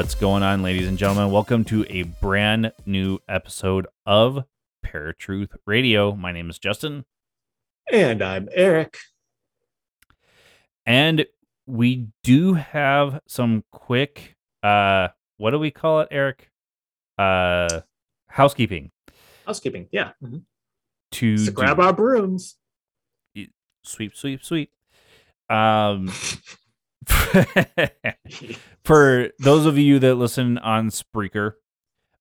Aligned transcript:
What's 0.00 0.14
going 0.14 0.42
on, 0.42 0.62
ladies 0.62 0.88
and 0.88 0.96
gentlemen? 0.96 1.30
Welcome 1.30 1.62
to 1.64 1.84
a 1.90 2.04
brand 2.04 2.72
new 2.86 3.18
episode 3.28 3.86
of 4.06 4.44
Paratruth 4.82 5.50
Radio. 5.66 6.16
My 6.16 6.32
name 6.32 6.48
is 6.48 6.58
Justin, 6.58 7.04
And 7.92 8.22
I'm 8.22 8.48
Eric. 8.54 8.96
and 10.86 11.26
we 11.66 12.08
do 12.22 12.54
have 12.54 13.20
some 13.28 13.62
quick 13.72 14.36
uh 14.62 15.08
what 15.36 15.50
do 15.50 15.58
we 15.58 15.70
call 15.70 16.00
it, 16.00 16.08
Eric? 16.10 16.50
Uh 17.18 17.80
housekeeping 18.28 18.92
Housekeeping. 19.44 19.86
Yeah. 19.92 20.12
Mhm. 20.24 20.44
to 21.12 21.36
So 21.36 21.44
do. 21.46 21.52
grab 21.52 21.78
our 21.78 21.92
brooms. 21.92 22.56
sweep, 23.84 24.16
sweep, 24.16 24.42
sweep. 24.42 24.70
Um 25.50 26.10
for 28.84 29.28
those 29.38 29.66
of 29.66 29.78
you 29.78 29.98
that 29.98 30.14
listen 30.16 30.58
on 30.58 30.90
Spreaker, 30.90 31.52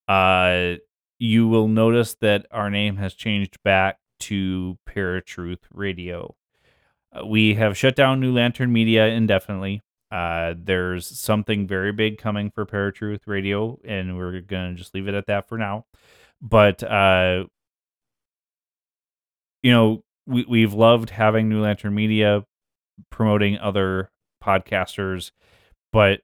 uh, 0.07 0.75
you 1.19 1.47
will 1.47 1.67
notice 1.67 2.15
that 2.21 2.45
our 2.51 2.69
name 2.69 2.97
has 2.97 3.13
changed 3.13 3.61
back 3.63 3.99
to 4.21 4.77
Paratruth 4.87 5.63
Radio. 5.71 6.35
Uh, 7.13 7.25
we 7.25 7.55
have 7.55 7.77
shut 7.77 7.95
down 7.95 8.19
New 8.19 8.33
Lantern 8.33 8.71
Media 8.71 9.07
indefinitely. 9.07 9.81
Uh, 10.11 10.55
there's 10.57 11.05
something 11.05 11.67
very 11.67 11.91
big 11.91 12.17
coming 12.17 12.49
for 12.49 12.65
Paratruth 12.65 13.21
Radio, 13.27 13.79
and 13.85 14.17
we're 14.17 14.41
gonna 14.41 14.73
just 14.73 14.95
leave 14.95 15.07
it 15.07 15.13
at 15.13 15.27
that 15.27 15.47
for 15.47 15.57
now. 15.57 15.85
But 16.41 16.81
uh, 16.83 17.45
you 19.61 19.71
know, 19.71 20.03
we 20.25 20.45
we've 20.47 20.73
loved 20.73 21.11
having 21.11 21.49
New 21.49 21.61
Lantern 21.61 21.93
Media 21.93 22.43
promoting 23.11 23.57
other 23.59 24.09
podcasters, 24.43 25.31
but 25.91 26.21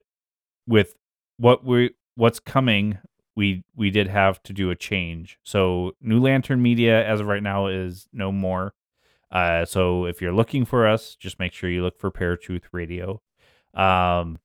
with 0.68 0.96
what 1.38 1.64
we 1.64 1.92
what's 2.16 2.40
coming, 2.40 2.98
we 3.36 3.64
we 3.76 3.90
did 3.90 4.08
have 4.08 4.42
to 4.44 4.54
do 4.54 4.70
a 4.70 4.76
change. 4.76 5.38
So 5.44 5.94
New 6.02 6.20
Lantern 6.20 6.62
Media 6.62 7.06
as 7.06 7.20
of 7.20 7.28
right 7.28 7.44
now 7.44 7.68
is 7.68 8.08
no 8.14 8.32
more. 8.32 8.74
Uh, 9.32 9.66
so 9.66 10.06
if 10.06 10.22
you're 10.22 10.34
looking 10.34 10.66
for 10.66 10.88
us, 10.88 11.16
just 11.16 11.40
make 11.40 11.52
sure 11.52 11.70
you 11.70 11.84
look 11.84 12.00
for 12.00 12.12
Paratruth 12.12 12.64
Radio. 12.72 13.22
Um, 13.74 14.40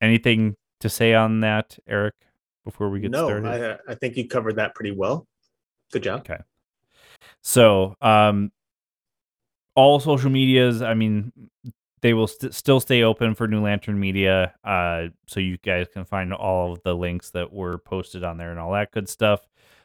anything 0.00 0.56
to 0.80 0.88
say 0.88 1.14
on 1.14 1.40
that, 1.40 1.78
Eric? 1.86 2.14
Before 2.64 2.88
we 2.90 3.00
get 3.00 3.10
no, 3.10 3.26
started, 3.26 3.80
I, 3.88 3.92
I 3.92 3.94
think 3.96 4.16
you 4.16 4.28
covered 4.28 4.54
that 4.56 4.74
pretty 4.76 4.92
well. 4.92 5.26
Good 5.90 6.04
job. 6.04 6.20
Okay. 6.20 6.38
So, 7.42 7.96
um, 8.00 8.52
all 9.74 9.98
social 9.98 10.30
medias, 10.30 10.80
I 10.80 10.94
mean, 10.94 11.32
they 12.02 12.14
will 12.14 12.26
st- 12.26 12.54
still 12.54 12.80
stay 12.80 13.02
open 13.02 13.34
for 13.34 13.48
New 13.48 13.62
Lantern 13.62 13.98
Media. 13.98 14.54
Uh, 14.64 15.08
so 15.26 15.40
you 15.40 15.56
guys 15.56 15.86
can 15.92 16.04
find 16.04 16.32
all 16.32 16.72
of 16.72 16.82
the 16.82 16.94
links 16.94 17.30
that 17.30 17.52
were 17.52 17.78
posted 17.78 18.24
on 18.24 18.36
there 18.36 18.50
and 18.50 18.60
all 18.60 18.72
that 18.72 18.92
good 18.92 19.08
stuff. 19.08 19.40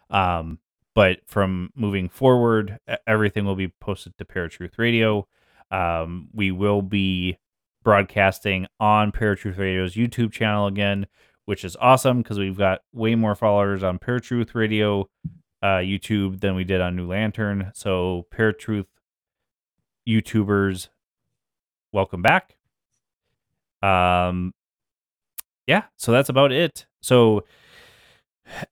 Um, 0.09 0.59
but 0.95 1.19
from 1.27 1.69
moving 1.75 2.09
forward, 2.09 2.79
everything 3.05 3.45
will 3.45 3.55
be 3.55 3.67
posted 3.67 4.17
to 4.17 4.25
Paratruth 4.25 4.77
Radio. 4.77 5.27
Um, 5.69 6.29
we 6.33 6.51
will 6.51 6.81
be 6.81 7.37
broadcasting 7.83 8.65
on 8.79 9.11
Paratruth 9.11 9.57
Radio's 9.57 9.93
YouTube 9.93 10.31
channel 10.31 10.65
again, 10.65 11.05
which 11.45 11.63
is 11.63 11.77
awesome 11.79 12.23
because 12.23 12.39
we've 12.39 12.57
got 12.57 12.81
way 12.93 13.13
more 13.13 13.35
followers 13.35 13.83
on 13.83 13.99
Paratruth 13.99 14.55
Radio 14.55 15.07
uh, 15.61 15.77
YouTube 15.77 16.39
than 16.39 16.55
we 16.55 16.63
did 16.63 16.81
on 16.81 16.95
New 16.95 17.07
Lantern. 17.07 17.71
So, 17.75 18.25
Paratruth 18.33 18.87
YouTubers, 20.07 20.89
welcome 21.91 22.21
back. 22.21 22.55
Um, 23.81 24.53
yeah, 25.65 25.83
so 25.97 26.11
that's 26.11 26.29
about 26.29 26.51
it. 26.51 26.85
So 27.01 27.43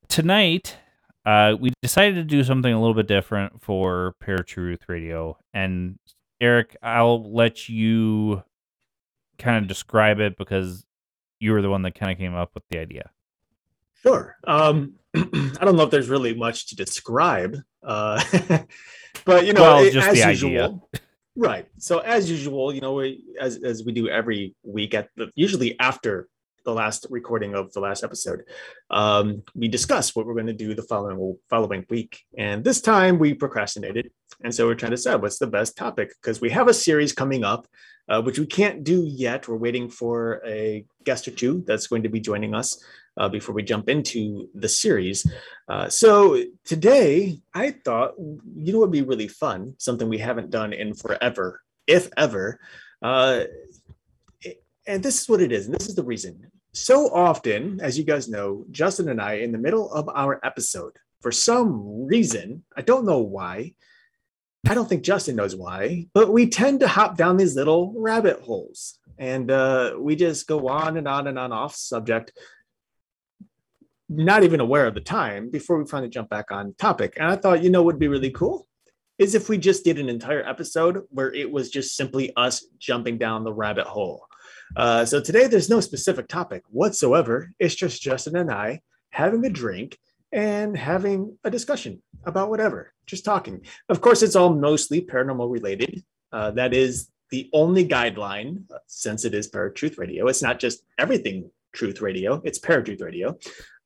tonight, 0.07 0.77
uh, 1.25 1.55
we 1.59 1.71
decided 1.81 2.15
to 2.15 2.23
do 2.23 2.43
something 2.43 2.71
a 2.71 2.79
little 2.79 2.93
bit 2.95 3.07
different 3.07 3.61
for 3.61 4.15
Paratruth 4.23 4.81
Radio, 4.87 5.37
and 5.53 5.97
Eric, 6.41 6.75
I'll 6.81 7.31
let 7.33 7.69
you 7.69 8.43
kind 9.37 9.57
of 9.57 9.67
describe 9.67 10.19
it 10.19 10.37
because 10.37 10.85
you 11.39 11.51
were 11.51 11.61
the 11.61 11.69
one 11.69 11.81
that 11.83 11.95
kind 11.95 12.11
of 12.11 12.17
came 12.17 12.33
up 12.35 12.51
with 12.53 12.63
the 12.69 12.79
idea. 12.79 13.09
Sure. 14.01 14.37
Um, 14.45 14.93
I 15.15 15.57
don't 15.61 15.75
know 15.75 15.83
if 15.83 15.89
there's 15.91 16.09
really 16.09 16.33
much 16.35 16.67
to 16.67 16.75
describe, 16.75 17.57
uh, 17.83 18.23
but 19.25 19.45
you 19.45 19.53
know, 19.53 19.61
Well, 19.61 19.83
it- 19.83 19.93
just 19.93 20.07
as 20.07 20.21
the 20.21 20.29
usual, 20.29 20.51
idea. 20.93 21.01
right? 21.35 21.67
So 21.77 21.99
as 21.99 22.29
usual, 22.29 22.73
you 22.73 22.81
know, 22.81 22.93
we, 22.93 23.23
as 23.39 23.57
as 23.63 23.83
we 23.83 23.91
do 23.91 24.07
every 24.07 24.55
week 24.63 24.93
at 24.93 25.09
the 25.15 25.31
usually 25.35 25.79
after 25.79 26.27
the 26.63 26.73
last 26.73 27.05
recording 27.09 27.53
of 27.53 27.71
the 27.73 27.79
last 27.79 28.03
episode, 28.03 28.43
um, 28.89 29.43
we 29.53 29.67
discuss 29.67 30.15
what 30.15 30.25
we're 30.25 30.33
going 30.33 30.47
to 30.47 30.53
do 30.53 30.73
the 30.73 30.83
following 30.83 31.37
following 31.49 31.85
week, 31.89 32.21
and 32.37 32.63
this 32.63 32.81
time 32.81 33.19
we 33.19 33.33
procrastinated, 33.33 34.11
and 34.43 34.53
so 34.53 34.65
we're 34.65 34.75
trying 34.75 34.91
to 34.91 34.97
decide 34.97 35.21
what's 35.21 35.39
the 35.39 35.47
best 35.47 35.77
topic 35.77 36.09
because 36.21 36.41
we 36.41 36.49
have 36.49 36.67
a 36.67 36.73
series 36.73 37.13
coming 37.13 37.43
up. 37.43 37.67
Uh, 38.07 38.21
which 38.21 38.37
we 38.37 38.45
can't 38.45 38.83
do 38.83 39.03
yet. 39.03 39.47
We're 39.47 39.57
waiting 39.57 39.89
for 39.89 40.39
a 40.45 40.85
guest 41.05 41.27
or 41.27 41.31
two 41.31 41.63
that's 41.65 41.87
going 41.87 42.03
to 42.03 42.09
be 42.09 42.19
joining 42.19 42.53
us 42.53 42.77
uh, 43.17 43.29
before 43.29 43.55
we 43.55 43.63
jump 43.63 43.89
into 43.89 44.49
the 44.53 44.69
series. 44.69 45.25
Uh, 45.67 45.89
so 45.89 46.43
today, 46.63 47.39
I 47.53 47.71
thought, 47.71 48.13
you 48.17 48.73
know, 48.73 48.79
would 48.79 48.91
be 48.91 49.01
really 49.01 49.27
fun, 49.27 49.75
something 49.77 50.09
we 50.09 50.17
haven't 50.17 50.49
done 50.49 50.73
in 50.73 50.93
forever, 50.93 51.61
if 51.87 52.09
ever. 52.17 52.59
Uh, 53.01 53.45
and 54.87 55.01
this 55.01 55.21
is 55.21 55.29
what 55.29 55.41
it 55.41 55.51
is, 55.51 55.65
and 55.65 55.75
this 55.75 55.87
is 55.87 55.95
the 55.95 56.03
reason. 56.03 56.51
So 56.73 57.09
often, 57.13 57.79
as 57.81 57.97
you 57.97 58.03
guys 58.03 58.27
know, 58.27 58.65
Justin 58.69 59.09
and 59.09 59.21
I, 59.21 59.35
in 59.35 59.51
the 59.51 59.57
middle 59.57 59.91
of 59.91 60.09
our 60.09 60.39
episode, 60.43 60.93
for 61.21 61.31
some 61.31 62.05
reason, 62.05 62.63
I 62.75 62.81
don't 62.81 63.05
know 63.05 63.19
why, 63.19 63.73
I 64.67 64.73
don't 64.73 64.89
think 64.89 65.03
Justin 65.03 65.35
knows 65.35 65.55
why, 65.55 66.07
but 66.13 66.31
we 66.31 66.49
tend 66.49 66.79
to 66.81 66.87
hop 66.87 67.17
down 67.17 67.37
these 67.37 67.55
little 67.55 67.93
rabbit 67.95 68.41
holes 68.41 68.99
and 69.17 69.49
uh, 69.51 69.95
we 69.97 70.15
just 70.15 70.47
go 70.47 70.67
on 70.67 70.97
and 70.97 71.07
on 71.07 71.27
and 71.27 71.39
on 71.39 71.51
off 71.51 71.75
subject, 71.75 72.33
not 74.09 74.43
even 74.43 74.59
aware 74.59 74.85
of 74.85 74.93
the 74.93 75.01
time 75.01 75.49
before 75.49 75.77
we 75.77 75.89
finally 75.89 76.09
jump 76.09 76.29
back 76.29 76.51
on 76.51 76.75
topic. 76.77 77.13
And 77.17 77.27
I 77.27 77.35
thought, 77.35 77.63
you 77.63 77.69
know, 77.69 77.83
would 77.83 77.99
be 77.99 78.07
really 78.07 78.31
cool 78.31 78.67
is 79.17 79.33
if 79.33 79.47
we 79.47 79.57
just 79.57 79.85
did 79.85 79.97
an 79.97 80.09
entire 80.09 80.47
episode 80.47 81.03
where 81.09 81.33
it 81.33 81.49
was 81.49 81.69
just 81.69 81.95
simply 81.95 82.33
us 82.35 82.65
jumping 82.77 83.17
down 83.17 83.43
the 83.43 83.53
rabbit 83.53 83.87
hole. 83.87 84.27
Uh, 84.75 85.05
so 85.05 85.21
today, 85.21 85.47
there's 85.47 85.69
no 85.69 85.79
specific 85.79 86.27
topic 86.27 86.63
whatsoever. 86.69 87.51
It's 87.59 87.75
just 87.75 88.01
Justin 88.01 88.35
and 88.35 88.51
I 88.51 88.81
having 89.11 89.45
a 89.45 89.49
drink 89.49 89.97
and 90.31 90.77
having 90.77 91.37
a 91.43 91.49
discussion 91.49 92.01
about 92.25 92.49
whatever, 92.49 92.93
just 93.05 93.23
talking. 93.23 93.61
Of 93.87 94.01
course, 94.01 94.21
it's 94.21 94.35
all 94.35 94.53
mostly 94.53 95.01
paranormal 95.01 95.49
related. 95.49 96.03
Uh, 96.31 96.51
that 96.51 96.73
is 96.73 97.09
the 97.29 97.49
only 97.53 97.87
guideline 97.87 98.63
since 98.87 99.23
it 99.23 99.33
is 99.33 99.49
Paratruth 99.49 99.97
Radio. 99.97 100.27
It's 100.27 100.41
not 100.41 100.59
just 100.59 100.83
everything 100.97 101.49
Truth 101.75 102.01
Radio, 102.01 102.41
it's 102.43 102.57
Paratruth 102.57 103.01
Radio. 103.01 103.37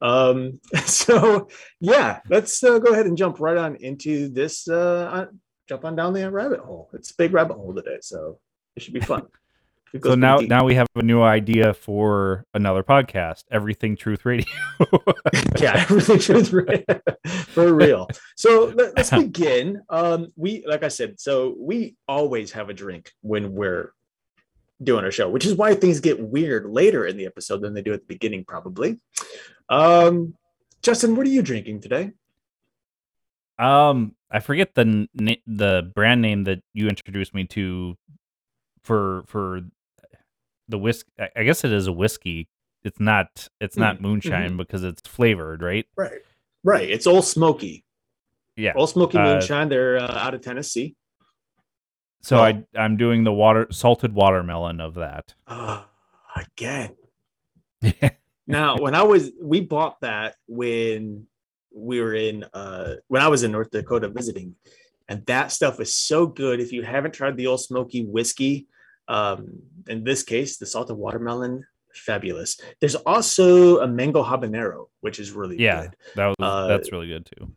Um, 0.01 0.59
so, 0.85 1.49
yeah, 1.81 2.19
let's 2.29 2.63
uh, 2.63 2.79
go 2.79 2.93
ahead 2.93 3.07
and 3.07 3.17
jump 3.17 3.39
right 3.39 3.57
on 3.57 3.75
into 3.77 4.29
this. 4.29 4.67
Uh, 4.69 5.09
on- 5.11 5.39
jump 5.67 5.85
on 5.85 5.95
down 5.95 6.13
the 6.13 6.29
rabbit 6.31 6.59
hole. 6.59 6.89
It's 6.93 7.11
a 7.11 7.15
big 7.15 7.33
rabbit 7.33 7.55
hole 7.55 7.73
today, 7.75 7.97
so 8.01 8.39
it 8.75 8.83
should 8.83 8.93
be 8.93 9.01
fun. 9.01 9.27
So 10.03 10.13
now, 10.13 10.37
deep. 10.37 10.49
now 10.49 10.65
we 10.65 10.75
have 10.75 10.87
a 10.95 11.01
new 11.01 11.21
idea 11.21 11.73
for 11.73 12.45
another 12.53 12.83
podcast, 12.83 13.43
Everything 13.51 13.95
Truth 13.95 14.23
Radio. 14.23 14.45
yeah, 15.59 15.73
everything 15.77 16.19
shows 16.19 16.53
re- 16.53 16.85
for 17.47 17.73
real. 17.73 18.07
So 18.35 18.71
let, 18.75 18.97
us 18.99 19.09
begin. 19.09 19.81
Um, 19.89 20.27
we, 20.35 20.63
like 20.67 20.83
I 20.83 20.89
said, 20.89 21.19
so 21.19 21.55
we 21.57 21.95
always 22.07 22.51
have 22.51 22.69
a 22.69 22.73
drink 22.73 23.11
when 23.21 23.53
we're 23.53 23.93
doing 24.81 25.03
our 25.03 25.11
show, 25.11 25.29
which 25.29 25.45
is 25.45 25.55
why 25.55 25.75
things 25.75 25.99
get 25.99 26.19
weird 26.19 26.65
later 26.65 27.05
in 27.05 27.17
the 27.17 27.25
episode 27.25 27.61
than 27.61 27.73
they 27.73 27.81
do 27.81 27.93
at 27.93 27.99
the 28.01 28.05
beginning, 28.05 28.45
probably. 28.45 28.97
Um, 29.69 30.35
Justin, 30.81 31.15
what 31.15 31.25
are 31.27 31.29
you 31.29 31.41
drinking 31.41 31.81
today? 31.81 32.11
Um, 33.57 34.15
I 34.31 34.39
forget 34.39 34.73
the 34.75 35.07
na- 35.13 35.33
the 35.45 35.91
brand 35.93 36.21
name 36.21 36.45
that 36.45 36.61
you 36.73 36.87
introduced 36.87 37.33
me 37.33 37.45
to 37.47 37.97
for 38.83 39.23
for 39.27 39.61
the 40.69 40.77
whiskey. 40.77 41.11
I 41.35 41.43
guess 41.43 41.63
it 41.63 41.73
is 41.73 41.87
a 41.87 41.91
whiskey. 41.91 42.47
It's 42.83 42.99
not. 42.99 43.49
It's 43.59 43.75
not 43.75 43.97
Mhm, 43.97 44.01
moonshine 44.01 44.55
because 44.57 44.83
it's 44.85 45.05
flavored, 45.05 45.61
right? 45.61 45.85
Right, 45.97 46.21
right. 46.63 46.89
It's 46.89 47.05
all 47.05 47.21
Smoky. 47.21 47.83
Yeah. 48.55 48.73
Old 48.75 48.89
Smoky 48.89 49.17
Uh, 49.17 49.23
Moonshine. 49.25 49.67
They're 49.67 49.97
uh, 49.97 50.17
out 50.17 50.33
of 50.33 50.41
Tennessee. 50.41 50.95
So 52.21 52.37
well- 52.37 52.45
I 52.45 52.79
I'm 52.79 52.97
doing 52.97 53.23
the 53.23 53.33
water 53.33 53.67
salted 53.71 54.13
watermelon 54.13 54.79
of 54.81 54.95
that. 54.95 55.33
Uh, 55.47 55.83
again, 56.35 56.95
Now, 58.49 58.77
when 58.77 58.95
I 58.95 59.03
was, 59.03 59.31
we 59.39 59.61
bought 59.61 60.01
that 60.01 60.35
when 60.47 61.27
we 61.71 62.01
were 62.01 62.15
in, 62.15 62.45
uh, 62.51 62.95
when 63.07 63.21
I 63.21 63.27
was 63.27 63.43
in 63.43 63.51
North 63.51 63.69
Dakota 63.69 64.09
visiting, 64.09 64.55
and 65.07 65.23
that 65.27 65.51
stuff 65.51 65.79
is 65.79 65.93
so 65.93 66.25
good. 66.25 66.59
If 66.59 66.71
you 66.71 66.81
haven't 66.81 67.13
tried 67.13 67.37
the 67.37 67.45
Old 67.45 67.61
Smoky 67.61 68.05
whiskey, 68.05 68.67
um, 69.07 69.59
in 69.87 70.03
this 70.03 70.23
case, 70.23 70.57
the 70.57 70.65
salted 70.65 70.97
watermelon, 70.97 71.63
fabulous. 71.93 72.59
There's 72.79 72.95
also 72.95 73.81
a 73.81 73.87
mango 73.87 74.23
habanero, 74.23 74.87
which 75.01 75.19
is 75.19 75.31
really 75.31 75.59
yeah, 75.59 75.83
good. 75.83 75.95
that 76.15 76.27
was 76.27 76.35
Uh, 76.39 76.67
that's 76.67 76.91
really 76.91 77.07
good 77.07 77.27
too. 77.27 77.51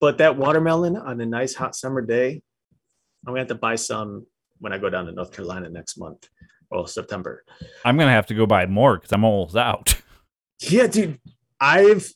But 0.00 0.18
that 0.18 0.38
watermelon 0.38 0.96
on 0.96 1.20
a 1.20 1.26
nice 1.26 1.54
hot 1.54 1.76
summer 1.76 2.00
day, 2.00 2.42
I'm 3.26 3.32
gonna 3.32 3.40
have 3.40 3.48
to 3.48 3.54
buy 3.54 3.76
some 3.76 4.26
when 4.58 4.72
I 4.72 4.78
go 4.78 4.90
down 4.90 5.06
to 5.06 5.12
North 5.12 5.32
Carolina 5.32 5.68
next 5.68 5.98
month 5.98 6.28
or 6.70 6.88
September. 6.88 7.44
I'm 7.84 7.96
gonna 7.96 8.12
have 8.12 8.26
to 8.26 8.34
go 8.34 8.46
buy 8.46 8.66
more 8.66 8.96
because 8.96 9.12
I'm 9.12 9.24
almost 9.24 9.56
out. 9.56 10.00
Yeah, 10.60 10.86
dude. 10.86 11.20
I've 11.60 12.10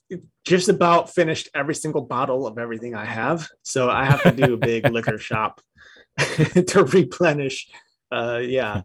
just 0.45 0.69
about 0.69 1.15
finished 1.15 1.49
every 1.55 1.75
single 1.75 2.03
bottle 2.03 2.47
of 2.47 2.59
everything 2.59 2.95
I 2.95 3.05
have. 3.05 3.49
So 3.63 3.91
I 3.91 4.05
have 4.05 4.23
to 4.23 4.33
do 4.33 4.55
a 4.55 4.57
big 4.57 4.89
liquor 4.91 5.19
shop 5.19 5.61
to 6.19 6.85
replenish. 6.85 7.69
Uh, 8.11 8.41
yeah. 8.43 8.83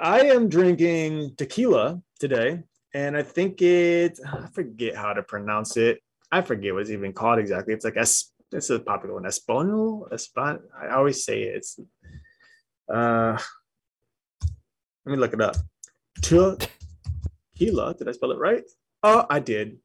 I 0.00 0.20
am 0.22 0.48
drinking 0.48 1.34
tequila 1.36 2.00
today, 2.18 2.62
and 2.94 3.16
I 3.16 3.22
think 3.22 3.60
it, 3.60 4.18
I 4.26 4.46
forget 4.52 4.96
how 4.96 5.12
to 5.12 5.22
pronounce 5.22 5.76
it. 5.76 6.00
I 6.32 6.40
forget 6.40 6.72
what 6.72 6.82
it's 6.82 6.90
even 6.90 7.12
called 7.12 7.38
exactly. 7.38 7.74
It's 7.74 7.84
like 7.84 7.96
es, 7.96 8.32
is 8.52 8.70
a 8.70 8.80
popular 8.80 9.14
one. 9.14 9.26
Espanol? 9.26 10.08
Espan. 10.12 10.60
I 10.80 10.88
always 10.88 11.24
say 11.24 11.42
it. 11.42 11.56
it's 11.56 11.80
uh 12.92 13.38
let 15.04 15.12
me 15.12 15.16
look 15.16 15.32
it 15.32 15.40
up. 15.40 15.56
Tequila. 16.22 17.94
Did 17.94 18.08
I 18.08 18.12
spell 18.12 18.32
it 18.32 18.38
right? 18.38 18.64
Oh, 19.02 19.26
I 19.30 19.40
did. 19.40 19.78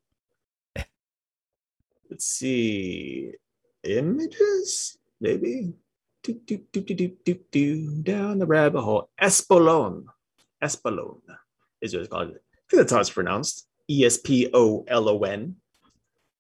Let's 2.10 2.26
see. 2.26 3.32
Images, 3.84 4.98
maybe. 5.22 5.74
Do, 6.24 6.34
do, 6.46 6.60
do, 6.72 6.82
do, 6.82 6.94
do, 6.96 7.18
do, 7.24 7.40
do, 7.52 8.02
down 8.02 8.40
the 8.40 8.46
rabbit 8.46 8.82
hole. 8.82 9.10
Espolon. 9.22 10.06
Espolon 10.64 11.22
is 11.82 11.94
what 11.94 12.02
it's 12.02 12.10
called. 12.10 12.30
I 12.30 12.32
think 12.70 12.82
that's 12.82 12.92
how 12.92 13.00
it's 13.00 13.10
pronounced. 13.10 13.68
E 13.90 14.06
S 14.06 14.18
P 14.18 14.50
O 14.54 14.84
L 14.88 15.08
O 15.08 15.20
N. 15.20 15.56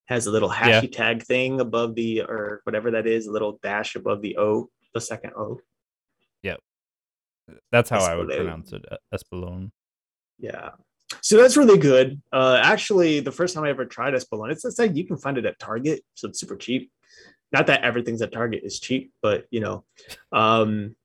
Has 0.05 0.27
a 0.27 0.31
little 0.31 0.49
Yeah. 0.49 0.81
hashtag 0.81 1.23
thing 1.23 1.59
above 1.59 1.95
the, 1.95 2.21
or 2.21 2.61
whatever 2.63 2.91
that 2.91 3.07
is, 3.07 3.27
a 3.27 3.31
little 3.31 3.59
dash 3.63 3.95
above 3.95 4.21
the 4.21 4.37
O, 4.37 4.69
the 4.93 5.01
second 5.01 5.33
O. 5.35 5.59
Yeah, 6.43 6.57
that's 7.71 7.89
how 7.89 8.03
I 8.03 8.15
would 8.15 8.29
pronounce 8.29 8.71
it. 8.73 8.85
Espolón. 9.13 9.71
Yeah. 10.37 10.71
So 11.21 11.37
that's 11.37 11.57
really 11.57 11.77
good. 11.77 12.21
Uh, 12.31 12.59
actually, 12.61 13.19
the 13.19 13.31
first 13.31 13.55
time 13.55 13.63
I 13.63 13.69
ever 13.69 13.85
tried 13.85 14.13
Espolon, 14.13 14.51
it's, 14.51 14.65
it's 14.65 14.79
like 14.79 14.95
you 14.95 15.05
can 15.05 15.17
find 15.17 15.37
it 15.37 15.45
at 15.45 15.59
Target, 15.59 16.01
so 16.13 16.27
it's 16.27 16.39
super 16.39 16.55
cheap. 16.55 16.91
Not 17.51 17.67
that 17.67 17.83
everything's 17.83 18.21
at 18.21 18.31
Target 18.31 18.63
is 18.63 18.79
cheap, 18.79 19.11
but 19.21 19.45
you 19.49 19.59
know, 19.59 19.85
um, 20.31 20.95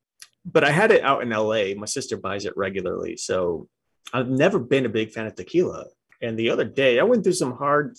but 0.45 0.65
I 0.65 0.71
had 0.71 0.91
it 0.91 1.03
out 1.03 1.23
in 1.23 1.31
LA. 1.31 1.75
My 1.77 1.87
sister 1.87 2.17
buys 2.17 2.45
it 2.45 2.57
regularly, 2.57 3.17
so 3.17 3.69
I've 4.13 4.29
never 4.29 4.59
been 4.59 4.87
a 4.87 4.91
big 4.91 5.11
fan 5.11 5.27
of 5.27 5.35
tequila. 5.35 5.87
And 6.23 6.39
the 6.39 6.51
other 6.51 6.65
day, 6.65 6.99
I 6.99 7.03
went 7.05 7.25
through 7.25 7.35
some 7.35 7.57
hard 7.57 7.97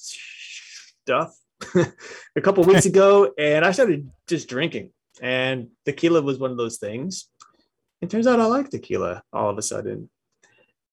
stuff 1.05 1.35
a 2.35 2.41
couple 2.41 2.63
weeks 2.63 2.85
ago, 2.85 3.33
and 3.37 3.65
I 3.65 3.71
started 3.71 4.09
just 4.27 4.47
drinking. 4.47 4.91
And 5.21 5.67
tequila 5.85 6.21
was 6.21 6.39
one 6.39 6.51
of 6.51 6.57
those 6.57 6.77
things. 6.77 7.27
It 8.01 8.09
turns 8.09 8.27
out 8.27 8.39
I 8.39 8.45
like 8.45 8.69
tequila 8.69 9.23
all 9.31 9.49
of 9.49 9.57
a 9.57 9.61
sudden. 9.61 10.09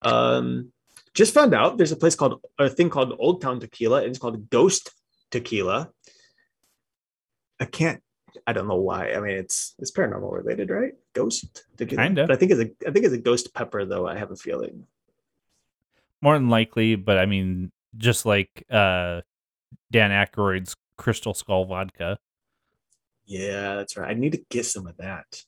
Um, 0.03 0.73
just 1.15 1.35
found 1.35 1.55
out 1.55 1.79
there's 1.79 1.93
a 1.93 1.97
place 1.97 2.15
called 2.15 2.41
a 2.59 2.69
thing 2.69 2.91
called 2.91 3.15
Old 3.19 3.41
Town 3.41 3.61
Tequila, 3.61 3.99
and 3.99 4.09
it's 4.09 4.19
called 4.19 4.51
Ghost 4.51 4.91
Tequila. 5.31 5.91
I 7.59 7.65
can't. 7.65 8.03
I 8.47 8.53
don't 8.53 8.69
know 8.69 8.77
why. 8.77 9.13
I 9.13 9.21
mean, 9.21 9.37
it's 9.37 9.75
it's 9.79 9.91
paranormal 9.91 10.31
related, 10.31 10.71
right? 10.71 10.93
Ghost 11.15 11.65
tequila. 11.77 12.05
Kinda. 12.05 12.27
But 12.27 12.37
I 12.37 12.37
think 12.37 12.53
it's 12.53 12.61
a 12.61 12.89
I 12.89 12.93
think 12.93 13.05
it's 13.05 13.15
a 13.15 13.19
ghost 13.19 13.53
pepper, 13.55 13.85
though. 13.85 14.07
I 14.07 14.17
have 14.17 14.31
a 14.31 14.37
feeling. 14.37 14.87
More 16.21 16.35
than 16.35 16.51
likely, 16.51 16.95
but 16.95 17.19
I 17.19 17.27
mean, 17.27 17.73
just 17.97 18.27
like 18.27 18.65
uh, 18.71 19.23
Dan 19.91 20.11
Aykroyd's 20.11 20.77
Crystal 20.97 21.35
Skull 21.35 21.65
vodka. 21.65 22.19
Yeah, 23.27 23.77
that's 23.77 23.97
right. 23.97 24.11
I 24.11 24.15
need 24.15 24.33
to 24.33 24.45
get 24.51 24.65
some 24.65 24.87
of 24.87 24.97
that. 24.99 25.43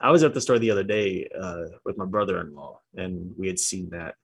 I 0.00 0.10
was 0.10 0.22
at 0.22 0.34
the 0.34 0.40
store 0.40 0.58
the 0.58 0.70
other 0.70 0.82
day 0.82 1.28
uh, 1.38 1.64
with 1.84 1.98
my 1.98 2.06
brother-in-law, 2.06 2.80
and 2.96 3.34
we 3.38 3.46
had 3.46 3.58
seen 3.58 3.90
that. 3.90 4.14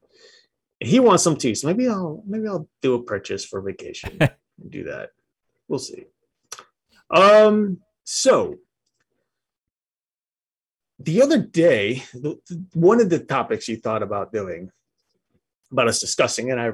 He 0.81 1.00
wants 1.00 1.22
some 1.22 1.37
too, 1.37 1.54
so 1.54 1.69
maybe 1.69 1.88
I'll 1.88 2.22
maybe 2.26 2.48
I'll 2.48 2.69
do 2.82 2.94
a 2.94 3.02
purchase 3.02 3.44
for 3.44 3.60
vacation 3.60 4.16
and 4.20 4.70
do 4.70 4.84
that. 4.84 5.10
We'll 5.69 5.78
see. 5.78 6.06
Um. 7.10 7.78
So 8.04 8.56
the 10.98 11.22
other 11.22 11.38
day, 11.38 12.02
one 12.72 13.00
of 13.00 13.10
the 13.10 13.19
topics 13.19 13.69
you 13.69 13.76
thought 13.76 14.02
about 14.02 14.32
doing, 14.32 14.70
about 15.70 15.88
us 15.88 16.00
discussing, 16.00 16.50
and 16.50 16.60
I 16.60 16.72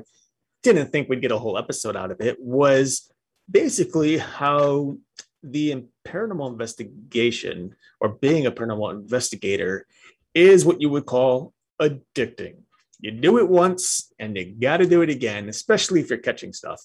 didn't 0.62 0.93
think 0.93 1.09
we'd 1.09 1.23
get 1.23 1.32
a 1.32 1.38
whole 1.38 1.59
episode 1.59 1.97
out 1.97 2.11
of 2.11 2.20
it, 2.20 2.38
was 2.41 3.11
basically 3.50 4.19
how 4.19 4.97
the 5.43 5.85
paranormal 6.06 6.50
investigation 6.50 7.75
or 8.00 8.11
being 8.11 8.47
a 8.47 8.53
paranormal 8.53 8.93
investigator 8.93 9.86
is 10.34 10.65
what 10.65 10.81
you 10.81 10.89
would 10.89 11.06
call 11.06 11.53
addicting. 11.81 12.56
You 13.01 13.10
do 13.10 13.39
it 13.39 13.48
once 13.48 14.13
and 14.19 14.36
you 14.36 14.55
got 14.55 14.77
to 14.79 14.86
do 14.86 15.03
it 15.03 15.10
again, 15.10 15.48
especially 15.48 16.01
if 16.01 16.08
you're 16.08 16.19
catching 16.19 16.53
stuff. 16.53 16.81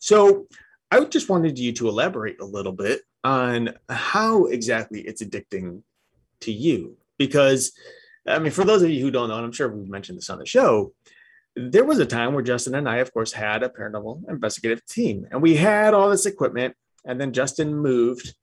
So, 0.00 0.46
I 0.90 1.04
just 1.06 1.28
wanted 1.28 1.58
you 1.58 1.72
to 1.72 1.88
elaborate 1.88 2.40
a 2.40 2.44
little 2.44 2.72
bit 2.72 3.00
on 3.24 3.74
how 3.88 4.44
exactly 4.44 5.00
it's 5.00 5.22
addicting 5.22 5.82
to 6.40 6.52
you. 6.52 6.96
Because, 7.18 7.72
I 8.26 8.38
mean, 8.38 8.52
for 8.52 8.64
those 8.64 8.82
of 8.82 8.90
you 8.90 9.02
who 9.02 9.10
don't 9.10 9.28
know, 9.28 9.36
and 9.36 9.44
I'm 9.44 9.52
sure 9.52 9.68
we've 9.68 9.88
mentioned 9.88 10.18
this 10.18 10.30
on 10.30 10.38
the 10.38 10.46
show, 10.46 10.92
there 11.56 11.84
was 11.84 11.98
a 11.98 12.06
time 12.06 12.34
where 12.34 12.42
Justin 12.42 12.74
and 12.74 12.88
I, 12.88 12.96
of 12.96 13.12
course, 13.12 13.32
had 13.32 13.62
a 13.62 13.68
paranormal 13.68 14.28
investigative 14.28 14.84
team 14.86 15.26
and 15.30 15.40
we 15.42 15.54
had 15.56 15.94
all 15.94 16.10
this 16.10 16.26
equipment. 16.26 16.74
And 17.06 17.20
then 17.20 17.32
Justin 17.32 17.74
moved 17.76 18.34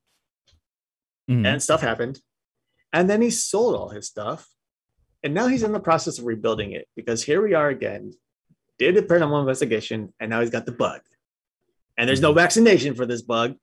Mhm. 1.30 1.46
and 1.46 1.62
stuff 1.64 1.82
happened. 1.82 2.22
And 2.94 3.10
then 3.10 3.22
he 3.22 3.30
sold 3.30 3.76
all 3.76 3.90
his 3.90 4.08
stuff. 4.08 4.48
And 5.24 5.34
now 5.34 5.48
he's 5.48 5.64
in 5.64 5.72
the 5.72 5.80
process 5.80 6.20
of 6.20 6.26
rebuilding 6.26 6.72
it 6.72 6.88
because 6.96 7.24
here 7.24 7.42
we 7.42 7.54
are 7.54 7.70
again, 7.70 8.14
did 8.80 8.98
a 8.98 9.02
paranormal 9.02 9.40
investigation, 9.42 10.14
and 10.20 10.30
now 10.30 10.40
he's 10.42 10.50
got 10.50 10.66
the 10.66 10.72
bug. 10.72 11.02
And 11.98 12.08
there's 12.08 12.22
no 12.22 12.34
vaccination 12.34 12.96
for 12.96 13.06
this 13.06 13.22
bug. 13.22 13.56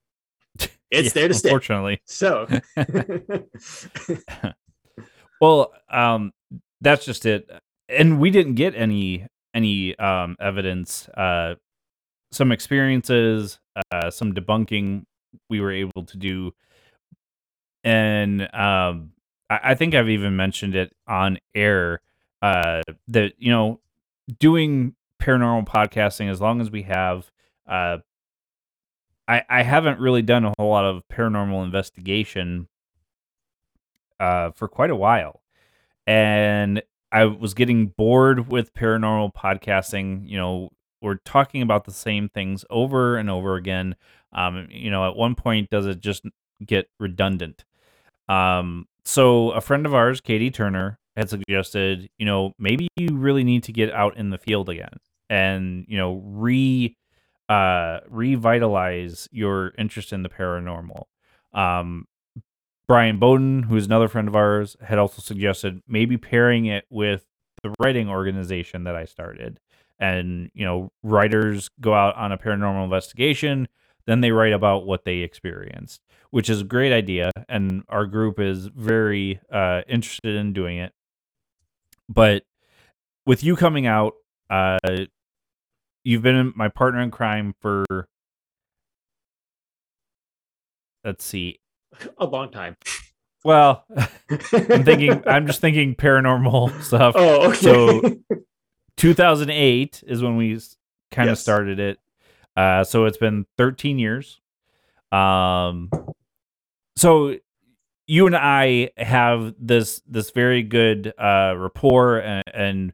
It's 0.90 1.08
Yeah, 1.08 1.12
there 1.20 1.28
to 1.28 1.34
stay. 1.34 1.48
Unfortunately. 1.50 2.00
So, 2.06 2.46
Well, 5.40 5.72
um, 5.90 6.32
that's 6.80 7.04
just 7.04 7.26
it. 7.26 7.48
And 7.88 8.20
we 8.20 8.30
didn't 8.30 8.54
get 8.54 8.74
any 8.74 9.26
any 9.58 9.98
um 9.98 10.36
evidence. 10.40 11.08
Uh, 11.08 11.54
some 12.30 12.52
experiences, 12.52 13.58
uh, 13.90 14.10
some 14.10 14.34
debunking 14.34 15.04
we 15.48 15.60
were 15.60 15.72
able 15.72 16.04
to 16.04 16.16
do, 16.16 16.52
and 17.84 18.42
um, 18.54 19.12
I, 19.50 19.60
I 19.70 19.74
think 19.74 19.94
I've 19.94 20.08
even 20.08 20.36
mentioned 20.36 20.74
it 20.74 20.94
on 21.06 21.38
air. 21.54 22.00
Uh, 22.40 22.82
that 23.08 23.32
you 23.38 23.50
know, 23.50 23.80
doing 24.38 24.94
paranormal 25.20 25.66
podcasting 25.66 26.30
as 26.30 26.40
long 26.40 26.60
as 26.60 26.70
we 26.70 26.82
have, 26.82 27.30
uh, 27.66 27.98
I 29.26 29.42
I 29.48 29.62
haven't 29.62 29.98
really 29.98 30.22
done 30.22 30.44
a 30.44 30.52
whole 30.56 30.70
lot 30.70 30.84
of 30.84 31.02
paranormal 31.08 31.64
investigation 31.64 32.68
uh, 34.20 34.50
for 34.52 34.68
quite 34.68 34.90
a 34.90 34.96
while. 34.96 35.42
And 36.06 36.82
I 37.10 37.24
was 37.24 37.54
getting 37.54 37.88
bored 37.88 38.48
with 38.48 38.74
paranormal 38.74 39.34
podcasting. 39.34 40.28
You 40.28 40.38
know, 40.38 40.68
we're 41.00 41.18
talking 41.24 41.62
about 41.62 41.84
the 41.84 41.92
same 41.92 42.28
things 42.28 42.64
over 42.70 43.16
and 43.16 43.30
over 43.30 43.56
again. 43.56 43.96
Um, 44.32 44.68
you 44.70 44.90
know, 44.90 45.08
at 45.08 45.16
one 45.16 45.34
point, 45.34 45.70
does 45.70 45.86
it 45.86 46.00
just 46.00 46.24
get 46.64 46.88
redundant? 46.98 47.64
Um, 48.28 48.86
so 49.04 49.52
a 49.52 49.60
friend 49.60 49.86
of 49.86 49.94
ours, 49.94 50.20
Katie 50.20 50.50
Turner, 50.50 50.98
had 51.16 51.30
suggested, 51.30 52.08
you 52.18 52.26
know, 52.26 52.52
maybe 52.58 52.88
you 52.96 53.16
really 53.16 53.42
need 53.42 53.64
to 53.64 53.72
get 53.72 53.92
out 53.92 54.16
in 54.16 54.30
the 54.30 54.38
field 54.38 54.68
again 54.68 54.98
and, 55.28 55.84
you 55.88 55.96
know, 55.98 56.22
re 56.24 56.94
uh 57.48 58.00
revitalize 58.10 59.26
your 59.32 59.72
interest 59.78 60.12
in 60.12 60.22
the 60.22 60.28
paranormal. 60.28 61.04
Um 61.54 62.06
Brian 62.88 63.18
Bowden, 63.18 63.64
who's 63.64 63.84
another 63.84 64.08
friend 64.08 64.26
of 64.28 64.34
ours, 64.34 64.76
had 64.82 64.98
also 64.98 65.20
suggested 65.20 65.82
maybe 65.86 66.16
pairing 66.16 66.64
it 66.64 66.86
with 66.88 67.26
the 67.62 67.74
writing 67.78 68.08
organization 68.08 68.84
that 68.84 68.96
I 68.96 69.04
started. 69.04 69.60
And, 69.98 70.50
you 70.54 70.64
know, 70.64 70.90
writers 71.02 71.68
go 71.80 71.92
out 71.92 72.16
on 72.16 72.32
a 72.32 72.38
paranormal 72.38 72.84
investigation, 72.84 73.68
then 74.06 74.22
they 74.22 74.32
write 74.32 74.54
about 74.54 74.86
what 74.86 75.04
they 75.04 75.18
experienced, 75.18 76.00
which 76.30 76.48
is 76.48 76.62
a 76.62 76.64
great 76.64 76.92
idea. 76.92 77.30
And 77.46 77.84
our 77.90 78.06
group 78.06 78.40
is 78.40 78.68
very 78.68 79.38
uh, 79.52 79.82
interested 79.86 80.34
in 80.36 80.54
doing 80.54 80.78
it. 80.78 80.94
But 82.08 82.44
with 83.26 83.44
you 83.44 83.54
coming 83.54 83.86
out, 83.86 84.14
uh, 84.48 84.78
you've 86.04 86.22
been 86.22 86.54
my 86.56 86.68
partner 86.68 87.02
in 87.02 87.10
crime 87.10 87.54
for, 87.60 87.84
let's 91.04 91.24
see, 91.24 91.60
a 92.18 92.26
long 92.26 92.50
time. 92.50 92.76
Well, 93.44 93.84
I'm 94.52 94.84
thinking. 94.84 95.22
I'm 95.26 95.46
just 95.46 95.60
thinking 95.60 95.94
paranormal 95.94 96.82
stuff. 96.82 97.14
Oh, 97.16 97.48
okay. 97.50 97.56
So, 97.58 98.02
2008 98.96 100.02
is 100.06 100.22
when 100.22 100.36
we 100.36 100.58
kind 101.10 101.28
of 101.28 101.32
Yes. 101.32 101.40
started 101.42 101.78
it. 101.78 101.98
Uh, 102.56 102.82
so 102.84 103.04
it's 103.04 103.16
been 103.18 103.46
13 103.56 103.98
years. 103.98 104.40
Um, 105.12 105.90
so 106.96 107.36
you 108.08 108.26
and 108.26 108.36
I 108.36 108.90
have 108.96 109.54
this 109.58 110.02
this 110.06 110.30
very 110.32 110.62
good 110.64 111.14
uh, 111.18 111.54
rapport, 111.56 112.18
and, 112.18 112.44
and 112.52 112.92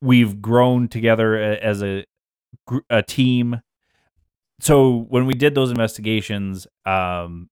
we've 0.00 0.40
grown 0.40 0.86
together 0.88 1.36
as 1.36 1.82
a 1.82 2.04
a 2.88 3.02
team. 3.02 3.60
So 4.60 5.06
when 5.08 5.26
we 5.26 5.34
did 5.34 5.54
those 5.54 5.70
investigations, 5.70 6.66
um, 6.86 7.48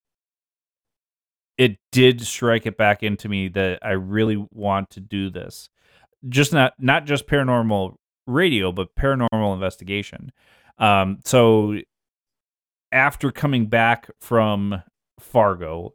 it 1.58 1.78
did 1.92 2.20
strike 2.20 2.66
it 2.66 2.76
back 2.76 3.02
into 3.02 3.28
me 3.28 3.48
that 3.48 3.78
I 3.82 3.92
really 3.92 4.46
want 4.50 4.90
to 4.90 5.00
do 5.00 5.30
this. 5.30 5.68
Just 6.28 6.52
not 6.52 6.74
not 6.78 7.06
just 7.06 7.26
paranormal 7.26 7.94
radio, 8.26 8.72
but 8.72 8.94
paranormal 8.94 9.54
investigation. 9.54 10.32
Um, 10.78 11.20
so 11.24 11.76
after 12.92 13.30
coming 13.30 13.66
back 13.66 14.10
from 14.20 14.82
Fargo, 15.18 15.94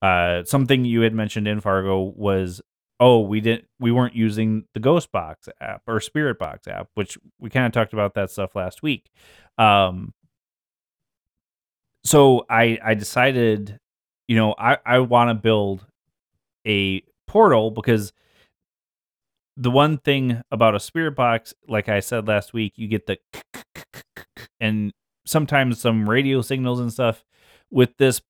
uh, 0.00 0.44
something 0.44 0.84
you 0.84 1.02
had 1.02 1.14
mentioned 1.14 1.46
in 1.46 1.60
Fargo 1.60 2.12
was, 2.16 2.60
oh, 3.00 3.20
we 3.20 3.40
didn't, 3.40 3.66
we 3.78 3.92
weren't 3.92 4.14
using 4.14 4.64
the 4.74 4.80
Ghost 4.80 5.12
Box 5.12 5.48
app 5.60 5.82
or 5.86 6.00
Spirit 6.00 6.38
Box 6.38 6.66
app, 6.68 6.88
which 6.94 7.18
we 7.38 7.50
kind 7.50 7.66
of 7.66 7.72
talked 7.72 7.92
about 7.92 8.14
that 8.14 8.30
stuff 8.30 8.54
last 8.54 8.82
week. 8.82 9.10
Um, 9.58 10.14
so 12.04 12.46
I 12.48 12.78
I 12.84 12.94
decided, 12.94 13.78
you 14.28 14.36
know, 14.36 14.54
I 14.58 14.78
I 14.84 14.98
want 15.00 15.30
to 15.30 15.34
build 15.34 15.86
a 16.66 17.02
portal 17.26 17.70
because 17.70 18.12
the 19.56 19.70
one 19.70 19.98
thing 19.98 20.42
about 20.50 20.74
a 20.74 20.80
spirit 20.80 21.14
box, 21.14 21.54
like 21.68 21.88
I 21.88 22.00
said 22.00 22.26
last 22.26 22.52
week, 22.52 22.74
you 22.76 22.88
get 22.88 23.06
the 23.06 23.18
and 24.60 24.92
sometimes 25.26 25.80
some 25.80 26.08
radio 26.08 26.40
signals 26.40 26.80
and 26.80 26.92
stuff. 26.92 27.24
With 27.70 27.96
this 27.96 28.20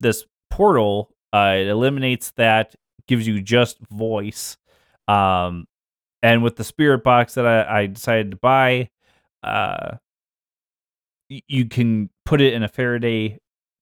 this 0.00 0.24
portal, 0.50 1.10
uh, 1.32 1.54
it 1.58 1.66
eliminates 1.68 2.32
that, 2.36 2.74
gives 3.06 3.26
you 3.26 3.40
just 3.42 3.78
voice. 3.90 4.56
Um, 5.08 5.66
and 6.22 6.42
with 6.42 6.56
the 6.56 6.64
spirit 6.64 7.04
box 7.04 7.34
that 7.34 7.46
I, 7.46 7.82
I 7.82 7.86
decided 7.86 8.32
to 8.32 8.36
buy, 8.38 8.90
uh, 9.42 9.96
you 11.28 11.66
can 11.66 12.10
put 12.24 12.40
it 12.40 12.54
in 12.54 12.62
a 12.62 12.68
Faraday 12.68 13.38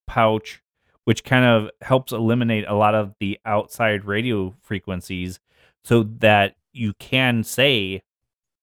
pouch, 0.07 0.61
which 1.05 1.25
kind 1.25 1.45
of 1.45 1.71
helps 1.83 2.13
eliminate 2.13 2.65
a 2.67 2.75
lot 2.75 2.95
of 2.95 3.15
the 3.21 3.39
outside 3.45 4.05
radio 4.05 4.55
frequencies 4.63 5.39
so 5.85 6.03
that 6.19 6.57
you 6.73 6.95
can 6.95 7.45
say, 7.45 8.03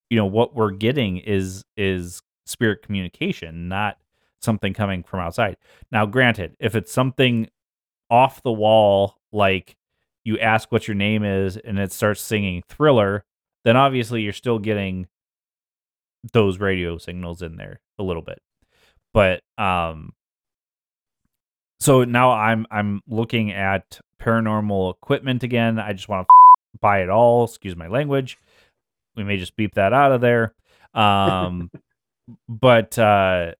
you 0.09 0.17
know, 0.17 0.25
what 0.25 0.55
we're 0.55 0.71
getting 0.71 1.17
is 1.17 1.63
is 1.77 2.21
spirit 2.45 2.81
communication, 2.81 3.67
not 3.67 3.97
something 4.41 4.73
coming 4.73 5.03
from 5.03 5.19
outside. 5.19 5.55
Now, 5.91 6.05
granted, 6.05 6.55
if 6.59 6.75
it's 6.75 6.91
something 6.91 7.49
off 8.09 8.43
the 8.43 8.51
wall, 8.51 9.17
like 9.31 9.77
you 10.23 10.37
ask 10.39 10.71
what 10.71 10.87
your 10.87 10.95
name 10.95 11.23
is 11.23 11.57
and 11.57 11.79
it 11.79 11.91
starts 11.91 12.21
singing 12.21 12.63
thriller, 12.67 13.23
then 13.63 13.77
obviously 13.77 14.21
you're 14.21 14.33
still 14.33 14.59
getting 14.59 15.07
those 16.33 16.59
radio 16.59 16.97
signals 16.97 17.41
in 17.41 17.55
there 17.55 17.79
a 17.97 18.03
little 18.03 18.21
bit. 18.21 18.41
But 19.13 19.43
um 19.57 20.13
so 21.81 22.03
now 22.03 22.31
I'm 22.31 22.67
I'm 22.69 23.01
looking 23.07 23.51
at 23.51 23.99
paranormal 24.21 24.93
equipment 24.93 25.41
again. 25.41 25.79
I 25.79 25.93
just 25.93 26.07
want 26.07 26.27
to 26.27 26.79
buy 26.79 27.01
it 27.01 27.09
all, 27.09 27.45
excuse 27.45 27.75
my 27.75 27.87
language. 27.87 28.37
We 29.15 29.23
may 29.23 29.37
just 29.37 29.55
beep 29.55 29.73
that 29.73 29.91
out 29.91 30.11
of 30.11 30.21
there. 30.21 30.53
Um 30.93 31.71
but 32.47 32.99
uh 32.99 33.53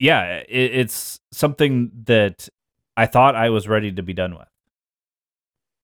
yeah, 0.00 0.38
it, 0.48 0.74
it's 0.74 1.20
something 1.30 1.92
that 2.06 2.48
I 2.96 3.06
thought 3.06 3.36
I 3.36 3.50
was 3.50 3.68
ready 3.68 3.92
to 3.92 4.02
be 4.02 4.14
done 4.14 4.34
with. 4.34 4.48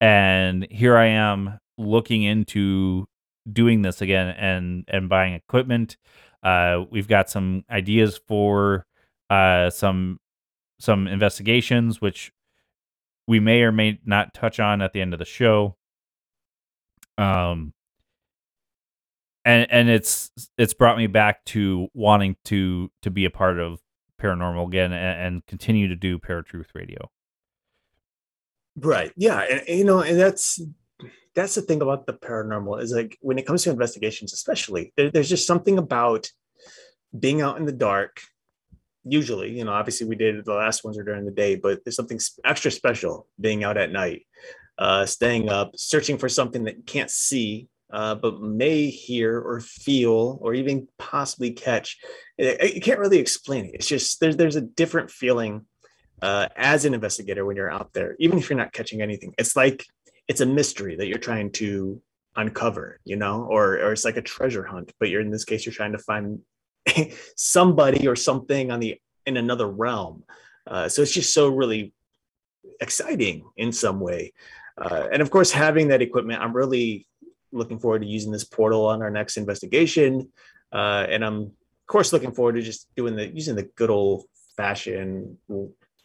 And 0.00 0.66
here 0.72 0.96
I 0.96 1.06
am 1.06 1.60
looking 1.78 2.24
into 2.24 3.06
doing 3.50 3.82
this 3.82 4.02
again 4.02 4.34
and 4.36 4.84
and 4.88 5.08
buying 5.08 5.34
equipment. 5.34 5.96
Uh, 6.42 6.84
we've 6.90 7.08
got 7.08 7.30
some 7.30 7.64
ideas 7.70 8.20
for 8.26 8.86
uh, 9.30 9.70
some 9.70 10.18
some 10.80 11.06
investigations, 11.06 12.00
which 12.00 12.32
we 13.26 13.40
may 13.40 13.62
or 13.62 13.73
may 13.73 13.99
not 14.04 14.35
touch 14.35 14.61
on 14.61 14.80
at 14.80 14.92
the 14.92 15.00
end 15.00 15.12
of 15.12 15.18
the 15.18 15.25
show. 15.25 15.76
Um, 17.16 17.73
and 19.44 19.66
and 19.70 19.88
it's 19.88 20.30
it's 20.56 20.75
brought 20.75 20.97
me 20.97 21.06
back 21.06 21.44
to 21.47 21.88
wanting 21.94 22.37
to 22.44 22.90
to 23.02 23.11
be 23.11 23.25
a 23.25 23.30
part 23.30 23.58
of 23.58 23.80
paranormal 24.20 24.66
again 24.66 24.92
and, 24.92 25.20
and 25.20 25.47
continue 25.47 25.88
to 25.88 25.97
do 25.97 26.18
paratruth 26.18 26.75
radio. 26.75 27.11
Right. 28.76 29.12
Yeah. 29.16 29.40
And, 29.40 29.62
you 29.68 29.85
know, 29.85 30.00
and 30.00 30.18
that's 30.18 30.61
that's 31.35 31.54
the 31.54 31.62
thing 31.62 31.82
about 31.82 32.06
the 32.06 32.14
paranormal 32.14 32.82
is 32.82 32.92
like 32.92 33.16
when 33.20 33.38
it 33.38 33.47
comes 33.47 33.62
to 33.64 33.70
investigations, 33.70 34.32
especially, 34.32 34.92
there, 34.97 35.11
there's 35.11 35.28
just 35.28 35.47
something 35.47 35.78
about 35.78 36.30
being 37.18 37.40
out 37.42 37.58
in 37.58 37.64
the 37.64 37.73
dark. 37.73 38.23
Usually, 39.08 39.56
you 39.56 39.64
know, 39.64 39.72
obviously 39.72 40.06
we 40.06 40.16
did 40.16 40.44
the 40.44 40.54
last 40.54 40.84
ones 40.84 40.98
are 40.98 41.04
during 41.04 41.24
the 41.24 41.30
day, 41.30 41.56
but 41.56 41.84
there's 41.84 41.96
something 41.96 42.20
extra 42.44 42.70
special 42.70 43.26
being 43.40 43.64
out 43.64 43.76
at 43.76 43.92
night, 43.92 44.26
uh, 44.78 45.06
staying 45.06 45.48
up, 45.48 45.72
searching 45.76 46.18
for 46.18 46.28
something 46.28 46.64
that 46.64 46.76
you 46.76 46.82
can't 46.82 47.10
see, 47.10 47.68
uh, 47.92 48.14
but 48.14 48.40
may 48.42 48.90
hear 48.90 49.40
or 49.40 49.60
feel 49.60 50.38
or 50.42 50.54
even 50.54 50.86
possibly 50.98 51.52
catch. 51.52 51.96
You 52.36 52.80
can't 52.82 53.00
really 53.00 53.18
explain 53.18 53.64
it. 53.66 53.74
It's 53.74 53.88
just 53.88 54.20
there's 54.20 54.36
there's 54.36 54.56
a 54.56 54.60
different 54.60 55.10
feeling 55.10 55.64
uh, 56.20 56.48
as 56.56 56.84
an 56.84 56.94
investigator 56.94 57.44
when 57.44 57.56
you're 57.56 57.70
out 57.70 57.92
there, 57.92 58.16
even 58.18 58.38
if 58.38 58.50
you're 58.50 58.58
not 58.58 58.72
catching 58.72 59.00
anything. 59.00 59.34
It's 59.38 59.56
like 59.56 59.86
it's 60.26 60.40
a 60.40 60.46
mystery 60.46 60.96
that 60.96 61.06
you're 61.06 61.18
trying 61.18 61.52
to 61.52 62.02
uncover, 62.36 63.00
you 63.04 63.16
know, 63.16 63.44
or 63.44 63.74
or 63.74 63.92
it's 63.92 64.04
like 64.04 64.16
a 64.16 64.22
treasure 64.22 64.64
hunt, 64.64 64.92
but 65.00 65.08
you're 65.08 65.20
in 65.20 65.30
this 65.30 65.44
case 65.44 65.64
you're 65.64 65.72
trying 65.72 65.92
to 65.92 65.98
find 65.98 66.40
somebody 67.37 68.07
or 68.07 68.16
something 68.16 68.71
on 68.71 68.80
the 68.80 69.00
in 69.26 69.37
another 69.37 69.68
realm. 69.68 70.25
Uh, 70.66 70.88
so 70.88 71.02
it's 71.02 71.12
just 71.12 71.33
so 71.33 71.49
really 71.49 71.92
exciting 72.80 73.45
in 73.57 73.73
some 73.73 74.00
way. 74.00 74.33
Uh, 74.76 75.09
and 75.12 75.23
of 75.23 75.30
course, 75.30 75.50
having 75.50 75.88
that 75.88 76.02
equipment, 76.02 76.40
I'm 76.40 76.54
really 76.54 77.07
looking 77.52 77.78
forward 77.78 78.02
to 78.02 78.07
using 78.07 78.33
this 78.33 78.45
portal 78.45 78.87
on 78.87 79.02
our 79.02 79.11
next 79.11 79.37
investigation. 79.37 80.30
Uh, 80.73 81.07
and 81.09 81.25
I'm 81.25 81.42
of 81.42 81.87
course 81.87 82.12
looking 82.12 82.33
forward 82.33 82.57
to 82.57 82.62
just 82.62 82.88
doing 82.95 83.16
the 83.16 83.26
using 83.26 83.57
the 83.57 83.71
good 83.75 83.90
old 83.90 84.25
fashioned 84.57 85.37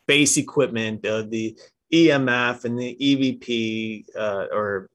base 0.08 0.38
equipment, 0.38 1.06
uh, 1.06 1.24
the 1.24 1.58
EMF 1.94 2.66
and 2.66 2.80
the 2.80 2.96
EVP 3.00 4.06
uh, 4.16 4.48
or 4.52 4.90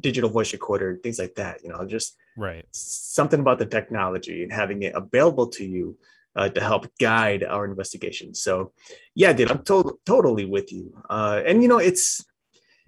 digital 0.00 0.30
voice 0.30 0.52
recorder, 0.52 0.98
things 1.02 1.18
like 1.18 1.34
that. 1.34 1.62
You 1.62 1.70
know, 1.70 1.84
just 1.84 2.16
Right. 2.38 2.64
something 2.70 3.40
about 3.40 3.58
the 3.58 3.66
technology 3.66 4.44
and 4.44 4.52
having 4.52 4.82
it 4.82 4.94
available 4.94 5.48
to 5.48 5.64
you 5.64 5.98
uh, 6.36 6.48
to 6.48 6.60
help 6.60 6.86
guide 7.00 7.42
our 7.42 7.64
investigation. 7.64 8.32
So, 8.32 8.72
yeah, 9.14 9.32
dude, 9.32 9.50
I'm 9.50 9.64
to- 9.64 9.98
totally 10.06 10.44
with 10.44 10.72
you. 10.72 10.94
Uh, 11.10 11.42
and 11.44 11.62
you 11.62 11.68
know, 11.68 11.78
it's 11.78 12.24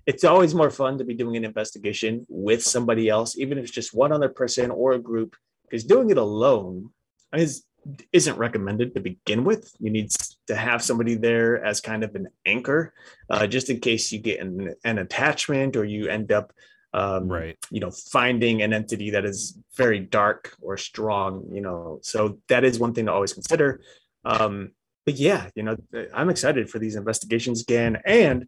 it's 0.07 0.25
always 0.25 0.54
more 0.54 0.71
fun 0.71 0.99
to 0.99 1.04
be 1.04 1.14
doing 1.14 1.37
an 1.37 1.45
investigation 1.45 2.26
with 2.28 2.62
somebody 2.62 3.09
else, 3.09 3.37
even 3.37 3.59
if 3.59 3.64
it's 3.64 3.73
just 3.73 3.92
one 3.95 4.12
other 4.12 4.28
person 4.28 4.71
or 4.71 4.92
a 4.92 4.99
group, 4.99 5.37
because 5.64 5.85
doing 5.85 6.11
it 6.11 6.16
alone 6.16 6.90
is 7.33 7.64
isn't 8.12 8.38
recommended 8.38 8.95
to 8.95 9.00
begin 9.00 9.42
with. 9.45 9.75
You 9.80 9.90
need 9.90 10.11
to 10.47 10.54
have 10.54 10.83
somebody 10.83 11.14
there 11.14 11.64
as 11.64 11.80
kind 11.80 12.04
of 12.04 12.14
an 12.14 12.28
anchor, 12.47 12.92
uh, 13.28 13.47
just 13.47 13.71
in 13.71 13.80
case 13.80 14.12
you 14.12 14.19
get 14.19 14.40
an, 14.40 14.75
an 14.85 14.99
attachment 14.99 15.76
or 15.76 15.85
you 15.85 16.09
end 16.09 16.30
up, 16.30 16.52
um, 16.92 17.28
Right. 17.28 17.56
you 17.70 17.80
know, 17.80 17.90
finding 17.90 18.62
an 18.62 18.73
entity 18.73 19.11
that 19.11 19.25
is 19.25 19.59
very 19.76 20.00
dark 20.00 20.56
or 20.61 20.76
strong. 20.76 21.49
You 21.52 21.61
know, 21.61 22.00
so 22.02 22.38
that 22.49 22.64
is 22.64 22.78
one 22.78 22.94
thing 22.94 23.06
to 23.06 23.12
always 23.12 23.32
consider. 23.32 23.80
Um, 24.25 24.73
but 25.06 25.14
yeah, 25.16 25.49
you 25.54 25.62
know, 25.62 25.76
I'm 26.14 26.30
excited 26.30 26.68
for 26.70 26.78
these 26.78 26.97
investigations 26.97 27.62
again, 27.62 27.99
and 28.04 28.47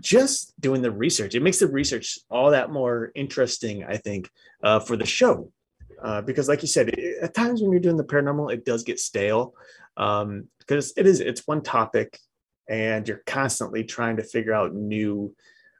just 0.00 0.58
doing 0.60 0.82
the 0.82 0.90
research. 0.90 1.34
It 1.34 1.42
makes 1.42 1.58
the 1.58 1.68
research 1.68 2.18
all 2.30 2.50
that 2.50 2.70
more 2.70 3.12
interesting, 3.14 3.84
I 3.84 3.96
think, 3.96 4.30
uh, 4.62 4.80
for 4.80 4.96
the 4.96 5.06
show 5.06 5.52
uh, 6.04 6.20
because 6.22 6.48
like 6.48 6.62
you 6.62 6.68
said 6.68 6.90
it, 6.90 7.22
at 7.22 7.34
times 7.34 7.62
when 7.62 7.70
you're 7.70 7.80
doing 7.80 7.96
the 7.96 8.04
paranormal 8.04 8.52
it 8.52 8.64
does 8.64 8.82
get 8.82 9.00
stale 9.00 9.54
um, 9.96 10.48
because 10.58 10.92
it 10.96 11.06
is 11.06 11.20
it's 11.20 11.46
one 11.46 11.62
topic 11.62 12.18
and 12.68 13.06
you're 13.08 13.22
constantly 13.26 13.84
trying 13.84 14.16
to 14.16 14.22
figure 14.22 14.52
out 14.52 14.74
new 14.74 15.34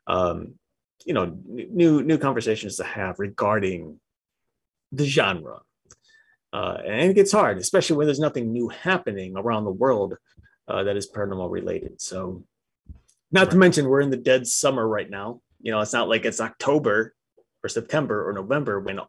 um, 0.06 0.54
you 1.04 1.14
know 1.14 1.36
new 1.46 2.02
new 2.02 2.18
conversations 2.18 2.76
to 2.76 2.84
have 2.84 3.18
regarding 3.18 4.00
the 4.92 5.04
genre. 5.06 5.60
Uh, 6.52 6.78
and 6.86 7.10
it 7.10 7.14
gets 7.14 7.32
hard 7.32 7.58
especially 7.58 7.96
when 7.96 8.06
there's 8.06 8.20
nothing 8.20 8.52
new 8.52 8.68
happening 8.68 9.36
around 9.36 9.64
the 9.64 9.70
world 9.72 10.16
uh, 10.68 10.84
that 10.84 10.96
is 10.96 11.10
paranormal 11.10 11.50
related. 11.50 12.00
So 12.00 12.44
not 13.32 13.50
to 13.50 13.56
mention 13.56 13.88
we're 13.88 14.00
in 14.02 14.10
the 14.10 14.16
dead 14.16 14.46
summer 14.46 14.86
right 14.86 15.10
now. 15.10 15.40
You 15.60 15.72
know 15.72 15.80
it's 15.80 15.92
not 15.92 16.08
like 16.08 16.24
it's 16.24 16.40
october 16.40 17.14
or 17.62 17.68
september 17.68 18.28
or 18.28 18.32
november 18.32 18.78
when 18.80 19.00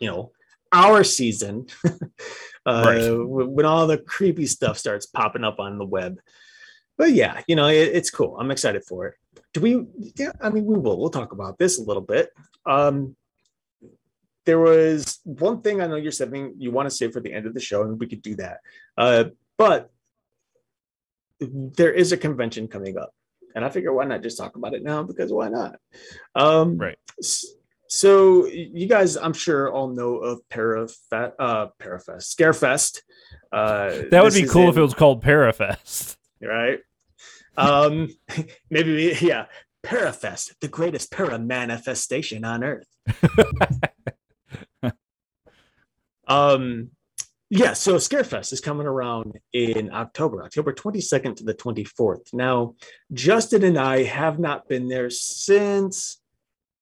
you 0.00 0.10
know 0.10 0.32
our 0.72 1.04
season 1.04 1.66
uh, 2.66 2.82
Right. 2.84 3.10
when 3.56 3.64
all 3.64 3.86
the 3.86 3.98
creepy 3.98 4.46
stuff 4.46 4.76
starts 4.78 5.06
popping 5.06 5.44
up 5.44 5.58
on 5.60 5.78
the 5.78 5.84
web. 5.86 6.18
But 6.98 7.12
yeah 7.12 7.40
you 7.46 7.56
know 7.56 7.68
it, 7.68 7.90
it's 7.94 8.10
cool. 8.10 8.36
I'm 8.38 8.50
excited 8.50 8.84
for 8.84 9.06
it 9.06 9.14
do 9.56 9.62
we 9.62 9.86
yeah 10.16 10.32
i 10.42 10.50
mean 10.50 10.66
we 10.66 10.76
will 10.78 10.98
we'll 11.00 11.08
talk 11.08 11.32
about 11.32 11.56
this 11.58 11.78
a 11.78 11.82
little 11.82 12.02
bit 12.02 12.28
um 12.66 13.16
there 14.44 14.58
was 14.60 15.20
one 15.24 15.62
thing 15.62 15.80
i 15.80 15.86
know 15.86 15.96
you're 15.96 16.12
saying 16.12 16.54
you 16.58 16.70
want 16.70 16.84
to 16.88 16.94
say 16.94 17.10
for 17.10 17.20
the 17.20 17.32
end 17.32 17.46
of 17.46 17.54
the 17.54 17.60
show 17.60 17.82
and 17.82 17.98
we 17.98 18.06
could 18.06 18.20
do 18.20 18.34
that 18.34 18.58
uh 18.98 19.24
but 19.56 19.90
there 21.40 21.92
is 21.92 22.12
a 22.12 22.16
convention 22.18 22.68
coming 22.68 22.98
up 22.98 23.14
and 23.54 23.64
i 23.64 23.68
figure 23.70 23.94
why 23.94 24.04
not 24.04 24.22
just 24.22 24.36
talk 24.36 24.56
about 24.56 24.74
it 24.74 24.82
now 24.82 25.02
because 25.02 25.32
why 25.32 25.48
not 25.48 25.76
um 26.34 26.76
Right. 26.76 26.98
so 27.88 28.44
you 28.46 28.86
guys, 28.86 29.16
I'm 29.16 29.32
sure 29.32 29.72
all 29.72 29.88
know 29.88 30.16
of 30.16 30.40
Parafest, 30.50 31.32
uh, 31.38 31.68
Parafest, 31.80 32.34
Scarefest. 32.34 33.00
Uh, 33.52 34.02
That 34.10 34.22
would 34.22 34.34
be 34.34 34.46
cool 34.46 34.68
if 34.68 34.76
it 34.76 34.82
was 34.82 34.92
called 34.92 35.22
Parafest. 35.22 36.16
right. 36.42 36.80
Um, 37.56 38.08
maybe 38.70 38.94
we, 38.94 39.14
yeah, 39.16 39.46
Parafest, 39.84 40.54
the 40.60 40.68
greatest 40.68 41.10
para 41.12 41.38
manifestation 41.38 42.44
on 42.44 42.64
earth. 42.64 42.88
um, 46.28 46.90
yeah, 47.48 47.74
so 47.74 47.94
Scarefest 47.94 48.52
is 48.52 48.60
coming 48.60 48.88
around 48.88 49.38
in 49.52 49.92
October, 49.92 50.42
October 50.42 50.72
22nd 50.72 51.36
to 51.36 51.44
the 51.44 51.54
24th. 51.54 52.34
Now, 52.34 52.74
Justin 53.12 53.62
and 53.62 53.78
I 53.78 54.02
have 54.02 54.40
not 54.40 54.68
been 54.68 54.88
there 54.88 55.10
since 55.10 56.20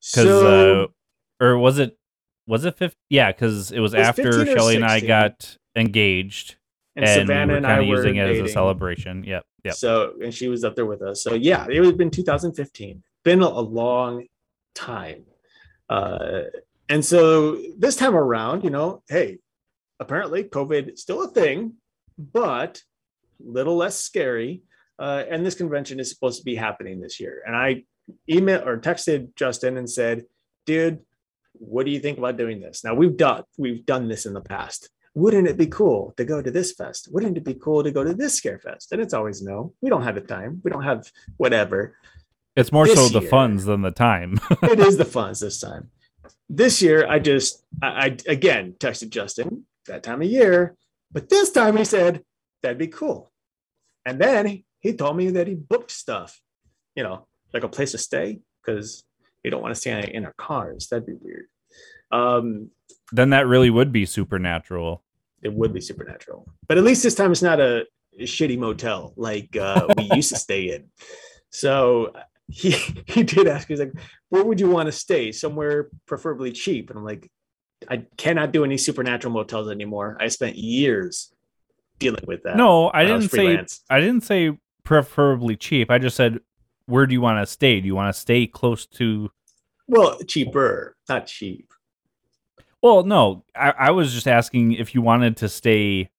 Because, 0.00 0.24
So, 0.24 0.84
uh, 1.40 1.44
or 1.44 1.58
was 1.58 1.78
it, 1.78 1.98
was 2.48 2.64
it 2.64 2.76
15? 2.76 2.96
Yeah, 3.10 3.30
because 3.30 3.70
it 3.70 3.78
was 3.78 3.94
It 3.94 3.98
was 3.98 4.08
after 4.08 4.32
15 4.32 4.56
Shelly 4.56 4.76
and 4.76 4.84
I 4.84 5.00
got 5.00 5.56
engaged 5.76 6.56
and, 6.96 7.04
and, 7.04 7.20
Savannah 7.20 7.46
we 7.46 7.52
were 7.52 7.56
and 7.58 7.66
I 7.66 7.68
kind 7.68 7.82
of 7.82 7.88
were 7.88 7.96
using 7.96 8.16
it 8.16 8.30
as 8.30 8.38
a 8.38 8.48
celebration. 8.52 9.22
Yep. 9.22 9.44
Yep. 9.64 9.74
So, 9.74 10.14
and 10.22 10.32
she 10.32 10.48
was 10.48 10.64
up 10.64 10.74
there 10.74 10.86
with 10.86 11.02
us. 11.02 11.22
So, 11.22 11.34
yeah, 11.34 11.66
it 11.70 11.80
was 11.80 11.92
been 11.92 12.10
2015. 12.10 13.02
Been 13.22 13.42
a, 13.42 13.48
long 13.48 14.26
time. 14.74 15.24
Uh, 15.90 16.42
and 16.88 17.04
so 17.04 17.60
this 17.76 17.96
time 17.96 18.14
around, 18.14 18.64
you 18.64 18.70
know, 18.70 19.02
hey, 19.08 19.38
apparently 20.00 20.44
COVID 20.44 20.94
is 20.94 21.02
still 21.02 21.22
a 21.22 21.28
thing, 21.28 21.74
but 22.16 22.82
a 23.40 23.50
little 23.50 23.76
less 23.76 23.96
scary. 23.96 24.62
Uh, 24.98 25.24
and 25.28 25.44
this 25.44 25.54
convention 25.54 26.00
is 26.00 26.10
supposed 26.10 26.38
to 26.38 26.44
be 26.44 26.54
happening 26.54 27.00
this 27.00 27.20
year. 27.20 27.42
And 27.46 27.54
I 27.54 27.84
emailed 28.30 28.66
or 28.66 28.78
texted 28.78 29.34
Justin 29.36 29.76
and 29.76 29.88
said, 29.88 30.24
dude, 30.66 31.00
what 31.58 31.84
do 31.86 31.92
you 31.92 32.00
think 32.00 32.18
about 32.18 32.36
doing 32.36 32.60
this? 32.60 32.84
Now 32.84 32.94
we've 32.94 33.16
done 33.16 33.44
we've 33.56 33.84
done 33.84 34.08
this 34.08 34.26
in 34.26 34.32
the 34.32 34.40
past. 34.40 34.88
Wouldn't 35.14 35.48
it 35.48 35.56
be 35.56 35.66
cool 35.66 36.14
to 36.16 36.24
go 36.24 36.40
to 36.40 36.50
this 36.50 36.72
fest? 36.72 37.08
Wouldn't 37.10 37.36
it 37.36 37.44
be 37.44 37.54
cool 37.54 37.82
to 37.82 37.90
go 37.90 38.04
to 38.04 38.14
this 38.14 38.34
scare 38.34 38.58
fest? 38.58 38.92
And 38.92 39.00
it's 39.00 39.14
always 39.14 39.42
no. 39.42 39.74
We 39.80 39.90
don't 39.90 40.02
have 40.02 40.14
the 40.14 40.20
time. 40.20 40.60
We 40.62 40.70
don't 40.70 40.84
have 40.84 41.10
whatever. 41.38 41.96
It's 42.54 42.70
more 42.70 42.86
This 42.86 42.96
so 42.96 43.08
the 43.08 43.20
year- 43.20 43.30
funds 43.30 43.64
than 43.64 43.82
the 43.82 43.90
time. 43.90 44.38
it 44.62 44.78
is 44.78 44.96
the 44.96 45.04
funds 45.04 45.40
this 45.40 45.60
time. 45.60 45.90
This 46.48 46.80
year, 46.82 47.06
I 47.08 47.18
just, 47.18 47.64
I, 47.82 47.88
I 47.88 48.16
again 48.26 48.74
texted 48.78 49.10
Justin 49.10 49.64
that 49.86 50.02
time 50.02 50.22
of 50.22 50.28
year, 50.28 50.76
but 51.10 51.28
this 51.28 51.50
time 51.50 51.76
he 51.76 51.84
said 51.84 52.22
that'd 52.62 52.78
be 52.78 52.86
cool. 52.88 53.32
And 54.06 54.20
then 54.20 54.46
he, 54.46 54.64
he 54.80 54.92
told 54.92 55.16
me 55.16 55.30
that 55.30 55.46
he 55.46 55.54
booked 55.54 55.90
stuff, 55.90 56.40
you 56.94 57.02
know, 57.02 57.26
like 57.52 57.64
a 57.64 57.68
place 57.68 57.92
to 57.92 57.98
stay 57.98 58.40
because 58.64 59.04
you 59.44 59.50
don't 59.50 59.62
want 59.62 59.74
to 59.74 59.80
stay 59.80 60.10
in 60.12 60.24
our 60.24 60.34
cars. 60.34 60.88
That'd 60.88 61.06
be 61.06 61.14
weird. 61.20 61.46
Um, 62.10 62.70
then 63.12 63.30
that 63.30 63.46
really 63.46 63.70
would 63.70 63.92
be 63.92 64.06
supernatural. 64.06 65.02
it 65.42 65.52
would 65.52 65.72
be 65.72 65.80
supernatural, 65.80 66.48
but 66.66 66.78
at 66.78 66.84
least 66.84 67.02
this 67.02 67.14
time 67.14 67.32
it's 67.32 67.42
not 67.42 67.60
a, 67.60 67.86
shitty 68.20 68.58
motel 68.58 69.12
like 69.16 69.56
uh, 69.56 69.86
we 69.96 70.10
used 70.14 70.30
to 70.30 70.36
stay 70.36 70.74
in. 70.74 70.86
So 71.50 72.12
he 72.48 72.70
he 73.06 73.22
did 73.22 73.46
ask. 73.46 73.68
He's 73.68 73.78
like, 73.78 73.92
"Where 74.28 74.44
would 74.44 74.58
you 74.58 74.68
want 74.68 74.86
to 74.86 74.92
stay? 74.92 75.30
Somewhere 75.30 75.88
preferably 76.06 76.50
cheap." 76.50 76.90
And 76.90 76.98
I'm 76.98 77.04
like, 77.04 77.30
"I 77.88 78.06
cannot 78.16 78.52
do 78.52 78.64
any 78.64 78.76
supernatural 78.76 79.32
motels 79.32 79.70
anymore. 79.70 80.16
I 80.18 80.28
spent 80.28 80.56
years 80.56 81.32
dealing 81.98 82.24
with 82.26 82.42
that. 82.42 82.56
No, 82.56 82.90
I 82.92 83.04
didn't 83.04 83.28
say. 83.28 83.64
I 83.88 84.00
didn't 84.00 84.24
say 84.24 84.58
preferably 84.82 85.54
cheap. 85.54 85.90
I 85.90 85.98
just 85.98 86.16
said 86.16 86.40
where 86.88 87.06
do 87.06 87.12
you 87.12 87.20
want 87.20 87.46
to 87.46 87.50
stay? 87.50 87.80
Do 87.80 87.86
you 87.86 87.94
want 87.94 88.14
to 88.14 88.18
stay 88.18 88.46
close 88.46 88.86
to 88.86 89.30
Well, 89.86 90.18
cheaper, 90.26 90.96
not 91.08 91.26
cheap. 91.26 91.72
Well, 92.82 93.04
no. 93.04 93.44
I, 93.54 93.70
I 93.70 93.90
was 93.90 94.14
just 94.14 94.26
asking 94.26 94.72
if 94.72 94.94
you 94.94 95.02
wanted 95.02 95.36
to 95.38 95.48
stay 95.48 96.10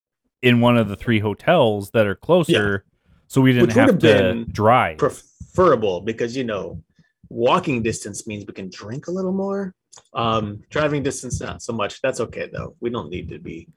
in 0.42 0.62
one 0.62 0.78
of 0.78 0.88
the 0.88 0.96
three 0.96 1.20
hotels 1.20 1.92
that 1.92 2.06
are 2.06 2.16
closer 2.16 2.86
so 3.28 3.42
we 3.42 3.54
didn't 3.54 3.68
Which 3.68 3.76
have 3.76 4.00
to 4.00 4.46
drive. 4.46 4.98
Preferable 4.98 6.02
because 6.02 6.36
you 6.36 6.44
know, 6.44 6.84
walking 7.30 7.84
distance 7.84 8.26
means 8.28 8.46
we 8.48 8.54
can 8.54 8.70
drink 8.70 9.08
a 9.08 9.12
little 9.12 9.32
more. 9.32 9.74
Um, 10.14 10.64
driving 10.70 11.04
distance 11.04 11.40
not 11.42 11.62
so 11.62 11.74
much. 11.74 12.02
That's 12.02 12.20
okay 12.22 12.50
though. 12.52 12.76
We 12.80 12.90
don't 12.90 13.10
need 13.10 13.30
to 13.30 13.40
be. 13.40 13.68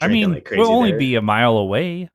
I 0.00 0.08
mean, 0.08 0.32
like 0.32 0.44
crazy 0.44 0.60
we'll 0.60 0.72
only 0.72 0.90
there. 0.90 0.98
be 0.98 1.14
a 1.16 1.22
mile 1.22 1.56
away. 1.56 2.08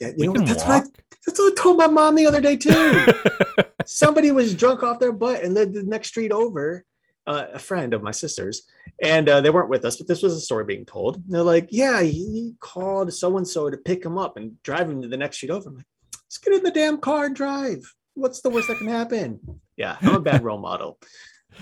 Yeah, 0.00 0.08
you 0.16 0.32
We 0.32 0.38
know? 0.38 0.44
That's 0.44 0.64
what 0.64 0.70
I 0.70 0.78
walk. 0.80 1.01
That's 1.26 1.38
what 1.38 1.52
I 1.52 1.62
told 1.62 1.76
my 1.78 1.86
mom 1.86 2.14
the 2.16 2.26
other 2.26 2.40
day 2.40 2.56
too. 2.56 3.06
Somebody 3.86 4.32
was 4.32 4.54
drunk 4.54 4.82
off 4.82 4.98
their 4.98 5.12
butt 5.12 5.42
and 5.42 5.54
lived 5.54 5.74
the 5.74 5.82
next 5.82 6.08
street 6.08 6.32
over, 6.32 6.84
uh, 7.26 7.46
a 7.52 7.58
friend 7.58 7.94
of 7.94 8.02
my 8.02 8.10
sister's, 8.10 8.62
and 9.02 9.28
uh, 9.28 9.40
they 9.40 9.50
weren't 9.50 9.68
with 9.68 9.84
us, 9.84 9.96
but 9.96 10.08
this 10.08 10.22
was 10.22 10.34
a 10.34 10.40
story 10.40 10.64
being 10.64 10.84
told. 10.84 11.16
And 11.16 11.24
they're 11.28 11.42
like, 11.42 11.68
"Yeah, 11.70 12.02
he 12.02 12.54
called 12.60 13.12
so 13.12 13.36
and 13.36 13.46
so 13.46 13.70
to 13.70 13.76
pick 13.76 14.04
him 14.04 14.18
up 14.18 14.36
and 14.36 14.60
drive 14.62 14.90
him 14.90 15.02
to 15.02 15.08
the 15.08 15.16
next 15.16 15.36
street 15.36 15.50
over." 15.50 15.68
I'm 15.68 15.76
like, 15.76 15.86
"Let's 16.26 16.38
get 16.38 16.54
in 16.54 16.62
the 16.62 16.70
damn 16.70 16.98
car 16.98 17.26
and 17.26 17.36
drive. 17.36 17.82
What's 18.14 18.40
the 18.40 18.50
worst 18.50 18.68
that 18.68 18.78
can 18.78 18.88
happen?" 18.88 19.40
Yeah, 19.76 19.96
I'm 20.02 20.16
a 20.16 20.20
bad 20.20 20.42
role 20.42 20.58
model. 20.58 20.98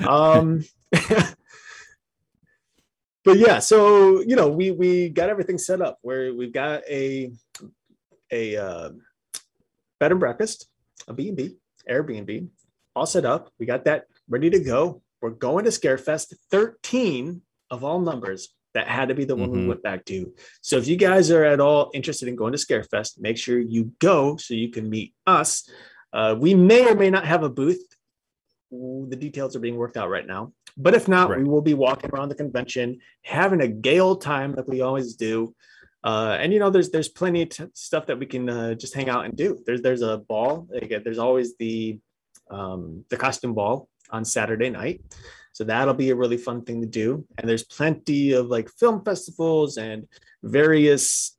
Um, 0.07 0.65
but 3.25 3.37
yeah, 3.39 3.59
so 3.59 4.21
you 4.21 4.37
know, 4.37 4.49
we 4.49 4.71
we 4.71 5.11
got 5.11 5.29
everything 5.29 5.59
set 5.59 5.83
up 5.83 5.99
where 6.03 6.35
we've 6.35 6.53
got 6.53 6.83
a 6.89 7.33
a 8.33 8.57
uh, 8.57 8.91
bed 10.01 10.11
and 10.11 10.19
breakfast, 10.19 10.67
a 11.07 11.13
B&B, 11.13 11.57
Airbnb, 11.89 12.49
all 12.97 13.07
set 13.07 13.25
up. 13.25 13.53
We 13.61 13.67
got 13.67 13.85
that 13.85 14.07
ready 14.29 14.51
to 14.51 14.59
go. 14.59 15.03
We're 15.21 15.31
going 15.31 15.65
to 15.67 15.71
Scarefest 15.71 16.35
13 16.51 17.43
of 17.71 17.85
all 17.85 18.01
numbers. 18.01 18.49
That 18.73 18.87
had 18.87 19.09
to 19.09 19.15
be 19.17 19.25
the 19.25 19.35
one 19.35 19.51
we 19.51 19.59
Mhm. 19.59 19.67
went 19.69 19.83
back 19.83 20.05
to. 20.07 20.33
So 20.61 20.77
if 20.79 20.87
you 20.87 20.97
guys 20.97 21.29
are 21.33 21.45
at 21.45 21.59
all 21.61 21.91
interested 21.93 22.29
in 22.29 22.37
going 22.37 22.53
to 22.53 22.59
Scarefest, 22.59 23.19
make 23.21 23.37
sure 23.37 23.59
you 23.59 23.93
go 23.99 24.37
so 24.37 24.55
you 24.55 24.69
can 24.71 24.89
meet 24.89 25.13
us. 25.27 25.69
Uh, 26.13 26.37
we 26.39 26.55
may 26.55 26.89
or 26.89 26.95
may 26.95 27.11
not 27.11 27.27
have 27.27 27.43
a 27.43 27.49
booth. 27.51 27.85
The 28.71 29.17
details 29.19 29.57
are 29.57 29.61
being 29.61 29.77
worked 29.77 29.97
out 29.97 30.09
right 30.09 30.27
now. 30.27 30.53
But 30.77 30.95
if 30.95 31.09
not, 31.09 31.31
Right. 31.31 31.41
we 31.41 31.45
will 31.49 31.63
be 31.63 31.75
walking 31.75 32.11
around 32.13 32.29
the 32.29 32.37
convention, 32.37 33.01
having 33.23 33.61
a 33.61 33.67
gay 33.67 33.99
old 33.99 34.21
time 34.23 34.55
like 34.55 34.69
we 34.69 34.83
always 34.83 35.15
do. 35.17 35.53
Uh, 36.03 36.37
and 36.41 36.53
you 36.53 36.59
know, 36.59 36.71
there's 36.71 36.91
there's 36.91 37.09
plenty 37.09 37.43
of 37.43 37.49
t- 37.51 37.65
stuff 37.75 38.07
that 38.07 38.19
we 38.19 38.27
can 38.27 38.49
uh, 38.49 38.75
just 38.75 38.95
hang 38.95 39.09
out 39.09 39.25
and 39.25 39.37
do. 39.37 39.59
There's 39.67 39.83
there's 39.83 40.03
a 40.03 40.19
ball. 40.19 40.69
Again, 40.73 41.03
there's 41.05 41.19
always 41.19 41.57
the 41.57 41.99
um, 42.51 43.05
the 43.11 43.17
costume 43.17 43.55
ball 43.55 43.89
on 44.11 44.25
Saturday 44.25 44.71
night. 44.71 45.03
So 45.53 45.65
that'll 45.65 45.95
be 45.95 46.11
a 46.11 46.17
really 46.17 46.37
fun 46.37 46.65
thing 46.65 46.81
to 46.81 46.87
do. 46.87 47.27
And 47.37 47.49
there's 47.49 47.65
plenty 47.65 48.33
of 48.33 48.47
like 48.47 48.71
film 48.71 49.05
festivals 49.05 49.77
and 49.77 50.07
various 50.43 51.37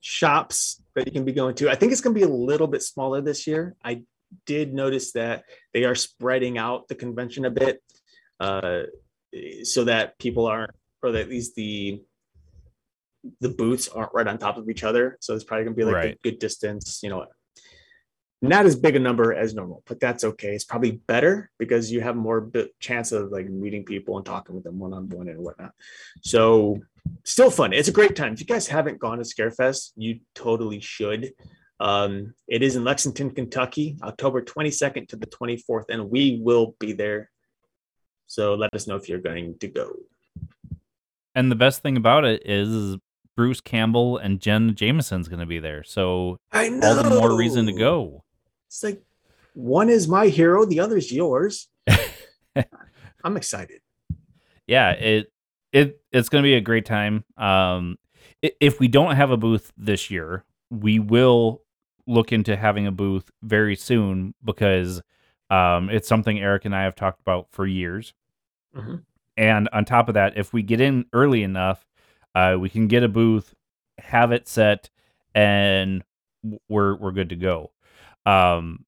shops 0.00 0.82
that 0.94 1.06
you 1.06 1.12
can 1.12 1.24
be 1.24 1.32
going 1.32 1.54
to. 1.56 1.68
I 1.68 1.74
think 1.74 1.92
it's 1.92 2.00
going 2.00 2.14
to 2.14 2.18
be 2.18 2.24
a 2.24 2.34
little 2.34 2.68
bit 2.68 2.82
smaller 2.82 3.20
this 3.20 3.46
year. 3.46 3.74
I 3.84 4.02
did 4.46 4.72
notice 4.72 5.12
that 5.12 5.44
they 5.74 5.84
are 5.84 5.94
spreading 5.94 6.58
out 6.58 6.88
the 6.88 6.94
convention 6.94 7.44
a 7.44 7.50
bit 7.50 7.82
uh, 8.40 8.82
so 9.64 9.84
that 9.84 10.18
people 10.18 10.46
aren't, 10.46 10.74
or 11.02 11.14
at 11.14 11.28
least 11.28 11.54
the 11.56 12.00
the 13.40 13.48
booths 13.48 13.88
aren't 13.88 14.12
right 14.14 14.26
on 14.26 14.38
top 14.38 14.56
of 14.56 14.68
each 14.68 14.84
other. 14.84 15.16
So 15.20 15.34
it's 15.34 15.44
probably 15.44 15.64
going 15.64 15.74
to 15.74 15.78
be 15.78 15.84
like 15.84 15.94
Right. 15.94 16.14
a 16.14 16.18
good 16.22 16.38
distance, 16.38 17.00
you 17.02 17.10
know, 17.10 17.26
not 18.42 18.66
as 18.66 18.76
big 18.76 18.96
a 18.96 18.98
number 18.98 19.32
as 19.32 19.54
normal, 19.54 19.82
but 19.86 19.98
that's 19.98 20.22
okay. 20.24 20.54
It's 20.54 20.64
probably 20.64 20.92
better 20.92 21.50
because 21.58 21.90
you 21.90 22.00
have 22.02 22.16
more 22.16 22.50
chance 22.80 23.12
of 23.12 23.30
like 23.32 23.48
meeting 23.48 23.84
people 23.84 24.16
and 24.16 24.26
talking 24.26 24.54
with 24.54 24.64
them 24.64 24.78
one 24.78 24.92
on 24.92 25.08
one 25.08 25.28
and 25.28 25.40
whatnot. 25.40 25.72
So 26.22 26.80
still 27.24 27.50
fun. 27.50 27.72
It's 27.72 27.88
a 27.88 27.92
great 27.92 28.14
time. 28.14 28.34
If 28.34 28.40
you 28.40 28.46
guys 28.46 28.66
haven't 28.66 28.98
gone 28.98 29.18
to 29.18 29.24
Scarefest, 29.24 29.92
you 29.96 30.20
totally 30.34 30.80
should. 30.80 31.32
Um, 31.80 32.34
it 32.48 32.62
is 32.62 32.76
in 32.76 32.84
Lexington, 32.84 33.30
Kentucky, 33.30 33.98
October 34.02 34.42
22nd 34.42 35.08
to 35.08 35.16
the 35.16 35.26
24th, 35.26 35.84
and 35.88 36.10
we 36.10 36.40
will 36.42 36.74
be 36.78 36.92
there. 36.92 37.30
So 38.26 38.54
let 38.54 38.74
us 38.74 38.86
know 38.86 38.96
if 38.96 39.08
you're 39.08 39.18
going 39.20 39.58
to 39.58 39.68
go. 39.68 39.92
And 41.34 41.50
the 41.50 41.56
best 41.56 41.82
thing 41.82 41.96
about 41.96 42.24
it 42.24 42.42
is 42.46 42.96
Bruce 43.36 43.60
Campbell 43.60 44.16
and 44.18 44.40
Jen 44.40 44.74
Jameson's 44.74 45.28
going 45.28 45.40
to 45.40 45.46
be 45.46 45.58
there. 45.58 45.84
So 45.84 46.38
I 46.52 46.68
all 46.82 46.94
the 47.02 47.10
more 47.20 47.36
reason 47.36 47.66
to 47.66 47.72
go. 47.72 48.24
It's 48.68 48.82
like 48.82 49.02
one 49.54 49.88
is 49.88 50.08
my 50.08 50.26
hero, 50.28 50.64
the 50.64 50.80
other's 50.80 51.12
yours. 51.12 51.68
I'm 53.24 53.36
excited. 53.36 53.80
yeah 54.66 54.90
it 54.92 55.32
it 55.72 56.00
it's 56.12 56.28
going 56.28 56.42
to 56.42 56.46
be 56.46 56.54
a 56.54 56.60
great 56.60 56.86
time 56.86 57.24
um 57.36 57.96
if 58.42 58.78
we 58.80 58.88
don't 58.88 59.16
have 59.16 59.30
a 59.30 59.36
booth 59.36 59.72
this 59.76 60.10
year 60.10 60.44
we 60.70 60.98
will 60.98 61.62
look 62.06 62.32
into 62.32 62.56
having 62.56 62.86
a 62.86 62.92
booth 62.92 63.30
very 63.42 63.74
soon 63.76 64.34
because 64.44 65.02
um 65.50 65.88
it's 65.90 66.08
something 66.08 66.38
eric 66.38 66.64
and 66.64 66.74
i 66.74 66.82
have 66.84 66.94
talked 66.94 67.20
about 67.20 67.46
for 67.50 67.66
years 67.66 68.12
Mhm. 68.76 69.02
and 69.36 69.68
on 69.72 69.84
top 69.84 70.08
of 70.08 70.14
that 70.14 70.36
if 70.36 70.52
we 70.52 70.62
get 70.62 70.80
in 70.80 71.06
early 71.12 71.42
enough 71.42 71.85
uh 72.36 72.56
we 72.58 72.68
can 72.68 72.86
get 72.86 73.02
a 73.02 73.08
booth 73.08 73.52
have 73.98 74.30
it 74.30 74.46
set 74.46 74.88
and 75.34 76.04
we're 76.68 76.94
we're 76.96 77.10
good 77.10 77.30
to 77.30 77.36
go 77.36 77.72
um 78.24 78.86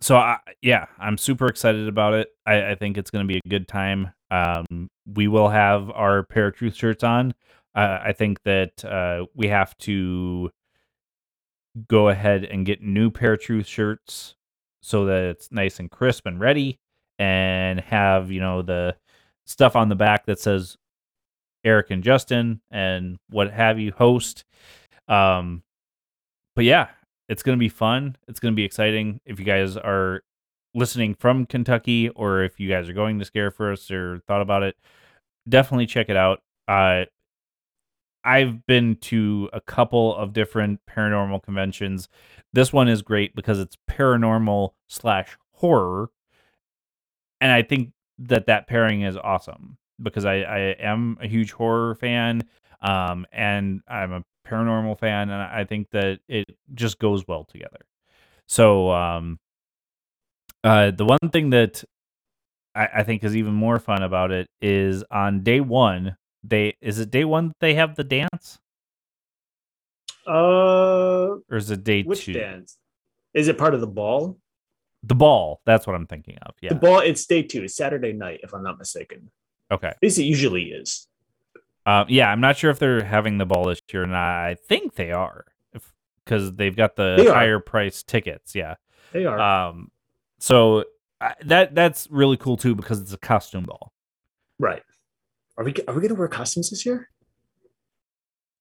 so 0.00 0.16
I, 0.16 0.38
yeah, 0.62 0.86
I'm 0.98 1.18
super 1.18 1.46
excited 1.46 1.86
about 1.86 2.14
it. 2.14 2.28
I, 2.46 2.70
I 2.70 2.74
think 2.74 2.96
it's 2.96 3.10
going 3.10 3.26
to 3.26 3.28
be 3.32 3.40
a 3.44 3.48
good 3.48 3.68
time. 3.68 4.12
Um, 4.30 4.88
we 5.06 5.28
will 5.28 5.48
have 5.48 5.90
our 5.90 6.24
Paratruth 6.24 6.74
shirts 6.74 7.04
on. 7.04 7.34
Uh, 7.74 7.98
I 8.02 8.12
think 8.12 8.42
that 8.44 8.84
uh, 8.84 9.26
we 9.34 9.48
have 9.48 9.76
to 9.78 10.50
go 11.86 12.08
ahead 12.08 12.44
and 12.44 12.64
get 12.64 12.82
new 12.82 13.10
Paratruth 13.10 13.66
shirts 13.66 14.34
so 14.82 15.04
that 15.04 15.24
it's 15.24 15.52
nice 15.52 15.78
and 15.78 15.90
crisp 15.90 16.26
and 16.26 16.40
ready, 16.40 16.78
and 17.18 17.80
have 17.80 18.30
you 18.30 18.40
know 18.40 18.62
the 18.62 18.96
stuff 19.44 19.76
on 19.76 19.90
the 19.90 19.94
back 19.94 20.26
that 20.26 20.40
says 20.40 20.78
Eric 21.64 21.90
and 21.90 22.02
Justin 22.02 22.60
and 22.70 23.18
what 23.28 23.52
have 23.52 23.78
you 23.78 23.92
host. 23.92 24.44
Um, 25.08 25.62
but 26.56 26.64
yeah, 26.64 26.88
it's 27.28 27.42
going 27.42 27.56
to 27.56 27.60
be 27.60 27.68
fun. 27.68 28.16
It's 28.28 28.40
going 28.40 28.52
to 28.52 28.56
be 28.56 28.64
exciting. 28.64 29.20
If 29.24 29.38
you 29.38 29.44
guys 29.44 29.76
are 29.76 30.22
listening 30.74 31.14
from 31.14 31.46
Kentucky 31.46 32.08
or 32.10 32.42
if 32.42 32.60
you 32.60 32.68
guys 32.68 32.88
are 32.88 32.92
going 32.92 33.18
to 33.18 33.24
Scarefest 33.24 33.90
or 33.90 34.20
thought 34.26 34.42
about 34.42 34.62
it, 34.62 34.76
definitely 35.48 35.86
check 35.86 36.08
it 36.08 36.16
out. 36.16 36.42
Uh, 36.68 37.04
I've 38.22 38.66
been 38.66 38.96
to 38.96 39.48
a 39.52 39.60
couple 39.60 40.14
of 40.14 40.32
different 40.32 40.80
paranormal 40.88 41.42
conventions. 41.42 42.08
This 42.52 42.72
one 42.72 42.88
is 42.88 43.02
great 43.02 43.34
because 43.34 43.58
it's 43.58 43.76
paranormal 43.88 44.72
slash 44.88 45.38
horror, 45.52 46.10
and 47.40 47.50
I 47.50 47.62
think 47.62 47.92
that 48.18 48.46
that 48.46 48.66
pairing 48.66 49.00
is 49.00 49.16
awesome 49.16 49.78
because 50.02 50.24
I, 50.24 50.36
I 50.42 50.58
am 50.80 51.18
a 51.20 51.28
huge 51.28 51.52
horror 51.52 51.94
fan, 51.94 52.42
um, 52.80 53.26
and 53.32 53.82
I'm 53.88 54.12
a 54.12 54.24
paranormal 54.46 54.98
fan, 54.98 55.30
and 55.30 55.42
I 55.42 55.64
think 55.64 55.90
that 55.90 56.20
it 56.28 56.46
just 56.74 56.98
goes 56.98 57.26
well 57.28 57.44
together. 57.44 57.80
So, 58.48 58.90
um, 58.90 59.38
uh, 60.64 60.90
the 60.90 61.04
one 61.04 61.30
thing 61.30 61.50
that 61.50 61.84
I, 62.74 62.88
I 62.96 63.02
think 63.02 63.24
is 63.24 63.36
even 63.36 63.54
more 63.54 63.78
fun 63.78 64.02
about 64.02 64.30
it 64.32 64.48
is 64.60 65.04
on 65.10 65.42
day 65.42 65.60
one. 65.60 66.16
They 66.42 66.76
is 66.80 66.98
it 66.98 67.10
day 67.10 67.24
one 67.24 67.52
they 67.60 67.74
have 67.74 67.96
the 67.96 68.04
dance, 68.04 68.58
Uh, 70.26 71.36
or 71.50 71.56
is 71.56 71.70
it 71.70 71.84
day 71.84 72.02
which 72.02 72.24
two? 72.24 72.32
dance? 72.32 72.78
Is 73.34 73.48
it 73.48 73.58
part 73.58 73.74
of 73.74 73.80
the 73.80 73.86
ball? 73.86 74.38
The 75.02 75.14
ball. 75.14 75.60
That's 75.64 75.86
what 75.86 75.96
I'm 75.96 76.06
thinking 76.06 76.36
of. 76.42 76.54
Yeah. 76.60 76.70
The 76.70 76.78
ball. 76.78 77.00
It's 77.00 77.24
day 77.26 77.42
two. 77.42 77.62
It's 77.64 77.76
Saturday 77.76 78.12
night, 78.12 78.40
if 78.42 78.52
I'm 78.54 78.62
not 78.62 78.78
mistaken. 78.78 79.30
Okay. 79.70 79.88
At 79.88 79.98
least 80.02 80.18
it 80.18 80.24
usually 80.24 80.64
is. 80.64 81.06
Um, 81.86 82.06
yeah, 82.08 82.30
I'm 82.30 82.40
not 82.40 82.56
sure 82.56 82.70
if 82.70 82.78
they're 82.78 83.02
having 83.04 83.38
the 83.38 83.46
ball 83.46 83.64
this 83.66 83.80
year 83.92 84.02
or 84.04 84.06
not. 84.06 84.16
I 84.16 84.54
think 84.68 84.94
they 84.96 85.12
are, 85.12 85.44
because 86.24 86.52
they've 86.54 86.76
got 86.76 86.96
the 86.96 87.14
They 87.16 87.26
higher 87.26 87.58
price 87.60 88.02
tickets. 88.02 88.54
Yeah. 88.54 88.74
They 89.12 89.24
are. 89.26 89.38
Um, 89.40 89.90
so 90.38 90.84
I, 91.20 91.34
that 91.44 91.74
that's 91.74 92.06
really 92.10 92.36
cool 92.36 92.56
too 92.56 92.74
because 92.74 93.00
it's 93.00 93.12
a 93.12 93.18
costume 93.18 93.64
ball. 93.64 93.92
right. 94.58 94.82
Are 95.56 95.64
we? 95.64 95.74
Are 95.88 95.94
we 95.94 96.00
gonna 96.00 96.14
wear 96.14 96.28
costumes 96.28 96.70
this 96.70 96.86
year? 96.86 97.10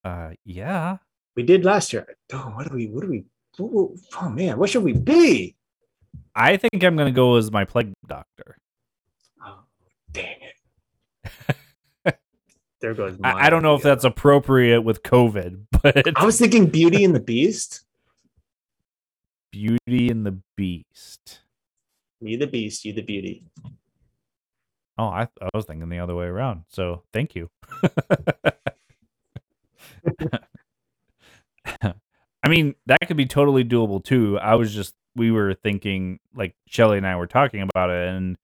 Uh, 0.03 0.31
yeah. 0.43 0.97
We 1.35 1.43
did 1.43 1.63
last 1.63 1.93
year. 1.93 2.07
Oh, 2.33 2.51
what 2.55 2.67
do 2.69 2.75
we? 2.75 2.87
What 2.87 3.01
do 3.03 3.09
we? 3.09 3.23
what- 3.57 3.71
what- 3.71 3.91
oh 4.21 4.29
man, 4.29 4.57
what 4.57 4.69
should 4.69 4.83
we 4.83 4.93
be? 4.93 5.55
I 6.35 6.57
think 6.57 6.83
I'm 6.83 6.95
gonna 6.97 7.11
go 7.11 7.35
as 7.35 7.51
my 7.51 7.63
plague 7.65 7.93
doctor. 8.07 8.57
Oh, 9.45 9.59
dang 10.11 10.37
it. 10.41 12.19
There 12.79 12.93
goes. 12.93 13.19
my 13.19 13.31
I, 13.31 13.45
I 13.45 13.49
don't 13.49 13.63
know 13.63 13.75
if 13.75 13.83
that's 13.83 14.03
appropriate 14.03 14.81
with 14.81 15.03
COVID, 15.03 15.65
but 15.83 16.17
I 16.17 16.25
was 16.25 16.39
thinking 16.39 16.67
Beauty 16.67 17.03
and 17.03 17.15
the 17.15 17.19
Beast. 17.19 17.83
Beauty 19.51 20.09
and 20.09 20.25
the 20.25 20.39
Beast. 20.55 21.41
Me 22.21 22.35
the 22.35 22.47
Beast, 22.47 22.85
you 22.85 22.93
the 22.93 23.01
Beauty. 23.01 23.43
Oh, 24.97 25.07
I, 25.07 25.27
I 25.41 25.49
was 25.53 25.65
thinking 25.65 25.87
the 25.89 25.99
other 25.99 26.15
way 26.15 26.25
around. 26.25 26.63
So 26.67 27.03
thank 27.13 27.33
you. 27.33 27.49
I 31.81 32.49
mean, 32.49 32.75
that 32.85 32.99
could 33.07 33.15
be 33.17 33.25
totally 33.25 33.63
doable 33.63 34.03
too. 34.03 34.37
I 34.39 34.55
was 34.55 34.73
just, 34.73 34.95
we 35.15 35.31
were 35.31 35.53
thinking, 35.53 36.19
like 36.35 36.55
Shelly 36.67 36.97
and 36.97 37.07
I 37.07 37.15
were 37.15 37.27
talking 37.27 37.61
about 37.61 37.89
it, 37.89 38.09
and 38.09 38.37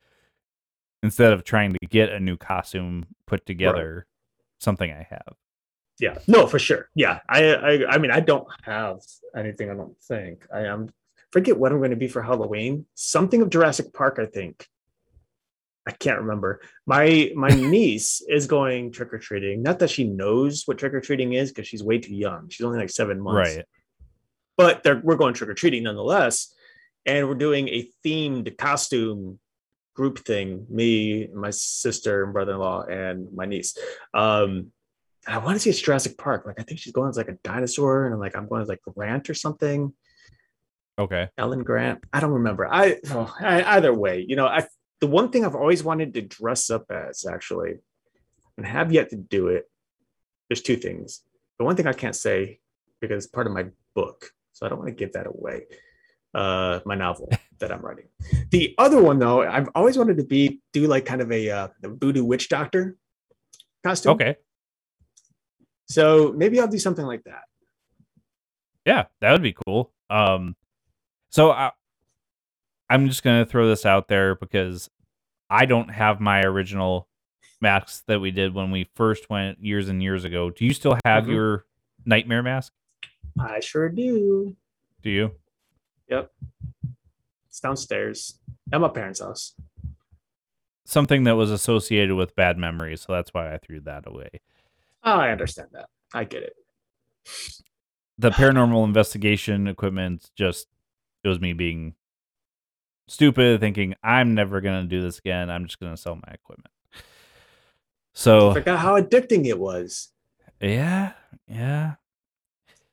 instead 1.03 1.33
of 1.33 1.43
trying 1.43 1.73
to 1.73 1.79
get 1.89 2.09
a 2.09 2.19
new 2.19 2.37
costume 2.37 3.05
put 3.25 3.45
together, 3.45 4.05
something 4.59 4.91
I 4.91 5.07
have. 5.09 5.33
Yeah, 5.99 6.17
no, 6.27 6.45
for 6.45 6.59
sure. 6.59 6.89
Yeah, 6.93 7.19
I, 7.29 7.53
I, 7.53 7.91
I 7.91 7.97
mean, 7.97 8.11
I 8.11 8.19
don't 8.19 8.47
have 8.63 8.99
anything. 9.35 9.69
I 9.69 9.75
don't 9.75 9.95
think 10.03 10.45
I 10.53 10.61
am. 10.61 10.89
Forget 11.31 11.57
what 11.57 11.71
I'm 11.71 11.79
going 11.79 11.91
to 11.91 11.97
be 11.97 12.07
for 12.07 12.21
Halloween. 12.21 12.85
Something 12.95 13.41
of 13.41 13.49
Jurassic 13.49 13.93
Park, 13.93 14.19
I 14.19 14.25
think. 14.25 14.67
I 15.87 15.91
can't 15.91 16.21
remember. 16.21 16.61
My 16.85 17.31
my 17.35 17.49
niece 17.49 18.21
is 18.27 18.47
going 18.47 18.91
trick 18.91 19.13
or 19.13 19.19
treating. 19.19 19.61
Not 19.61 19.79
that 19.79 19.89
she 19.89 20.03
knows 20.03 20.63
what 20.65 20.77
trick 20.77 20.93
or 20.93 21.01
treating 21.01 21.33
is, 21.33 21.51
because 21.51 21.67
she's 21.67 21.83
way 21.83 21.99
too 21.99 22.15
young. 22.15 22.49
She's 22.49 22.65
only 22.65 22.79
like 22.79 22.89
seven 22.89 23.21
months. 23.21 23.55
Right. 23.55 23.65
But 24.57 24.83
they're, 24.83 25.01
we're 25.03 25.17
going 25.17 25.33
trick 25.33 25.49
or 25.49 25.53
treating 25.53 25.83
nonetheless, 25.83 26.53
and 27.05 27.27
we're 27.27 27.35
doing 27.35 27.67
a 27.69 27.89
themed 28.05 28.57
costume 28.57 29.39
group 29.95 30.19
thing. 30.19 30.67
Me, 30.69 31.27
my 31.33 31.49
sister, 31.49 32.23
and 32.23 32.33
brother-in-law, 32.33 32.83
and 32.83 33.27
my 33.33 33.45
niece. 33.45 33.77
Um, 34.13 34.71
and 35.25 35.35
I 35.35 35.37
want 35.39 35.55
to 35.55 35.59
see 35.59 35.71
it's 35.71 35.81
Jurassic 35.81 36.17
Park. 36.17 36.45
Like 36.45 36.59
I 36.59 36.63
think 36.63 36.79
she's 36.79 36.93
going 36.93 37.09
as 37.09 37.17
like 37.17 37.29
a 37.29 37.37
dinosaur, 37.43 38.05
and 38.05 38.13
I'm 38.13 38.19
like 38.19 38.35
I'm 38.35 38.47
going 38.47 38.61
as 38.61 38.67
like 38.67 38.81
Grant 38.83 39.29
or 39.29 39.33
something. 39.33 39.93
Okay. 40.99 41.27
Alan 41.37 41.63
Grant. 41.63 42.03
I 42.13 42.19
don't 42.19 42.31
remember. 42.31 42.71
I, 42.71 42.99
oh, 43.09 43.33
I 43.39 43.63
either 43.63 43.93
way, 43.93 44.23
you 44.27 44.35
know, 44.35 44.45
I 44.45 44.65
the 45.01 45.07
one 45.07 45.29
thing 45.29 45.45
I've 45.45 45.55
always 45.55 45.83
wanted 45.83 46.13
to 46.13 46.21
dress 46.21 46.69
up 46.69 46.85
as 46.91 47.25
actually, 47.25 47.75
and 48.57 48.65
have 48.65 48.91
yet 48.91 49.09
to 49.09 49.15
do 49.15 49.47
it. 49.47 49.69
There's 50.49 50.61
two 50.61 50.77
things. 50.77 51.21
The 51.57 51.65
one 51.65 51.75
thing 51.75 51.87
I 51.87 51.93
can't 51.93 52.15
say 52.15 52.59
because 53.01 53.25
it's 53.25 53.33
part 53.33 53.47
of 53.47 53.53
my 53.53 53.65
book, 53.95 54.29
so 54.53 54.65
I 54.65 54.69
don't 54.69 54.79
want 54.79 54.89
to 54.89 54.95
give 54.95 55.13
that 55.13 55.27
away. 55.27 55.63
Uh, 56.33 56.81
my 56.85 56.95
novel 56.95 57.29
that 57.59 57.71
I'm 57.71 57.81
writing. 57.81 58.05
The 58.51 58.75
other 58.77 59.01
one 59.01 59.19
though, 59.19 59.41
I've 59.43 59.69
always 59.75 59.97
wanted 59.97 60.17
to 60.17 60.23
be 60.23 60.61
do 60.73 60.87
like 60.87 61.05
kind 61.05 61.21
of 61.21 61.31
a 61.31 61.49
uh, 61.49 61.67
voodoo 61.83 62.23
witch 62.23 62.49
doctor 62.49 62.97
costume. 63.83 64.13
Okay. 64.13 64.35
So 65.87 66.33
maybe 66.35 66.59
I'll 66.59 66.67
do 66.67 66.79
something 66.79 67.05
like 67.05 67.23
that. 67.25 67.43
Yeah, 68.85 69.05
that 69.21 69.31
would 69.31 69.41
be 69.43 69.55
cool. 69.65 69.91
Um, 70.09 70.55
so 71.29 71.51
I, 71.51 71.71
I'm 72.89 73.07
just 73.07 73.23
gonna 73.23 73.45
throw 73.45 73.67
this 73.67 73.85
out 73.85 74.07
there 74.07 74.35
because 74.35 74.89
I 75.49 75.65
don't 75.65 75.89
have 75.89 76.19
my 76.19 76.41
original 76.41 77.07
masks 77.61 78.03
that 78.07 78.19
we 78.19 78.31
did 78.31 78.53
when 78.53 78.71
we 78.71 78.89
first 78.95 79.29
went 79.29 79.63
years 79.63 79.89
and 79.89 80.01
years 80.03 80.23
ago. 80.23 80.49
Do 80.49 80.65
you 80.65 80.73
still 80.73 80.97
have 81.05 81.25
Mhm. 81.25 81.31
your 81.33 81.65
nightmare 82.05 82.43
mask? 82.43 82.73
I 83.39 83.59
sure 83.59 83.89
do. 83.89 84.55
Do 85.01 85.09
you? 85.09 85.31
Yep. 86.09 86.31
Downstairs 87.65 88.37
at 88.71 88.79
my 88.79 88.89
parents' 88.89 89.21
house. 89.21 89.55
Something 90.85 91.23
that 91.23 91.35
was 91.35 91.49
associated 91.49 92.13
with 92.15 92.35
bad 92.35 92.59
memories, 92.59 93.01
so 93.01 93.13
that's 93.13 93.33
why 93.33 93.51
I 93.51 93.57
threw 93.57 93.79
that 93.81 94.03
away. 94.05 94.29
Oh, 95.03 95.13
I 95.19 95.31
understand 95.31 95.69
that. 95.71 95.89
I 96.13 96.25
get 96.25 96.43
it. 96.43 96.53
The 98.19 98.29
paranormal 98.29 98.83
investigation 98.85 99.67
equipment 99.67 100.29
just 100.35 100.67
it 101.23 101.27
was 101.27 101.39
me 101.41 101.53
being 101.53 101.95
stupid, 103.07 103.59
thinking 103.61 103.95
I'm 104.03 104.35
never 104.35 104.61
gonna 104.61 104.83
do 104.85 105.01
this 105.01 105.17
again. 105.17 105.49
I'm 105.49 105.65
just 105.65 105.79
gonna 105.79 105.97
sell 105.97 106.15
my 106.15 106.31
equipment. 106.33 106.71
So 108.13 108.51
I 108.51 108.53
Forgot 108.53 108.77
how 108.79 109.01
addicting 109.01 109.45
it 109.47 109.57
was. 109.57 110.11
yeah, 110.61 111.13
yeah. 111.47 111.95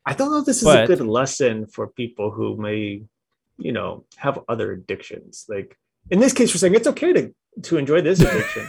I 0.07 0.15
don't 0.15 0.31
know 0.33 0.39
if 0.39 0.47
this 0.47 0.59
is 0.59 0.65
But- 0.65 0.85
a 0.85 0.87
good 0.87 1.07
lesson 1.07 1.67
for 1.67 1.89
people 1.89 2.31
who 2.31 2.57
may, 2.57 3.03
you 3.59 3.73
know, 3.73 4.05
have 4.17 4.39
other 4.49 4.73
addictions. 4.73 5.47
Like 5.49 5.79
in 6.11 6.21
this 6.21 6.33
case, 6.33 6.53
we're 6.53 6.59
saying 6.59 6.75
it's 6.75 6.87
okay 6.89 7.13
to 7.13 7.35
to 7.63 7.77
enjoy 7.77 8.01
this 8.01 8.21
addiction. 8.23 8.67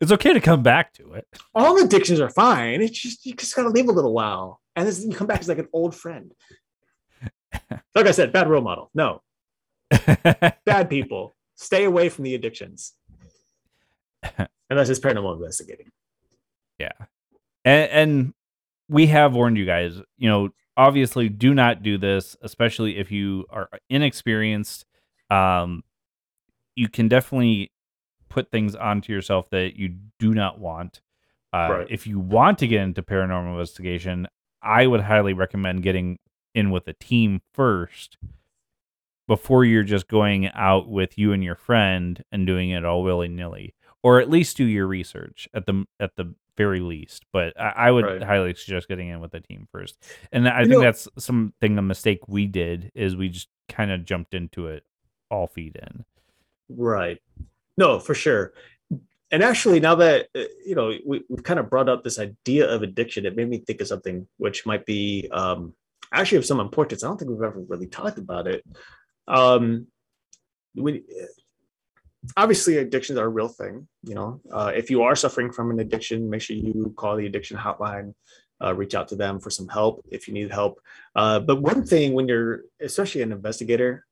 it's 0.00 0.12
okay 0.12 0.32
to 0.32 0.40
come 0.40 0.62
back 0.62 0.92
to 0.94 1.14
it. 1.14 1.26
All 1.54 1.82
addictions 1.82 2.20
are 2.20 2.30
fine. 2.30 2.80
It's 2.80 2.98
just 2.98 3.24
you 3.26 3.34
just 3.34 3.54
gotta 3.56 3.70
leave 3.70 3.88
a 3.88 3.92
little 3.92 4.12
while, 4.12 4.60
and 4.76 4.88
then 4.88 5.10
you 5.10 5.16
come 5.16 5.26
back 5.26 5.40
as 5.40 5.48
like 5.48 5.58
an 5.58 5.68
old 5.72 5.94
friend. 5.94 6.32
Like 7.94 8.08
I 8.08 8.10
said, 8.10 8.32
bad 8.32 8.50
role 8.50 8.60
model. 8.60 8.90
No, 8.92 9.22
bad 10.64 10.90
people. 10.90 11.36
Stay 11.54 11.84
away 11.84 12.08
from 12.08 12.24
the 12.24 12.34
addictions. 12.34 12.94
Unless 14.68 14.88
it's 14.88 14.98
paranormal 14.98 15.36
investigating. 15.36 15.92
Yeah. 16.78 16.90
And, 17.64 17.90
and 17.90 18.34
we 18.88 19.06
have 19.06 19.34
warned 19.34 19.56
you 19.56 19.66
guys, 19.66 20.00
you 20.18 20.28
know, 20.28 20.50
obviously 20.76 21.28
do 21.28 21.54
not 21.54 21.82
do 21.82 21.98
this, 21.98 22.36
especially 22.42 22.98
if 22.98 23.10
you 23.10 23.46
are 23.50 23.68
inexperienced. 23.88 24.84
Um, 25.30 25.82
you 26.76 26.88
can 26.88 27.08
definitely 27.08 27.70
put 28.28 28.50
things 28.50 28.74
onto 28.74 29.12
yourself 29.12 29.48
that 29.50 29.76
you 29.76 29.94
do 30.18 30.34
not 30.34 30.58
want. 30.58 31.00
Uh, 31.52 31.68
Right. 31.70 31.86
If 31.88 32.06
you 32.06 32.18
want 32.18 32.58
to 32.58 32.66
get 32.66 32.82
into 32.82 33.02
paranormal 33.02 33.52
investigation, 33.52 34.26
I 34.60 34.86
would 34.86 35.02
highly 35.02 35.32
recommend 35.32 35.82
getting 35.82 36.18
in 36.54 36.70
with 36.70 36.88
a 36.88 36.94
team 36.94 37.42
first 37.52 38.16
before 39.28 39.64
you're 39.64 39.84
just 39.84 40.08
going 40.08 40.48
out 40.48 40.88
with 40.88 41.16
you 41.16 41.32
and 41.32 41.42
your 41.42 41.54
friend 41.54 42.22
and 42.32 42.46
doing 42.46 42.70
it 42.70 42.84
all 42.84 43.02
willy 43.02 43.28
nilly, 43.28 43.74
or 44.02 44.20
at 44.20 44.28
least 44.28 44.56
do 44.56 44.64
your 44.64 44.86
research 44.86 45.48
at 45.54 45.66
the 45.66 45.84
at 46.00 46.16
the 46.16 46.34
very 46.56 46.80
least. 46.80 47.24
But 47.32 47.58
I, 47.60 47.72
I 47.88 47.90
would 47.90 48.04
Right. 48.04 48.22
highly 48.22 48.54
suggest 48.54 48.88
getting 48.88 49.08
in 49.08 49.20
with 49.20 49.34
a 49.34 49.40
team 49.40 49.66
first. 49.72 49.96
And 50.32 50.48
I 50.48 50.60
You 50.60 50.66
think 50.66 50.78
know- 50.78 50.80
that's 50.82 51.08
something 51.18 51.78
a 51.78 51.82
mistake 51.82 52.28
we 52.28 52.46
did 52.46 52.92
is 52.94 53.16
we 53.16 53.28
just 53.28 53.48
kind 53.68 53.90
of 53.90 54.04
jumped 54.04 54.34
into 54.34 54.66
it 54.68 54.84
all 55.30 55.46
feet 55.46 55.76
in. 55.76 56.04
Right. 56.68 57.20
No, 57.76 57.98
for 57.98 58.14
sure. 58.14 58.52
And 59.30 59.42
actually, 59.42 59.80
now 59.80 59.96
that 59.96 60.28
uh, 60.36 60.44
you 60.64 60.74
know, 60.76 60.92
we, 61.04 61.22
we've 61.28 61.42
kind 61.42 61.58
of 61.58 61.68
brought 61.68 61.88
up 61.88 62.04
this 62.04 62.18
idea 62.20 62.68
of 62.68 62.82
addiction, 62.82 63.26
it 63.26 63.34
made 63.34 63.48
me 63.48 63.58
think 63.58 63.80
of 63.80 63.88
something 63.88 64.28
which 64.36 64.64
might 64.64 64.86
be 64.86 65.28
um, 65.32 65.74
actually 66.12 66.38
of 66.38 66.46
some 66.46 66.60
importance. 66.60 67.02
I 67.02 67.08
don't 67.08 67.18
think 67.18 67.30
we've 67.30 67.42
ever 67.42 67.60
really 67.66 67.88
talked 67.88 68.18
about 68.18 68.46
it. 68.46 68.62
Um, 69.26 69.88
we 70.76 71.02
obviously 72.36 72.78
addictions 72.78 73.18
are 73.18 73.26
a 73.26 73.28
real 73.28 73.48
thing. 73.48 73.88
You 74.02 74.14
know, 74.14 74.40
uh, 74.52 74.72
if 74.74 74.90
you 74.90 75.02
are 75.02 75.16
suffering 75.16 75.52
from 75.52 75.70
an 75.70 75.80
addiction, 75.80 76.30
make 76.30 76.42
sure 76.42 76.56
you 76.56 76.92
call 76.96 77.16
the 77.16 77.26
addiction 77.26 77.56
hotline. 77.56 78.14
Uh, 78.62 78.72
reach 78.72 78.94
out 78.94 79.08
to 79.08 79.16
them 79.16 79.40
for 79.40 79.50
some 79.50 79.68
help 79.68 80.04
if 80.10 80.28
you 80.28 80.32
need 80.32 80.50
help. 80.50 80.80
Uh, 81.16 81.40
but 81.40 81.60
one 81.60 81.84
thing 81.84 82.14
when 82.14 82.28
you're, 82.28 82.62
especially 82.80 83.20
an 83.20 83.32
investigator, 83.32 84.06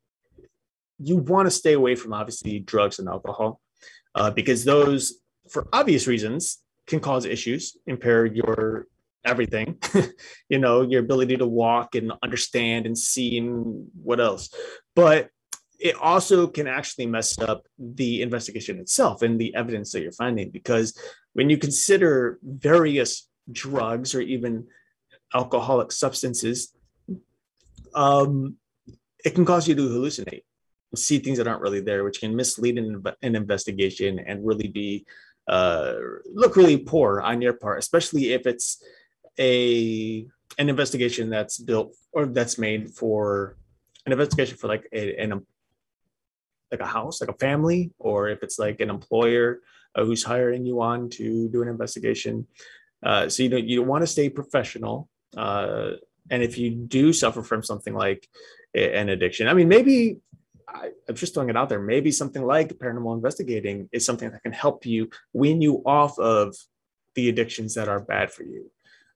you 0.99 1.17
want 1.17 1.47
to 1.47 1.51
stay 1.51 1.73
away 1.73 1.95
from 1.95 2.13
obviously 2.13 2.59
drugs 2.59 2.99
and 2.99 3.09
alcohol 3.09 3.61
uh, 4.15 4.31
because 4.31 4.65
those, 4.65 5.15
for 5.49 5.69
obvious 5.73 6.07
reasons, 6.07 6.59
can 6.87 7.01
cause 7.01 7.25
issues, 7.25 7.77
impair 7.87 8.27
your 8.27 8.89
everything, 9.25 9.79
you 10.49 10.59
know, 10.59 10.83
your 10.83 11.01
ability 11.01 11.37
to 11.37 11.47
walk 11.47 11.95
and 11.95 12.13
understand 12.23 12.87
and 12.87 12.99
see 12.99 13.39
and 13.39 13.87
what 14.03 14.21
else. 14.21 14.51
But 14.97 15.31
it 15.83 15.97
also 15.97 16.47
can 16.47 16.67
actually 16.67 17.07
mess 17.07 17.39
up 17.41 17.67
the 17.79 18.23
investigation 18.23 18.79
itself 18.79 19.23
and 19.23 19.41
the 19.41 19.55
evidence 19.55 19.93
that 19.93 20.03
you're 20.03 20.13
finding 20.13 20.51
because 20.51 20.97
when 21.33 21.51
you 21.51 21.59
consider 21.59 22.39
various 22.43 23.29
drugs 23.51 24.15
or 24.15 24.21
even 24.21 24.67
alcoholic 25.35 25.91
substances, 25.91 26.73
um, 27.95 28.57
it 29.25 29.35
can 29.35 29.45
cause 29.45 29.67
you 29.67 29.75
to 29.75 29.83
hallucinate 29.83 30.43
see 30.95 31.19
things 31.19 31.39
that 31.39 31.47
aren't 31.47 31.63
really 31.63 31.81
there, 31.81 32.05
which 32.05 32.21
can 32.21 32.37
mislead 32.37 32.79
an, 32.79 33.03
an 33.23 33.37
investigation 33.37 34.19
and 34.19 34.47
really 34.47 34.69
be 34.69 35.07
uh, 35.49 35.95
look 36.33 36.57
really 36.57 36.77
poor 36.77 37.21
on 37.21 37.43
your 37.43 37.55
part, 37.55 37.79
especially 37.79 38.33
if 38.33 38.47
it's 38.47 38.83
a 39.39 40.27
an 40.59 40.69
investigation 40.69 41.31
that's 41.31 41.59
built 41.59 41.95
or 42.13 42.27
that's 42.27 42.59
made 42.59 42.91
for 42.91 43.57
an 44.05 44.13
investigation 44.13 44.57
for 44.57 44.69
like 44.69 44.87
a, 44.93 45.17
an 45.17 45.45
like 46.73 46.81
a 46.81 46.87
house, 46.87 47.21
like 47.21 47.31
a 47.31 47.39
family, 47.39 47.93
or 47.99 48.29
if 48.29 48.43
it's 48.43 48.59
like 48.59 48.81
an 48.81 48.91
employer 48.91 49.61
uh, 49.95 50.05
who's 50.05 50.25
hiring 50.25 50.65
you 50.67 50.81
on 50.81 51.11
to 51.11 51.49
do 51.49 51.63
an 51.63 51.69
investigation. 51.69 52.47
Uh, 53.03 53.29
so 53.29 53.43
you 53.43 53.49
know 53.49 53.57
you 53.57 53.83
want 53.83 54.03
to 54.03 54.07
stay 54.07 54.29
professional, 54.29 55.09
uh, 55.37 55.91
and 56.31 56.43
if 56.43 56.59
you 56.59 56.71
do 56.71 57.13
suffer 57.13 57.43
from 57.43 57.63
something 57.63 57.95
like 57.95 58.29
an 58.75 59.09
addiction, 59.09 59.49
I 59.49 59.55
mean 59.55 59.69
maybe 59.69 60.19
I, 60.69 60.91
I'm 61.09 61.15
just 61.15 61.35
throwing 61.35 61.51
it 61.51 61.57
out 61.57 61.69
there. 61.69 61.81
Maybe 61.81 62.11
something 62.11 62.45
like 62.45 62.71
paranormal 62.75 63.15
investigating 63.15 63.89
is 63.93 64.05
something 64.05 64.31
that 64.31 64.43
can 64.43 64.53
help 64.53 64.87
you 64.87 65.11
wean 65.33 65.61
you 65.61 65.83
off 65.85 66.19
of 66.19 66.57
the 67.15 67.29
addictions 67.29 67.75
that 67.75 67.89
are 67.89 68.01
bad 68.01 68.33
for 68.33 68.45
you. 68.45 68.71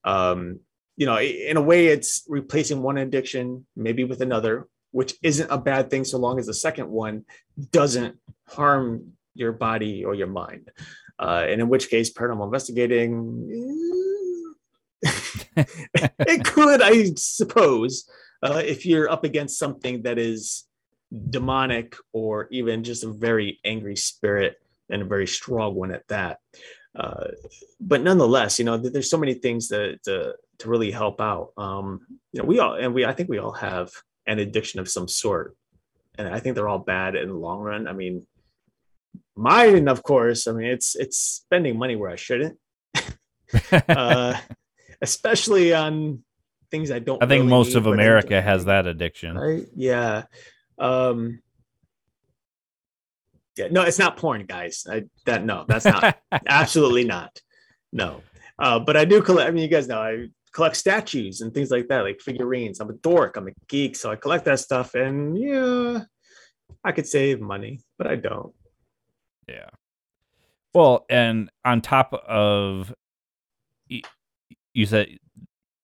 Um, 0.04 0.60
you 0.96 1.06
know, 1.06 1.18
in 1.18 1.56
a 1.56 1.62
way, 1.62 1.88
it's 1.88 2.24
replacing 2.28 2.82
one 2.82 2.98
addiction 2.98 3.66
maybe 3.76 4.04
with 4.04 4.22
another, 4.22 4.66
which 4.96 5.14
isn't 5.22 5.50
a 5.50 5.59
bad 5.59 5.90
thing 5.90 6.06
so 6.06 6.16
long 6.16 6.38
as 6.38 6.46
the 6.46 6.54
second 6.54 6.88
one 6.88 7.22
doesn't 7.70 8.16
harm 8.48 9.12
your 9.35 9.52
body 9.52 10.06
or 10.06 10.14
your 10.14 10.26
mind. 10.26 10.70
Uh, 11.18 11.44
and 11.46 11.61
in 11.61 11.68
which 11.68 11.90
case, 11.90 12.11
paranormal 12.11 12.46
investigating, 12.46 13.92
it 15.04 16.44
could, 16.46 16.80
I 16.80 17.12
suppose, 17.14 18.09
uh, 18.42 18.62
if 18.64 18.87
you're 18.87 19.11
up 19.11 19.24
against 19.24 19.59
something 19.59 20.00
that 20.04 20.18
is 20.18 20.64
demonic 21.28 21.94
or 22.14 22.48
even 22.50 22.82
just 22.82 23.04
a 23.04 23.12
very 23.12 23.61
angry 23.66 23.96
spirit 23.96 24.56
and 24.88 25.02
a 25.02 25.04
very 25.04 25.26
strong 25.26 25.74
one 25.74 25.92
at 25.92 26.09
that. 26.09 26.38
Uh, 26.98 27.32
but 27.78 28.00
nonetheless, 28.00 28.59
you 28.59 28.64
know, 28.64 28.78
there's 28.78 29.11
so 29.11 29.18
many 29.18 29.35
things 29.35 29.68
that 29.68 30.02
to, 30.04 30.35
to 30.61 30.70
really 30.70 30.90
help 30.90 31.20
out. 31.20 31.52
Um, 31.59 32.00
you 32.32 32.40
know, 32.40 32.46
we 32.46 32.61
all 32.61 32.76
and 32.76 32.94
we 32.94 33.04
I 33.04 33.12
think 33.12 33.28
we 33.28 33.37
all 33.37 33.52
have 33.52 33.90
an 34.26 34.38
addiction 34.38 34.80
of 34.80 34.88
some 34.88 35.08
sort, 35.08 35.56
and 36.18 36.28
I 36.28 36.40
think 36.40 36.54
they're 36.54 36.68
all 36.68 36.78
bad 36.78 37.14
in 37.16 37.28
the 37.28 37.34
long 37.34 37.60
run. 37.60 37.86
I 37.86 37.92
mean, 37.92 38.26
mine, 39.36 39.88
of 39.88 40.02
course. 40.02 40.46
I 40.46 40.52
mean, 40.52 40.66
it's 40.66 40.96
it's 40.96 41.18
spending 41.18 41.78
money 41.78 41.96
where 41.96 42.10
I 42.10 42.16
shouldn't, 42.16 42.58
uh, 43.88 44.36
especially 45.02 45.74
on 45.74 46.24
things 46.70 46.90
I 46.90 46.98
don't. 46.98 47.22
I 47.22 47.26
think 47.26 47.40
really 47.40 47.50
most 47.50 47.74
of 47.74 47.86
America 47.86 48.40
has 48.40 48.64
that 48.66 48.86
addiction. 48.86 49.36
Right? 49.36 49.66
Yeah. 49.74 50.24
Um 50.78 51.42
Yeah, 53.56 53.68
no, 53.70 53.82
it's 53.82 53.98
not 53.98 54.16
porn, 54.16 54.46
guys. 54.46 54.86
I 54.90 55.04
that 55.24 55.44
no, 55.44 55.64
that's 55.66 55.84
not 55.84 56.18
absolutely 56.46 57.04
not. 57.04 57.40
No. 57.92 58.22
Uh, 58.58 58.78
but 58.78 58.96
I 58.96 59.04
do 59.04 59.22
collect 59.22 59.48
I 59.48 59.52
mean 59.52 59.62
you 59.62 59.68
guys 59.68 59.88
know 59.88 60.00
I 60.00 60.28
collect 60.56 60.74
statues 60.74 61.42
and 61.42 61.52
things 61.52 61.70
like 61.70 61.86
that, 61.88 62.00
like 62.00 62.18
figurines. 62.18 62.80
I'm 62.80 62.88
a 62.88 62.94
dork, 62.94 63.36
I'm 63.36 63.46
a 63.46 63.52
geek, 63.68 63.94
so 63.94 64.10
I 64.10 64.16
collect 64.16 64.46
that 64.46 64.58
stuff 64.58 64.94
and 64.94 65.36
yeah, 65.38 66.04
I 66.82 66.92
could 66.92 67.06
save 67.06 67.42
money, 67.42 67.80
but 67.98 68.06
I 68.06 68.16
don't. 68.16 68.54
Yeah. 69.46 69.68
Well, 70.72 71.04
and 71.10 71.50
on 71.62 71.82
top 71.82 72.14
of 72.14 72.94
you 73.88 74.86
said 74.86 75.18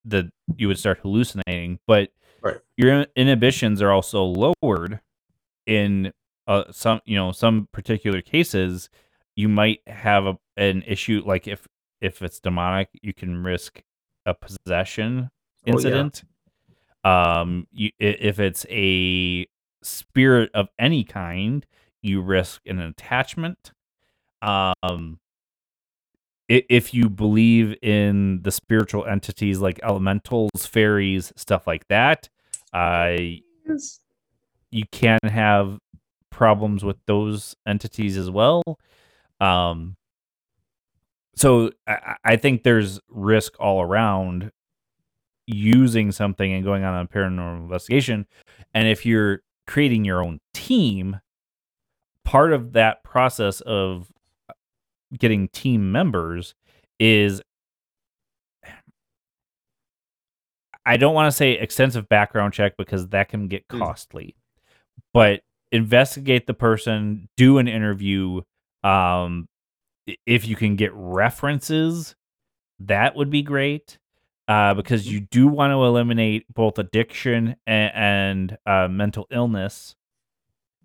that 0.06 0.30
you 0.56 0.68
would 0.68 0.78
start 0.78 1.00
hallucinating, 1.02 1.78
but 1.87 2.08
Right. 2.42 2.58
your 2.78 3.06
inhibitions 3.14 3.82
are 3.82 3.92
also 3.92 4.24
lowered 4.24 5.00
in 5.66 6.12
uh, 6.46 6.64
some, 6.72 7.00
you 7.04 7.16
know, 7.16 7.30
some 7.30 7.68
particular 7.72 8.22
cases. 8.22 8.88
You 9.37 9.50
might 9.50 9.80
have 9.87 10.24
a, 10.24 10.38
an 10.56 10.82
issue 10.87 11.22
like 11.26 11.46
if 11.46 11.68
if 12.00 12.22
it's 12.22 12.40
demonic, 12.40 12.88
you 13.02 13.12
can 13.12 13.44
risk 13.44 13.82
a 14.26 14.35
possession 14.35 15.30
Oh, 15.64 15.70
yeah. 15.70 15.74
incident. 15.74 16.24
Um, 17.04 17.66
you, 17.72 17.90
if 17.98 18.40
it's 18.40 18.66
a 18.68 19.46
spirit 19.82 20.50
of 20.54 20.68
any 20.78 21.04
kind, 21.04 21.64
you 22.00 22.20
risk 22.20 22.62
an 22.66 22.80
attachment. 22.80 23.72
Um, 24.40 25.20
if 26.48 26.92
you 26.92 27.08
believe 27.08 27.76
in 27.80 28.42
the 28.42 28.50
spiritual 28.50 29.06
entities 29.06 29.61
like 29.61 29.80
elementals, 29.82 30.66
fairies, 30.66 31.32
stuff 31.37 31.66
like 31.66 31.87
that, 31.88 32.28
uh, 32.72 33.16
you 34.70 34.85
can 34.90 35.20
have 35.22 35.78
problems 36.30 36.85
with 36.85 36.96
those 37.06 37.54
entities 37.66 38.16
as 38.16 38.30
well. 38.30 38.62
Um, 39.40 39.96
so 41.35 41.71
I, 41.87 42.16
I 42.25 42.37
think 42.37 42.62
there's 42.62 43.01
risk 43.09 43.55
all 43.59 43.81
around 43.83 44.51
using 45.47 46.12
something 46.12 46.53
and 46.53 46.64
going 46.64 46.85
on 46.85 47.05
a 47.05 47.09
paranormal 47.09 47.62
investigation. 47.62 48.27
And 48.75 48.87
if 48.88 49.05
you're 49.05 49.40
creating 49.66 50.05
your 50.05 50.23
own 50.23 50.38
team, 50.55 51.21
part 52.25 52.53
of 52.53 52.73
that 52.75 53.03
process 53.03 53.61
of 53.62 54.11
getting 55.18 55.49
team 55.49 55.90
members 55.92 56.55
is 57.01 57.42
I 60.85 60.97
don't 60.97 61.14
want 61.14 61.31
to 61.31 61.37
say 61.37 61.53
extensive 61.53 62.09
background 62.09 62.53
check 62.55 62.77
because 62.77 63.09
that 63.09 63.29
can 63.29 63.49
get 63.49 63.66
Mm. 63.68 63.79
costly. 63.79 64.35
But 65.12 65.42
investigate 65.71 66.47
the 66.47 66.55
person, 66.55 67.29
do 67.37 67.59
an 67.59 67.68
interview. 67.68 68.42
Um, 68.83 69.49
if 70.27 70.47
you 70.47 70.57
can 70.57 70.77
get 70.77 70.93
references, 70.95 72.15
that 72.81 73.17
would 73.17 73.31
be 73.31 73.43
great. 73.43 73.99
Uh, 74.49 74.75
because 74.75 75.11
you 75.11 75.21
do 75.21 75.47
want 75.47 75.71
to 75.71 75.85
eliminate 75.85 76.45
both 76.53 76.77
addiction 76.77 77.55
and, 77.65 77.93
and 77.95 78.59
uh, 78.67 78.88
mental 78.88 79.27
illness, 79.31 79.95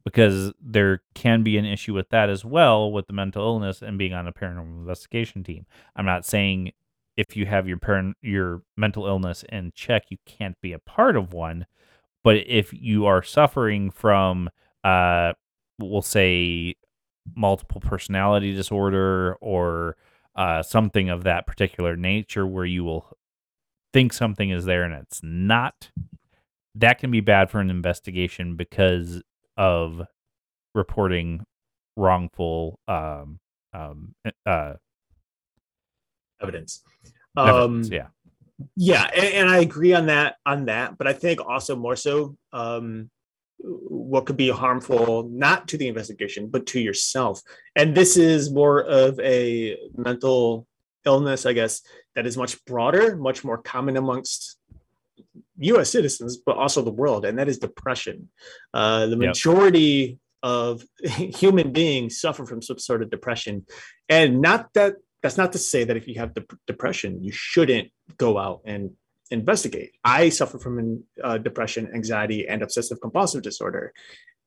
because 0.06 0.54
there 0.62 1.02
can 1.16 1.42
be 1.42 1.58
an 1.58 1.66
issue 1.66 1.94
with 1.94 2.08
that 2.10 2.30
as 2.30 2.46
well 2.46 2.92
with 2.92 3.08
the 3.08 3.14
mental 3.14 3.44
illness 3.44 3.82
and 3.82 3.98
being 3.98 4.14
on 4.14 4.28
a 4.28 4.32
paranormal 4.32 4.80
investigation 4.80 5.44
team. 5.44 5.66
I'm 5.96 6.06
not 6.06 6.24
saying 6.24 6.72
if 7.18 7.36
you 7.36 7.48
have 7.48 7.68
your 7.68 7.78
paran- 7.78 8.16
your 8.22 8.62
mental 8.78 9.08
illness 9.08 9.44
in 9.50 9.72
check, 9.76 10.04
you 10.10 10.18
can't 10.26 10.56
be 10.62 10.72
a 10.72 10.80
part 10.80 11.18
of 11.18 11.34
one. 11.34 11.66
But 12.24 12.38
if 12.48 12.72
you 12.72 13.08
are 13.08 13.24
suffering 13.24 13.90
from, 13.90 14.50
uh, 14.84 15.34
we'll 15.80 16.04
say, 16.04 16.76
multiple 17.36 17.82
personality 17.82 18.54
disorder 18.54 19.36
or 19.42 19.96
uh, 20.36 20.62
something 20.62 21.10
of 21.10 21.24
that 21.24 21.48
particular 21.48 21.96
nature, 21.96 22.46
where 22.46 22.66
you 22.66 22.84
will 22.84 23.08
think 23.94 24.14
something 24.14 24.50
is 24.50 24.66
there 24.66 24.84
and 24.84 24.94
it's 24.94 25.22
not, 25.24 25.90
that 26.76 27.00
can 27.00 27.10
be 27.10 27.22
bad 27.22 27.50
for 27.50 27.60
an 27.60 27.70
investigation 27.70 28.56
because 28.56 29.22
of 29.56 30.04
reporting 30.76 31.46
wrongful 31.96 32.80
um, 32.88 33.40
um, 33.74 34.14
uh, 34.46 34.74
evidence. 36.42 36.84
evidence. 37.36 37.88
Um, 37.88 37.92
yeah. 37.92 38.08
yeah 38.76 39.10
and, 39.16 39.34
and 39.34 39.50
i 39.50 39.60
agree 39.60 39.94
on 39.94 40.08
that 40.08 40.36
on 40.46 40.66
that 40.66 40.98
but 40.98 41.08
i 41.08 41.14
think 41.14 41.40
also 41.42 41.76
more 41.76 41.96
so 41.96 42.36
um 42.54 43.10
what 43.60 44.26
could 44.26 44.38
be 44.38 44.50
harmful 44.50 45.28
not 45.32 45.68
to 45.68 45.78
the 45.78 45.88
investigation 45.88 46.48
but 46.48 46.66
to 46.68 46.80
yourself. 46.80 47.42
And 47.76 47.96
this 47.96 48.18
is 48.18 48.52
more 48.52 48.82
of 48.82 49.20
a 49.20 49.78
mental 49.96 50.68
illness 51.06 51.46
i 51.46 51.54
guess 51.54 51.82
that 52.16 52.26
is 52.26 52.36
much 52.36 52.64
broader 52.66 53.16
much 53.16 53.42
more 53.42 53.58
common 53.58 53.96
amongst 53.96 54.58
us 55.62 55.90
citizens 55.90 56.38
but 56.38 56.58
also 56.58 56.82
the 56.82 56.92
world 56.92 57.26
and 57.26 57.40
that 57.40 57.48
is 57.48 57.58
depression. 57.60 58.30
Uh, 58.74 59.06
the 59.08 59.18
Yep. 59.18 59.20
majority 59.20 60.20
of 60.44 60.84
human 61.04 61.72
beings 61.72 62.20
suffer 62.20 62.46
from 62.46 62.62
some 62.62 62.78
sort 62.78 63.02
of 63.02 63.10
depression. 63.10 63.66
And 64.10 64.42
not 64.42 64.74
that 64.74 64.96
that's 65.24 65.38
not 65.38 65.52
to 65.54 65.58
say 65.58 65.84
that 65.84 65.98
if 65.98 66.08
you 66.08 66.16
have 66.20 66.34
dep- 66.34 66.60
depression 66.68 67.24
you 67.24 67.32
shouldn't 67.32 67.90
go 68.18 68.38
out 68.38 68.62
and 68.66 68.92
investigate. 69.32 69.92
I 70.04 70.30
suffer 70.30 70.60
from 70.60 71.04
uh, 71.24 71.38
depression 71.38 71.90
anxiety 71.94 72.48
and 72.48 72.62
obsessive 72.62 73.02
compulsive 73.02 73.42
disorder. 73.42 73.94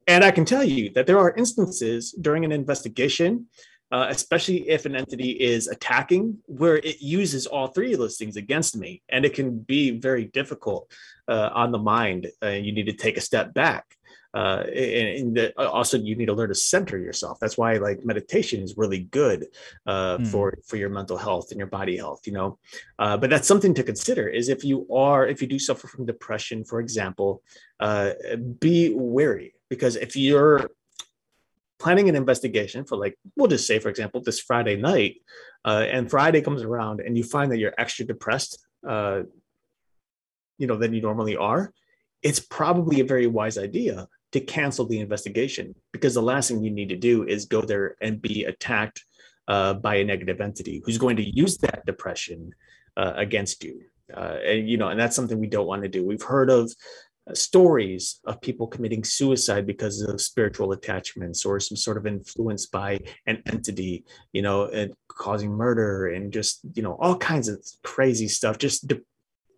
And 0.07 0.25
i 0.25 0.31
can 0.31 0.45
tell 0.45 0.65
you 0.65 0.91
that 0.95 1.07
there 1.07 1.19
are 1.19 1.37
instances 1.37 2.13
during 2.21 2.45
an 2.45 2.53
investigation 2.53 3.47
uh, 3.93 4.07
especially 4.09 4.69
if 4.69 4.87
an 4.87 4.95
entity 4.95 5.31
is 5.31 5.67
attacking 5.67 6.39
where 6.47 6.77
it 6.77 7.01
uses 7.01 7.47
all 7.47 7.67
three 7.69 7.93
of 7.93 7.99
those 7.99 8.17
things 8.17 8.37
against 8.37 8.77
me. 8.77 9.03
And 9.09 9.25
it 9.25 9.35
can 9.35 9.59
be 9.59 9.91
very 9.91 10.27
difficult 10.27 10.93
uh, 11.27 11.51
on 11.53 11.73
the 11.73 11.79
mind 11.79 12.29
you 12.41 12.73
need 12.73 12.87
to 12.87 12.93
take 12.93 13.17
a 13.17 13.21
step 13.21 13.53
back 13.53 13.97
uh, 14.35 14.63
and, 14.69 15.09
and 15.19 15.37
the, 15.37 15.69
also 15.69 15.99
you 15.99 16.15
need 16.15 16.27
to 16.27 16.33
learn 16.33 16.49
to 16.49 16.55
center 16.55 16.99
yourself. 16.99 17.39
That's 17.41 17.59
why 17.59 17.79
like 17.79 18.05
meditation 18.05 18.63
is 18.63 18.77
really 18.77 19.01
good 19.01 19.47
uh, 19.87 20.19
Hmm. 20.19 20.25
for 20.25 20.55
for 20.67 20.77
your 20.77 20.91
mental 20.91 21.17
health 21.17 21.51
and 21.51 21.59
your 21.59 21.69
body 21.69 21.97
health 21.97 22.27
you 22.27 22.33
know? 22.33 22.59
Uh, 22.99 23.17
but 23.17 23.31
that's 23.31 23.49
something 23.49 23.75
to 23.75 23.83
consider 23.83 24.29
is 24.29 24.49
if 24.49 24.65
you 24.65 24.87
are 24.93 25.27
if 25.27 25.41
you 25.43 25.49
do 25.49 25.59
suffer 25.59 25.87
from 25.89 26.07
depression 26.07 26.65
for 26.65 26.81
example 26.81 27.43
uh, 27.81 28.11
be 28.59 28.93
wary. 28.95 29.55
Because 29.69 29.97
if 29.97 30.17
you're 30.17 30.71
planning 31.79 32.09
an 32.09 32.17
investigation 32.17 32.85
for 32.85 32.97
like 32.97 33.17
we'll 33.37 33.49
just 33.49 33.67
say 33.67 33.79
for 33.79 33.89
example 33.89 34.21
this 34.21 34.41
friday 34.41 34.77
night 34.77 35.17
uh, 35.65 35.87
and 35.91 36.11
friday 36.11 36.41
comes 36.43 36.63
around 36.63 37.01
and 37.01 37.17
you 37.17 37.25
find 37.25 37.51
that 37.51 37.59
you're 37.59 37.75
extra 37.79 38.05
depressed 38.05 38.67
uh, 38.87 39.23
you 40.59 40.67
know 40.67 40.77
than 40.77 40.93
you 40.93 41.01
normally 41.01 41.37
are 41.37 41.73
it's 42.23 42.41
probably 42.41 43.01
a 43.01 43.05
very 43.05 43.27
wise 43.27 43.57
idea 43.57 44.07
to 44.33 44.41
cancel 44.41 44.87
the 44.87 45.01
investigation 45.01 45.75
because 45.93 46.15
the 46.15 46.23
last 46.23 46.49
thing 46.49 46.63
you 46.63 46.71
need 46.71 46.89
to 46.89 46.97
do 46.97 47.25
is 47.25 47.47
go 47.47 47.63
there 47.63 47.97
and 48.01 48.23
be 48.23 48.45
attacked 48.45 49.05
uh, 49.49 49.75
by 49.75 49.97
a 49.97 50.05
negative 50.05 50.41
entity 50.41 50.83
who's 50.85 50.99
going 50.99 51.17
to 51.17 51.37
use 51.37 51.59
that 51.59 51.85
depression 51.85 52.53
uh, 52.97 53.13
against 53.17 53.65
you. 53.65 53.83
Uh, 54.15 54.39
and 54.45 54.69
you 54.69 54.77
know 54.77 54.89
and 54.89 54.99
that's 54.99 55.15
something 55.15 55.39
we 55.39 55.47
don't 55.47 55.67
want 55.67 55.83
to 55.83 55.89
do. 55.89 56.05
We've 56.05 56.23
heard 56.23 56.51
of 56.51 56.73
uh, 57.29 57.35
stories 57.35 58.21
of 58.25 58.41
people 58.41 58.67
committing 58.67 59.05
suicide 59.05 59.67
because 59.67 60.01
of 60.01 60.21
spiritual 60.21 60.73
attachments 60.73 61.45
or 61.45 61.61
some 61.61 61.77
sort 61.77 61.97
of 61.97 62.07
influence 62.07 62.67
by 62.67 62.99
an 63.27 63.43
entity 63.47 64.05
you 64.33 64.43
know 64.43 64.65
and 64.65 64.95
causing 65.09 65.53
murder 65.53 66.09
and 66.09 66.33
just 66.33 66.61
you 66.75 66.83
know 66.83 66.97
all 67.01 67.17
kinds 67.17 67.49
of 67.49 67.63
crazy 67.85 68.27
stuff 68.27 68.59
just 68.59 68.89
de- 68.89 69.01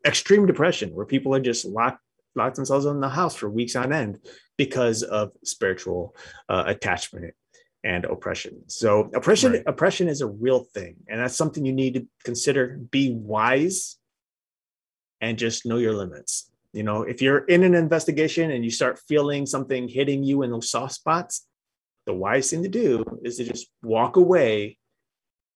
extreme 0.04 0.44
depression 0.44 0.90
where 0.90 1.06
people 1.06 1.34
are 1.34 1.40
just 1.40 1.64
locked 1.64 2.00
locked 2.34 2.56
themselves 2.56 2.84
in 2.84 3.00
the 3.00 3.08
house 3.08 3.34
for 3.34 3.48
weeks 3.48 3.76
on 3.76 3.92
end 3.92 4.18
because 4.64 5.02
of 5.02 5.32
spiritual 5.44 6.14
uh, 6.48 6.64
attachment 6.66 7.34
and 7.84 8.04
oppression. 8.04 8.54
So 8.68 9.10
oppression 9.14 9.52
Right. 9.52 9.64
oppression 9.66 10.06
is 10.08 10.20
a 10.20 10.28
real 10.44 10.60
thing, 10.76 10.94
and 11.08 11.16
that's 11.20 11.36
something 11.36 11.64
you 11.64 11.72
need 11.72 11.94
to 11.94 12.02
consider. 12.28 12.64
Be 12.96 13.04
wise 13.12 13.98
and 15.20 15.38
just 15.38 15.66
know 15.66 15.78
your 15.78 15.94
limits. 15.94 16.32
You 16.72 16.84
know, 16.84 17.02
if 17.12 17.20
you're 17.22 17.44
in 17.54 17.62
an 17.64 17.74
investigation 17.74 18.50
and 18.52 18.64
you 18.64 18.70
start 18.70 19.00
feeling 19.08 19.46
something 19.46 19.88
hitting 19.88 20.22
you 20.22 20.42
in 20.44 20.50
those 20.50 20.70
soft 20.70 20.94
spots, 20.94 21.46
the 22.06 22.14
wise 22.14 22.50
thing 22.50 22.62
to 22.62 22.68
do 22.68 23.04
is 23.26 23.36
to 23.36 23.44
just 23.44 23.66
walk 23.82 24.16
away 24.16 24.78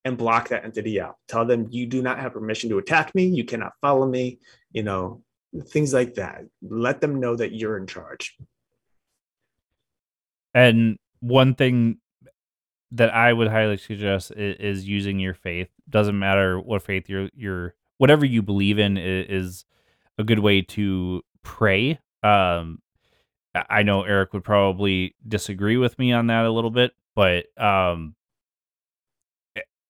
and 0.05 0.19
block 0.19 0.49
that 0.49 0.64
entity 0.64 1.01
out. 1.01 1.16
Tell 1.29 1.45
them 1.45 1.69
you 1.71 1.87
do 1.87 2.01
not 2.03 2.19
have 2.19 2.33
permission 2.33 2.71
to 2.71 2.79
attack 2.79 3.14
me. 3.14 3.25
You 3.27 3.45
cannot 3.45 3.73
follow 3.81 4.07
me. 4.07 4.38
You 4.73 4.83
know, 4.83 5.23
things 5.75 5.92
like 5.95 6.14
that. 6.14 6.42
Let 6.61 7.01
them 7.01 7.19
know 7.19 7.35
that 7.37 7.53
you're 7.53 7.79
in 7.79 7.87
charge. 7.87 8.37
And 10.57 10.99
one 11.21 11.55
thing 11.55 11.99
that 12.92 13.14
I 13.14 13.31
would 13.31 13.49
highly 13.49 13.77
suggest 13.77 14.33
is, 14.33 14.57
is 14.59 14.88
using 14.88 15.21
your 15.21 15.35
faith. 15.35 15.69
Doesn't 15.90 16.19
matter 16.19 16.59
what 16.59 16.83
faith 16.83 17.11
you're, 17.11 17.29
you're 17.35 17.75
whatever 17.99 18.25
you 18.25 18.40
believe 18.40 18.79
in 18.79 18.97
is, 18.97 19.27
is 19.29 19.64
a 20.16 20.25
good 20.25 20.38
way 20.38 20.62
to 20.62 21.23
pray. 21.42 21.99
Um, 22.23 22.81
I 23.69 23.83
know 23.83 24.03
Eric 24.03 24.33
would 24.33 24.45
probably 24.45 25.14
disagree 25.29 25.77
with 25.77 25.98
me 25.98 26.13
on 26.13 26.29
that 26.29 26.46
a 26.46 26.50
little 26.50 26.71
bit, 26.71 26.92
but 27.15 27.46
um, 27.59 28.15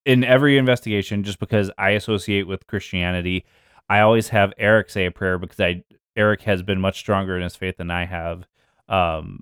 in 0.05 0.25
every 0.25 0.59
investigation, 0.59 1.23
just 1.23 1.39
because 1.39 1.71
I 1.79 1.91
associate 1.91 2.49
with 2.49 2.67
Christianity, 2.67 3.45
I 3.89 4.01
always 4.01 4.31
have 4.31 4.53
Eric 4.59 4.91
say 4.91 5.07
a 5.07 5.12
prayer 5.12 5.39
because 5.39 5.61
I 5.61 5.85
Eric 6.17 6.43
has 6.43 6.62
been 6.62 6.81
much 6.81 6.99
stronger 6.99 7.37
in 7.37 7.43
his 7.43 7.55
faith 7.55 7.77
than 7.77 7.91
I 7.91 8.07
have. 8.07 8.49
Um, 8.89 9.41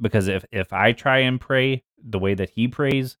because 0.00 0.28
if 0.28 0.44
if 0.52 0.72
I 0.72 0.92
try 0.92 1.18
and 1.18 1.40
pray 1.40 1.84
the 2.02 2.18
way 2.18 2.34
that 2.34 2.50
he 2.50 2.68
prays, 2.68 3.16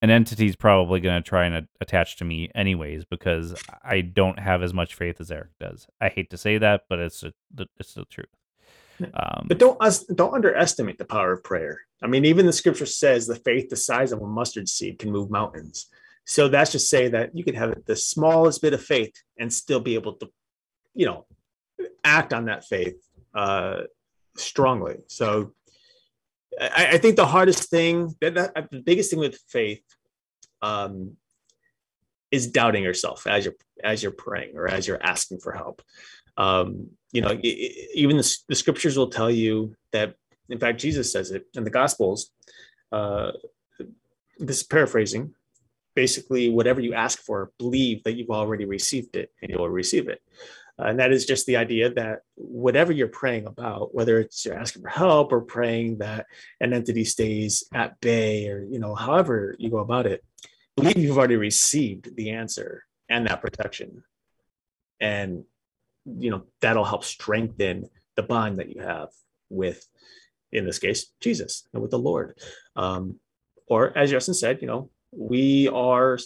an 0.00 0.10
entity's 0.10 0.56
probably 0.56 1.00
going 1.00 1.22
to 1.22 1.28
try 1.28 1.46
and 1.46 1.68
attach 1.80 2.16
to 2.16 2.24
me 2.24 2.50
anyways 2.54 3.04
because 3.04 3.54
I 3.84 4.00
don't 4.00 4.38
have 4.38 4.62
as 4.62 4.74
much 4.74 4.94
faith 4.94 5.20
as 5.20 5.30
Eric 5.30 5.50
does. 5.60 5.86
I 6.00 6.08
hate 6.08 6.30
to 6.30 6.36
say 6.36 6.58
that, 6.58 6.82
but 6.88 6.98
it's 6.98 7.22
a, 7.22 7.32
it's 7.78 7.94
the 7.94 8.04
truth. 8.06 8.26
Um, 9.14 9.46
But 9.48 9.58
don't 9.58 9.80
us 9.80 10.04
don't 10.04 10.34
underestimate 10.34 10.98
the 10.98 11.04
power 11.04 11.32
of 11.32 11.44
prayer. 11.44 11.80
I 12.02 12.08
mean, 12.08 12.24
even 12.24 12.46
the 12.46 12.52
scripture 12.52 12.86
says 12.86 13.26
the 13.26 13.36
faith 13.36 13.68
the 13.68 13.76
size 13.76 14.12
of 14.12 14.20
a 14.20 14.26
mustard 14.26 14.68
seed 14.68 14.98
can 14.98 15.10
move 15.10 15.30
mountains. 15.30 15.86
So 16.24 16.48
that's 16.48 16.72
just 16.72 16.88
say 16.88 17.08
that 17.08 17.36
you 17.36 17.42
could 17.42 17.56
have 17.56 17.84
the 17.86 17.96
smallest 17.96 18.62
bit 18.62 18.74
of 18.74 18.82
faith 18.82 19.14
and 19.38 19.52
still 19.52 19.80
be 19.80 19.94
able 19.94 20.14
to, 20.14 20.30
you 20.94 21.06
know, 21.06 21.26
act 22.04 22.32
on 22.32 22.44
that 22.44 22.64
faith 22.64 22.96
uh, 23.34 23.82
strongly. 24.36 24.96
So 25.08 25.52
I, 26.60 26.88
I 26.92 26.98
think 26.98 27.16
the 27.16 27.26
hardest 27.26 27.70
thing, 27.70 28.14
that, 28.20 28.34
that, 28.34 28.70
the 28.70 28.80
biggest 28.80 29.10
thing 29.10 29.20
with 29.20 29.38
faith, 29.48 29.82
um, 30.60 31.16
is 32.30 32.46
doubting 32.46 32.82
yourself 32.82 33.26
as 33.26 33.44
you're 33.44 33.54
as 33.84 34.02
you're 34.02 34.12
praying 34.12 34.56
or 34.56 34.66
as 34.66 34.88
you're 34.88 35.02
asking 35.02 35.38
for 35.38 35.52
help. 35.52 35.82
Um, 36.36 36.88
you 37.12 37.20
know, 37.20 37.38
even 37.42 38.16
the, 38.16 38.36
the 38.48 38.54
scriptures 38.54 38.96
will 38.96 39.10
tell 39.10 39.30
you 39.30 39.76
that. 39.92 40.14
In 40.48 40.58
fact, 40.58 40.80
Jesus 40.80 41.12
says 41.12 41.30
it 41.30 41.46
in 41.54 41.64
the 41.64 41.70
Gospels. 41.70 42.30
Uh, 42.90 43.32
this 44.38 44.58
is 44.58 44.62
paraphrasing. 44.62 45.34
Basically, 45.94 46.50
whatever 46.50 46.80
you 46.80 46.94
ask 46.94 47.20
for, 47.20 47.52
believe 47.58 48.02
that 48.04 48.14
you've 48.14 48.30
already 48.30 48.64
received 48.64 49.14
it, 49.14 49.30
and 49.40 49.50
you 49.50 49.58
will 49.58 49.68
receive 49.68 50.08
it. 50.08 50.20
Uh, 50.82 50.88
and 50.88 50.98
that 50.98 51.12
is 51.12 51.26
just 51.26 51.46
the 51.46 51.56
idea 51.56 51.90
that 51.90 52.20
whatever 52.34 52.92
you're 52.92 53.08
praying 53.08 53.46
about, 53.46 53.94
whether 53.94 54.18
it's 54.18 54.44
you're 54.44 54.58
asking 54.58 54.82
for 54.82 54.88
help 54.88 55.32
or 55.32 55.40
praying 55.40 55.98
that 55.98 56.26
an 56.60 56.72
entity 56.72 57.04
stays 57.04 57.64
at 57.72 58.00
bay, 58.00 58.48
or 58.48 58.64
you 58.64 58.78
know, 58.78 58.94
however 58.94 59.54
you 59.58 59.70
go 59.70 59.78
about 59.78 60.06
it, 60.06 60.24
believe 60.76 60.98
you've 60.98 61.18
already 61.18 61.36
received 61.36 62.16
the 62.16 62.30
answer 62.30 62.84
and 63.08 63.26
that 63.26 63.40
protection. 63.40 64.02
And 65.00 65.44
you 66.04 66.30
know, 66.30 66.44
that'll 66.60 66.84
help 66.84 67.04
strengthen 67.04 67.88
the 68.16 68.22
bond 68.22 68.58
that 68.58 68.74
you 68.74 68.82
have 68.82 69.08
with, 69.50 69.86
in 70.50 70.66
this 70.66 70.78
case, 70.78 71.06
Jesus 71.20 71.68
and 71.72 71.80
with 71.80 71.92
the 71.92 71.98
Lord. 71.98 72.38
Um, 72.74 73.20
or 73.68 73.96
as 73.96 74.10
Justin 74.10 74.34
said, 74.34 74.58
you 74.60 74.66
know, 74.66 74.90
we 75.12 75.68
are 75.68 76.18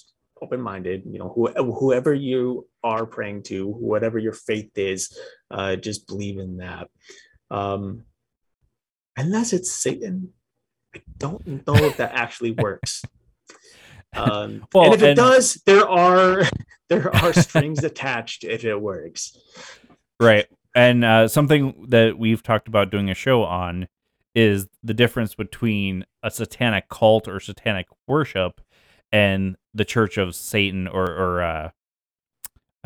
open-minded 0.43 1.03
you 1.07 1.18
know 1.18 1.32
whoever 1.78 2.12
you 2.12 2.66
are 2.84 3.07
praying 3.07 3.43
to 3.43 3.66
whatever 3.66 4.18
your 4.18 4.32
faith 4.32 4.70
is 4.76 5.18
uh, 5.51 5.76
just 5.76 6.07
believe 6.07 6.39
in 6.39 6.59
that. 6.59 6.89
Um, 7.51 8.05
unless 9.16 9.53
it's 9.53 9.72
satan 9.72 10.32
i 10.95 11.01
don't 11.16 11.47
know 11.47 11.76
if 11.76 11.97
that 11.99 12.12
actually 12.14 12.53
works. 12.53 13.03
Um, 14.16 14.66
well, 14.72 14.87
and 14.87 14.95
if 14.95 15.03
it 15.03 15.09
and... 15.09 15.16
does 15.16 15.55
there 15.66 15.87
are 15.87 16.45
there 16.89 17.14
are 17.14 17.32
strings 17.34 17.84
attached 17.84 18.45
if 18.45 18.64
it 18.64 18.80
works. 18.80 19.37
Right. 20.18 20.47
And 20.74 21.05
uh, 21.05 21.28
something 21.28 21.87
that 21.89 22.18
we've 22.18 22.43
talked 22.43 22.68
about 22.68 22.91
doing 22.91 23.11
a 23.11 23.14
show 23.14 23.43
on 23.43 23.89
is 24.34 24.68
the 24.82 24.95
difference 24.95 25.34
between 25.34 26.05
a 26.22 26.30
satanic 26.30 26.89
cult 26.89 27.28
or 27.28 27.41
satanic 27.41 27.87
worship 28.07 28.61
and 29.12 29.57
the 29.74 29.84
Church 29.84 30.16
of 30.16 30.34
Satan 30.34 30.88
or 30.88 31.04
or 31.04 31.42
uh 31.42 31.70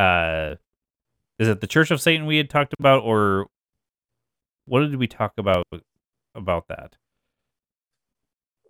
uh 0.00 0.56
is 1.38 1.48
it 1.48 1.60
the 1.60 1.66
Church 1.66 1.90
of 1.90 2.00
Satan 2.00 2.26
we 2.26 2.36
had 2.36 2.50
talked 2.50 2.74
about 2.78 3.02
or 3.02 3.46
what 4.66 4.80
did 4.80 4.96
we 4.96 5.06
talk 5.06 5.32
about 5.38 5.66
about 6.34 6.68
that? 6.68 6.96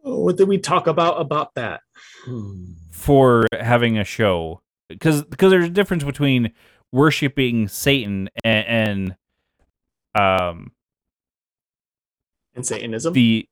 What 0.03 0.37
did 0.37 0.49
we 0.49 0.59
talk 0.59 0.87
about 0.87 1.21
about 1.21 1.55
that? 1.55 1.81
For 2.91 3.47
having 3.53 3.99
a 3.99 4.05
show 4.05 4.63
because 4.89 5.25
because 5.25 5.51
there's 5.51 5.67
a 5.67 5.71
difference 5.71 6.05
between 6.05 6.53
worshiping 6.93 7.69
Satan 7.69 8.29
and, 8.45 9.17
and 10.15 10.51
um 10.53 10.73
and 12.55 12.67
Satanism. 12.67 13.13
The 13.13 13.49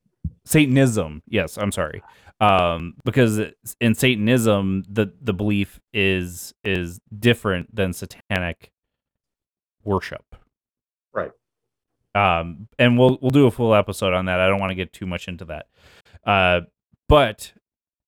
Satanism, 0.49 1.22
yes, 1.28 1.59
I'm 1.59 1.72
sorry 1.72 2.03
um, 2.40 2.94
because 3.05 3.40
in 3.80 3.94
Satanism 3.94 4.84
the 4.88 5.12
the 5.20 5.32
belief 5.32 5.80
is 5.92 6.55
is 6.62 7.01
different 7.18 7.74
than 7.74 7.92
satanic 7.92 8.70
worship. 9.84 10.36
Right. 11.12 11.32
Um, 12.14 12.68
and 12.78 12.99
we'll 12.99 13.18
we'll 13.20 13.30
do 13.30 13.46
a 13.46 13.51
full 13.51 13.74
episode 13.74 14.14
on 14.14 14.26
that. 14.26 14.40
I 14.40 14.49
don't 14.49 14.61
want 14.61 14.70
to 14.70 14.76
get 14.76 14.92
too 14.92 15.07
much 15.07 15.28
into 15.28 15.46
that. 15.46 15.66
Uh, 16.24 16.62
but 17.09 17.53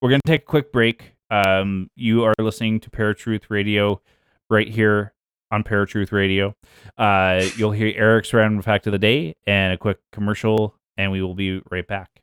we're 0.01 0.11
gonna 0.11 0.21
take 0.27 0.43
a 0.43 0.47
quick 0.47 0.73
break. 0.73 1.15
Um, 1.31 1.91
you 1.97 2.25
are 2.25 2.35
listening 2.39 2.81
to 2.81 2.91
Paratruth 2.91 3.45
Radio 3.49 4.01
right 4.49 4.69
here 4.69 5.13
on 5.51 5.65
Paratruth 5.65 6.13
Radio. 6.13 6.55
Uh, 6.97 7.45
you'll 7.57 7.73
hear 7.73 7.93
Eric's 7.97 8.33
random 8.33 8.63
fact 8.63 8.87
of 8.87 8.93
the 8.93 8.99
day 8.99 9.35
and 9.47 9.73
a 9.73 9.77
quick 9.77 9.99
commercial, 10.13 10.75
and 10.97 11.11
we 11.11 11.23
will 11.23 11.35
be 11.35 11.61
right 11.71 11.87
back. 11.87 12.20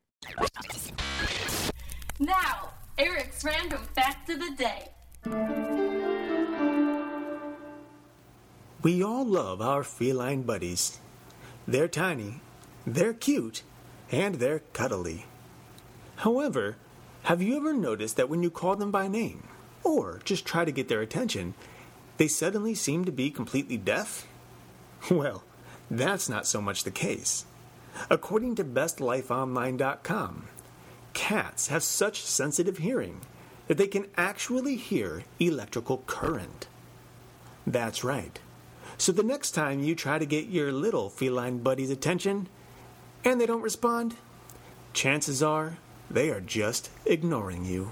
Now, 2.20 2.72
Eric's 2.97 3.43
random 3.43 3.82
fact 3.95 4.30
of 4.30 4.39
the 4.39 4.55
day. 4.57 4.89
We 8.82 9.03
all 9.03 9.26
love 9.26 9.61
our 9.61 9.84
feline 9.84 10.41
buddies. 10.43 10.99
They're 11.68 11.88
tiny, 11.88 12.41
they're 12.88 13.13
cute, 13.13 13.63
and 14.11 14.36
they're 14.36 14.63
cuddly. 14.74 15.26
However, 16.18 16.78
have 17.24 17.41
you 17.41 17.57
ever 17.57 17.74
noticed 17.74 18.18
that 18.18 18.30
when 18.30 18.41
you 18.41 18.49
call 18.49 18.76
them 18.76 18.89
by 18.89 19.07
name, 19.07 19.47
or 19.84 20.20
just 20.24 20.45
try 20.45 20.65
to 20.65 20.72
get 20.72 20.88
their 20.88 21.01
attention, 21.01 21.53
they 22.18 22.28
suddenly 22.28 22.74
seem 22.74 23.05
to 23.05 23.11
be 23.11 23.30
completely 23.30 23.78
deaf? 23.78 24.28
Well, 25.11 25.43
that's 25.91 26.28
not 26.28 26.47
so 26.47 26.59
much 26.59 26.84
the 26.84 26.91
case. 26.91 27.45
According 28.10 28.56
to 28.56 28.64
BestLifeOnline.com, 28.64 30.48
cats 31.14 31.68
have 31.68 31.84
such 31.84 32.22
sensitive 32.24 32.78
hearing 32.78 33.22
that 33.68 33.78
they 33.78 33.88
can 33.88 34.08
actually 34.16 34.76
hear 34.76 35.24
electrical 35.39 36.04
current. 36.08 36.68
That's 37.66 38.04
right. 38.04 38.39
So 38.98 39.12
the 39.12 39.24
next 39.24 39.52
time 39.52 39.80
you 39.82 39.93
try 39.93 40.18
to 40.18 40.26
get 40.26 40.48
your 40.48 40.72
little 40.72 41.10
feline 41.10 41.60
buddy's 41.60 41.91
attention 41.91 42.48
and 43.24 43.39
they 43.39 43.45
don't 43.45 43.62
respond, 43.62 44.16
chances 44.93 45.43
are 45.43 45.78
they 46.10 46.30
are 46.30 46.41
just 46.41 46.89
ignoring 47.06 47.66
you. 47.66 47.91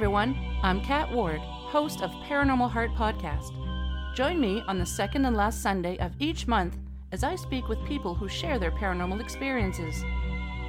Everyone, 0.00 0.34
I'm 0.62 0.80
Kat 0.80 1.12
Ward, 1.12 1.40
host 1.42 2.00
of 2.00 2.10
Paranormal 2.26 2.70
Heart 2.70 2.92
Podcast. 2.94 3.52
Join 4.16 4.40
me 4.40 4.62
on 4.66 4.78
the 4.78 4.86
second 4.86 5.26
and 5.26 5.36
last 5.36 5.60
Sunday 5.60 5.98
of 5.98 6.12
each 6.18 6.48
month 6.48 6.78
as 7.12 7.22
I 7.22 7.36
speak 7.36 7.68
with 7.68 7.84
people 7.84 8.14
who 8.14 8.26
share 8.26 8.58
their 8.58 8.70
paranormal 8.70 9.20
experiences. 9.20 10.02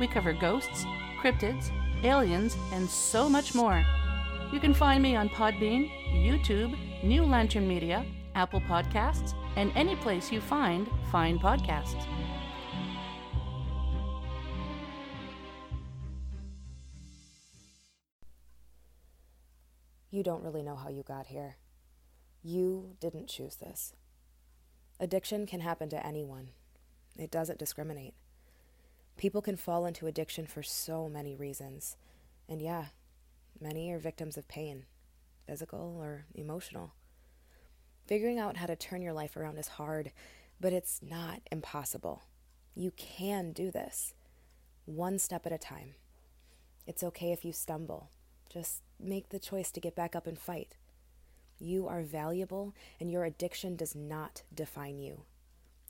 We 0.01 0.07
cover 0.07 0.33
ghosts, 0.33 0.83
cryptids, 1.21 1.71
aliens, 2.03 2.57
and 2.73 2.89
so 2.89 3.29
much 3.29 3.55
more. 3.55 3.85
You 4.51 4.59
can 4.59 4.73
find 4.73 5.01
me 5.01 5.15
on 5.15 5.29
Podbean, 5.29 5.89
YouTube, 6.13 6.77
New 7.01 7.23
Lantern 7.23 7.69
Media, 7.69 8.05
Apple 8.35 8.59
Podcasts, 8.59 9.33
and 9.55 9.71
any 9.75 9.95
place 9.95 10.29
you 10.29 10.41
find 10.41 10.89
fine 11.09 11.39
podcasts. 11.39 12.05
You 20.11 20.23
don't 20.23 20.43
really 20.43 20.61
know 20.61 20.75
how 20.75 20.89
you 20.89 21.03
got 21.03 21.27
here. 21.27 21.55
You 22.43 22.95
didn't 22.99 23.27
choose 23.27 23.55
this. 23.55 23.93
Addiction 24.99 25.47
can 25.47 25.61
happen 25.61 25.89
to 25.89 26.05
anyone, 26.05 26.49
it 27.17 27.31
doesn't 27.31 27.57
discriminate. 27.57 28.13
People 29.17 29.41
can 29.41 29.55
fall 29.55 29.85
into 29.85 30.07
addiction 30.07 30.45
for 30.45 30.61
so 30.63 31.07
many 31.09 31.35
reasons. 31.35 31.95
And 32.49 32.61
yeah, 32.61 32.85
many 33.59 33.91
are 33.91 33.99
victims 33.99 34.37
of 34.37 34.47
pain, 34.47 34.85
physical 35.47 35.97
or 35.99 36.25
emotional. 36.35 36.93
Figuring 38.05 38.39
out 38.39 38.57
how 38.57 38.65
to 38.65 38.75
turn 38.75 39.01
your 39.01 39.13
life 39.13 39.37
around 39.37 39.57
is 39.57 39.67
hard, 39.67 40.11
But 40.61 40.73
it's 40.73 41.01
not 41.01 41.41
impossible. 41.51 42.21
You 42.75 42.91
can 42.91 43.51
do 43.51 43.71
this, 43.71 44.13
one 44.85 45.17
step 45.17 45.47
at 45.47 45.51
a 45.51 45.57
time. 45.57 45.95
It's 46.85 47.03
okay 47.03 47.31
if 47.31 47.43
you 47.43 47.51
stumble. 47.51 48.11
Just 48.47 48.83
make 49.03 49.29
the 49.29 49.39
choice 49.39 49.71
to 49.71 49.79
get 49.79 49.95
back 49.95 50.15
up 50.15 50.27
and 50.27 50.39
fight. 50.39 50.75
You 51.59 51.87
are 51.87 52.01
valuable, 52.01 52.73
and 52.99 53.11
your 53.11 53.23
addiction 53.23 53.75
does 53.75 53.95
not 53.95 54.43
define 54.53 54.99
you. 54.99 55.23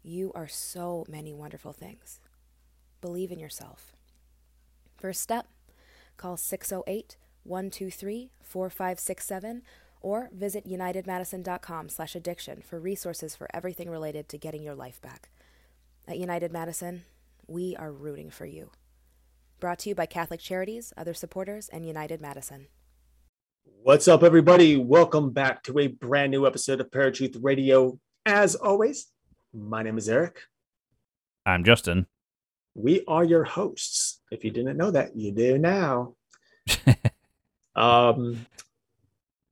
You 0.04 0.32
are 0.34 0.48
so 0.48 1.06
many 1.08 1.34
wonderful 1.34 1.74
things. 1.74 2.20
Believe 3.00 3.32
in 3.32 3.40
yourself. 3.40 3.94
First 4.98 5.22
step 5.22 5.48
call 6.18 6.38
608 6.38 7.18
123 7.44 8.32
4567 8.44 9.64
or 10.02 10.30
visit 10.34 10.68
unitedmadison.com 10.68 11.90
slash 11.90 12.16
addiction 12.16 12.62
for 12.62 12.80
resources 12.80 13.36
for 13.36 13.48
everything 13.54 13.90
related 13.90 14.28
to 14.30 14.38
getting 14.38 14.64
your 14.64 14.76
life 14.76 15.02
back. 15.02 15.30
At 16.08 16.18
United 16.18 16.52
Madison, 16.52 17.04
we 17.48 17.76
are 17.76 17.92
rooting 17.92 18.30
for 18.30 18.46
you. 18.46 18.72
Brought 19.60 19.80
to 19.80 19.90
you 19.90 19.96
by 19.96 20.08
Catholic 20.08 20.40
Charities, 20.40 20.92
other 20.98 21.14
supporters, 21.14 21.70
and 21.70 21.86
United 21.86 22.20
Madison. 22.20 22.68
What's 23.64 24.08
up, 24.08 24.24
everybody? 24.24 24.78
Welcome 24.78 25.32
back 25.32 25.64
to 25.64 25.78
a 25.80 25.88
brand 25.88 26.32
new 26.32 26.48
episode 26.48 26.82
of 26.82 26.90
Paratruth 26.90 27.38
Radio. 27.42 28.00
As 28.26 28.56
always, 28.56 29.08
my 29.54 29.84
name 29.84 29.98
is 29.98 30.10
Eric. 30.10 30.42
I'm 31.46 31.64
Justin. 31.64 32.08
We 32.74 33.04
are 33.06 33.26
your 33.26 33.44
hosts. 33.44 34.22
If 34.32 34.46
you 34.46 34.52
didn't 34.52 34.78
know 34.78 34.92
that, 34.92 35.14
you 35.14 35.34
do 35.34 35.58
now. 35.58 36.16
um, 37.76 38.46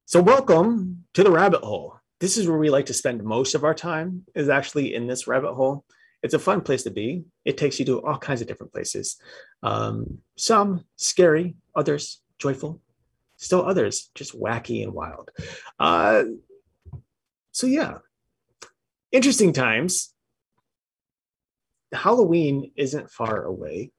so, 0.05 0.21
welcome 0.21 1.03
to 1.15 1.23
the 1.25 1.31
rabbit 1.31 1.61
hole. 1.61 1.99
This 2.21 2.37
is 2.37 2.47
where 2.47 2.57
we 2.57 2.69
like 2.69 2.85
to 2.85 2.93
spend 2.93 3.21
most 3.21 3.55
of 3.55 3.65
our 3.65 3.73
time. 3.73 4.23
Is 4.35 4.47
actually 4.47 4.95
in 4.95 5.05
this 5.05 5.27
rabbit 5.27 5.53
hole. 5.53 5.83
It's 6.23 6.33
a 6.33 6.39
fun 6.39 6.61
place 6.61 6.83
to 6.83 6.91
be. 6.91 7.25
It 7.43 7.57
takes 7.57 7.77
you 7.77 7.85
to 7.87 8.01
all 8.05 8.17
kinds 8.17 8.39
of 8.39 8.47
different 8.47 8.71
places. 8.71 9.17
Um, 9.63 10.19
some 10.37 10.85
scary, 10.95 11.55
others 11.75 12.21
joyful, 12.37 12.81
still 13.39 13.65
others 13.65 14.11
just 14.13 14.39
wacky 14.39 14.83
and 14.83 14.93
wild. 14.93 15.31
Uh, 15.79 16.23
so 17.51 17.65
yeah, 17.65 17.97
interesting 19.11 19.53
times. 19.53 20.13
Halloween 21.91 22.71
isn't 22.75 23.09
far 23.09 23.43
away, 23.45 23.91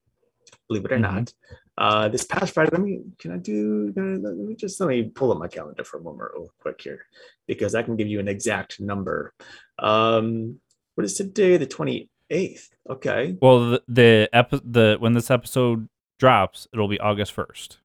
believe 0.69 0.85
it 0.85 0.93
or 0.93 0.99
mm-hmm. 0.99 1.17
not. 1.17 1.35
Uh, 1.77 2.09
this 2.09 2.25
past 2.25 2.53
Friday, 2.53 2.71
let 2.73 2.83
me 2.83 3.01
can 3.19 3.33
I 3.33 3.39
do? 3.39 3.93
Let 3.97 4.37
me 4.37 4.55
just 4.55 4.79
let 4.81 4.89
me 4.89 5.05
pull 5.05 5.33
up 5.33 5.39
my 5.39 5.49
calendar 5.49 5.83
for 5.83 5.99
a 5.99 6.03
moment 6.03 6.31
real 6.35 6.53
quick 6.61 6.81
here, 6.83 7.07
because 7.47 7.75
I 7.75 7.83
can 7.83 7.97
give 7.97 8.07
you 8.07 8.21
an 8.21 8.29
exact 8.29 8.81
number. 8.81 9.33
Um, 9.79 10.61
what 10.95 11.05
is 11.05 11.15
today? 11.15 11.57
The 11.57 11.67
twenty 11.67 12.11
eighth. 12.29 12.69
Okay. 12.89 13.37
Well, 13.41 13.71
the 13.71 13.83
the, 13.89 14.29
epi- 14.33 14.61
the 14.63 14.97
when 15.01 15.15
this 15.15 15.31
episode 15.31 15.89
drops, 16.19 16.69
it'll 16.73 16.87
be 16.87 17.01
August 17.01 17.33
first. 17.33 17.79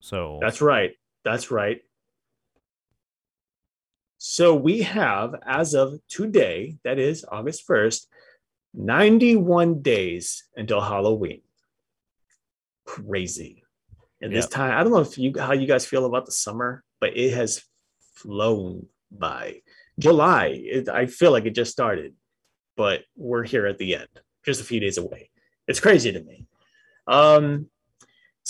So 0.00 0.38
that's 0.40 0.60
right. 0.60 0.92
That's 1.24 1.50
right. 1.50 1.82
So 4.18 4.54
we 4.54 4.82
have, 4.82 5.34
as 5.46 5.74
of 5.74 5.98
today, 6.08 6.76
that 6.84 6.98
is 6.98 7.24
August 7.30 7.66
1st, 7.66 8.06
91 8.74 9.80
days 9.80 10.44
until 10.54 10.80
Halloween. 10.80 11.40
Crazy. 12.84 13.64
And 14.20 14.32
yep. 14.32 14.42
this 14.42 14.50
time, 14.50 14.78
I 14.78 14.82
don't 14.82 14.92
know 14.92 15.00
if 15.00 15.16
you 15.16 15.32
how 15.38 15.52
you 15.52 15.66
guys 15.66 15.86
feel 15.86 16.04
about 16.04 16.26
the 16.26 16.32
summer, 16.32 16.84
but 17.00 17.16
it 17.16 17.32
has 17.32 17.62
flown 18.14 18.86
by. 19.10 19.62
July, 19.98 20.60
it, 20.64 20.88
I 20.88 21.06
feel 21.06 21.32
like 21.32 21.46
it 21.46 21.54
just 21.54 21.72
started, 21.72 22.14
but 22.76 23.02
we're 23.16 23.44
here 23.44 23.66
at 23.66 23.78
the 23.78 23.96
end, 23.96 24.08
just 24.44 24.60
a 24.60 24.64
few 24.64 24.80
days 24.80 24.98
away. 24.98 25.30
It's 25.66 25.80
crazy 25.80 26.12
to 26.12 26.22
me. 26.22 26.46
Um, 27.06 27.68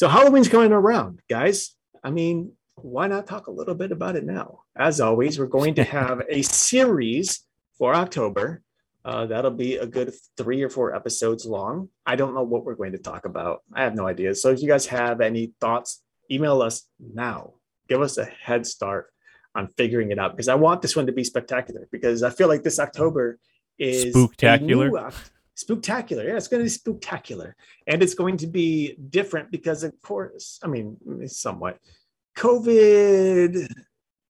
so 0.00 0.08
Halloween's 0.08 0.48
coming 0.48 0.72
around, 0.72 1.20
guys. 1.28 1.76
I 2.02 2.10
mean, 2.10 2.52
why 2.76 3.06
not 3.06 3.26
talk 3.26 3.48
a 3.48 3.50
little 3.50 3.74
bit 3.74 3.92
about 3.92 4.16
it 4.16 4.24
now? 4.24 4.60
As 4.74 4.98
always, 4.98 5.38
we're 5.38 5.44
going 5.44 5.74
to 5.74 5.84
have 5.84 6.22
a 6.26 6.40
series 6.70 7.44
for 7.76 7.94
October. 7.94 8.62
Uh, 9.04 9.26
that'll 9.26 9.50
be 9.50 9.76
a 9.76 9.86
good 9.86 10.14
three 10.38 10.62
or 10.62 10.70
four 10.70 10.96
episodes 10.96 11.44
long. 11.44 11.90
I 12.06 12.16
don't 12.16 12.34
know 12.34 12.44
what 12.44 12.64
we're 12.64 12.76
going 12.76 12.92
to 12.92 12.98
talk 12.98 13.26
about. 13.26 13.62
I 13.74 13.82
have 13.82 13.94
no 13.94 14.06
idea. 14.06 14.34
So 14.34 14.48
if 14.48 14.62
you 14.62 14.68
guys 14.68 14.86
have 14.86 15.20
any 15.20 15.52
thoughts, 15.60 16.02
email 16.30 16.62
us 16.62 16.88
now. 16.98 17.56
Give 17.86 18.00
us 18.00 18.16
a 18.16 18.24
head 18.24 18.66
start 18.66 19.12
on 19.54 19.68
figuring 19.76 20.12
it 20.12 20.18
out 20.18 20.32
because 20.32 20.48
I 20.48 20.54
want 20.54 20.80
this 20.80 20.96
one 20.96 21.08
to 21.08 21.12
be 21.12 21.24
spectacular 21.24 21.88
because 21.92 22.22
I 22.22 22.30
feel 22.30 22.48
like 22.48 22.62
this 22.62 22.78
October 22.78 23.38
is 23.78 24.14
spectacular. 24.14 25.12
Spectacular. 25.60 26.24
Yeah, 26.24 26.36
it's 26.36 26.48
going 26.48 26.60
to 26.60 26.64
be 26.64 26.70
spectacular. 26.70 27.54
And 27.86 28.02
it's 28.02 28.14
going 28.14 28.38
to 28.38 28.46
be 28.46 28.96
different 29.10 29.50
because, 29.50 29.84
of 29.84 29.92
course, 30.00 30.58
I 30.62 30.68
mean, 30.68 30.96
somewhat 31.28 31.78
COVID, 32.38 33.68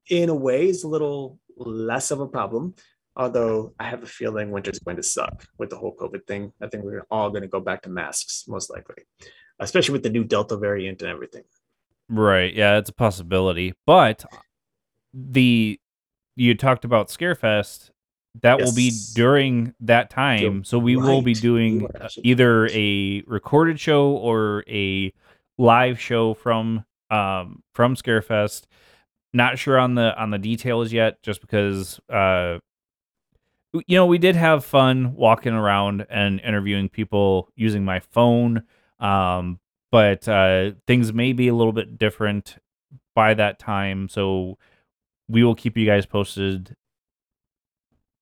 in 0.09 0.27
a 0.27 0.35
way, 0.35 0.67
is 0.67 0.83
a 0.83 0.89
little 0.89 1.39
less 1.55 2.11
of 2.11 2.19
a 2.19 2.27
problem. 2.27 2.75
Although 3.15 3.73
I 3.79 3.85
have 3.85 4.03
a 4.03 4.07
feeling 4.07 4.51
winter's 4.51 4.79
going 4.79 4.97
to 4.97 5.03
suck 5.03 5.45
with 5.57 5.69
the 5.69 5.77
whole 5.77 5.95
COVID 5.95 6.27
thing. 6.27 6.51
I 6.61 6.67
think 6.67 6.83
we're 6.83 7.05
all 7.09 7.29
going 7.29 7.43
to 7.43 7.47
go 7.47 7.61
back 7.61 7.83
to 7.83 7.89
masks, 7.89 8.43
most 8.49 8.69
likely, 8.69 9.03
especially 9.59 9.93
with 9.93 10.03
the 10.03 10.09
new 10.09 10.25
Delta 10.25 10.57
variant 10.57 11.01
and 11.01 11.11
everything. 11.11 11.43
Right. 12.09 12.53
Yeah, 12.53 12.77
it's 12.77 12.89
a 12.89 12.93
possibility. 12.93 13.73
But 13.85 14.25
the 15.13 15.79
you 16.35 16.55
talked 16.55 16.83
about 16.83 17.07
Scarefest. 17.07 17.90
That 18.41 18.59
yes. 18.59 18.65
will 18.65 18.75
be 18.75 18.91
during 19.13 19.73
that 19.81 20.09
time. 20.09 20.63
So 20.63 20.79
we 20.79 20.95
right. 20.95 21.05
will 21.05 21.21
be 21.21 21.33
doing 21.33 21.87
either 22.23 22.67
a 22.71 23.23
recorded 23.27 23.79
show 23.79 24.11
or 24.11 24.63
a 24.69 25.13
live 25.57 25.99
show 25.99 26.33
from 26.33 26.85
um, 27.09 27.61
from 27.73 27.95
Scarefest. 27.95 28.63
Not 29.33 29.59
sure 29.59 29.77
on 29.77 29.95
the 29.95 30.17
on 30.19 30.31
the 30.31 30.39
details 30.39 30.93
yet, 30.93 31.21
just 31.23 31.41
because 31.41 31.99
uh, 32.09 32.59
you 33.73 33.97
know 33.97 34.05
we 34.05 34.17
did 34.17 34.35
have 34.35 34.65
fun 34.65 35.13
walking 35.15 35.53
around 35.53 36.05
and 36.09 36.39
interviewing 36.39 36.89
people 36.89 37.49
using 37.55 37.85
my 37.85 37.99
phone. 37.99 38.63
Um, 38.99 39.59
but 39.91 40.27
uh, 40.27 40.71
things 40.87 41.13
may 41.13 41.33
be 41.33 41.49
a 41.49 41.55
little 41.55 41.73
bit 41.73 41.97
different 41.97 42.57
by 43.13 43.33
that 43.33 43.59
time, 43.59 44.07
so 44.07 44.57
we 45.27 45.43
will 45.43 45.55
keep 45.55 45.77
you 45.77 45.85
guys 45.85 46.05
posted. 46.05 46.75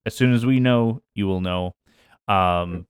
As 0.09 0.15
soon 0.15 0.33
as 0.33 0.45
we 0.45 0.59
know, 0.59 1.01
you 1.13 1.27
will 1.27 1.41
know. 1.41 1.75
Um, 2.27 2.87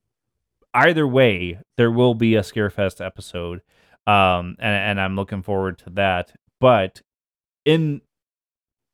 either 0.73 1.07
way, 1.07 1.59
there 1.77 1.91
will 1.91 2.13
be 2.13 2.35
a 2.35 2.41
Scarefest 2.41 3.05
episode 3.05 3.61
um, 4.09 4.55
and 4.59 4.75
and 4.75 5.01
I'm 5.01 5.15
looking 5.15 5.43
forward 5.43 5.77
to 5.79 5.91
that. 5.91 6.33
But 6.59 7.01
in 7.63 8.01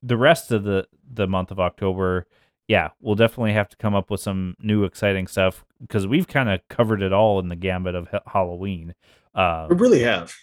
the 0.03 0.17
rest 0.17 0.51
of 0.51 0.63
the 0.63 0.87
the 1.09 1.27
month 1.27 1.51
of 1.51 1.59
October, 1.59 2.27
yeah, 2.67 2.89
we'll 2.99 3.15
definitely 3.15 3.53
have 3.53 3.69
to 3.69 3.77
come 3.77 3.95
up 3.95 4.11
with 4.11 4.19
some 4.19 4.55
new 4.59 4.83
exciting 4.83 5.27
stuff 5.27 5.63
because 5.79 6.05
we've 6.05 6.27
kind 6.27 6.49
of 6.49 6.59
covered 6.69 7.01
it 7.01 7.13
all 7.13 7.39
in 7.39 7.47
the 7.47 7.55
gambit 7.55 7.95
of 7.95 8.09
Halloween. 8.27 8.93
Uh, 9.33 9.67
we 9.69 9.77
really 9.77 10.03
have. 10.03 10.33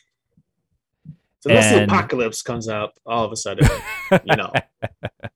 So 1.40 1.50
unless 1.50 1.72
and... 1.72 1.90
the 1.90 1.94
apocalypse 1.94 2.40
comes 2.40 2.68
out 2.68 2.92
all 3.04 3.24
of 3.24 3.32
a 3.32 3.36
sudden, 3.36 3.68
you 4.24 4.36
know. 4.36 4.52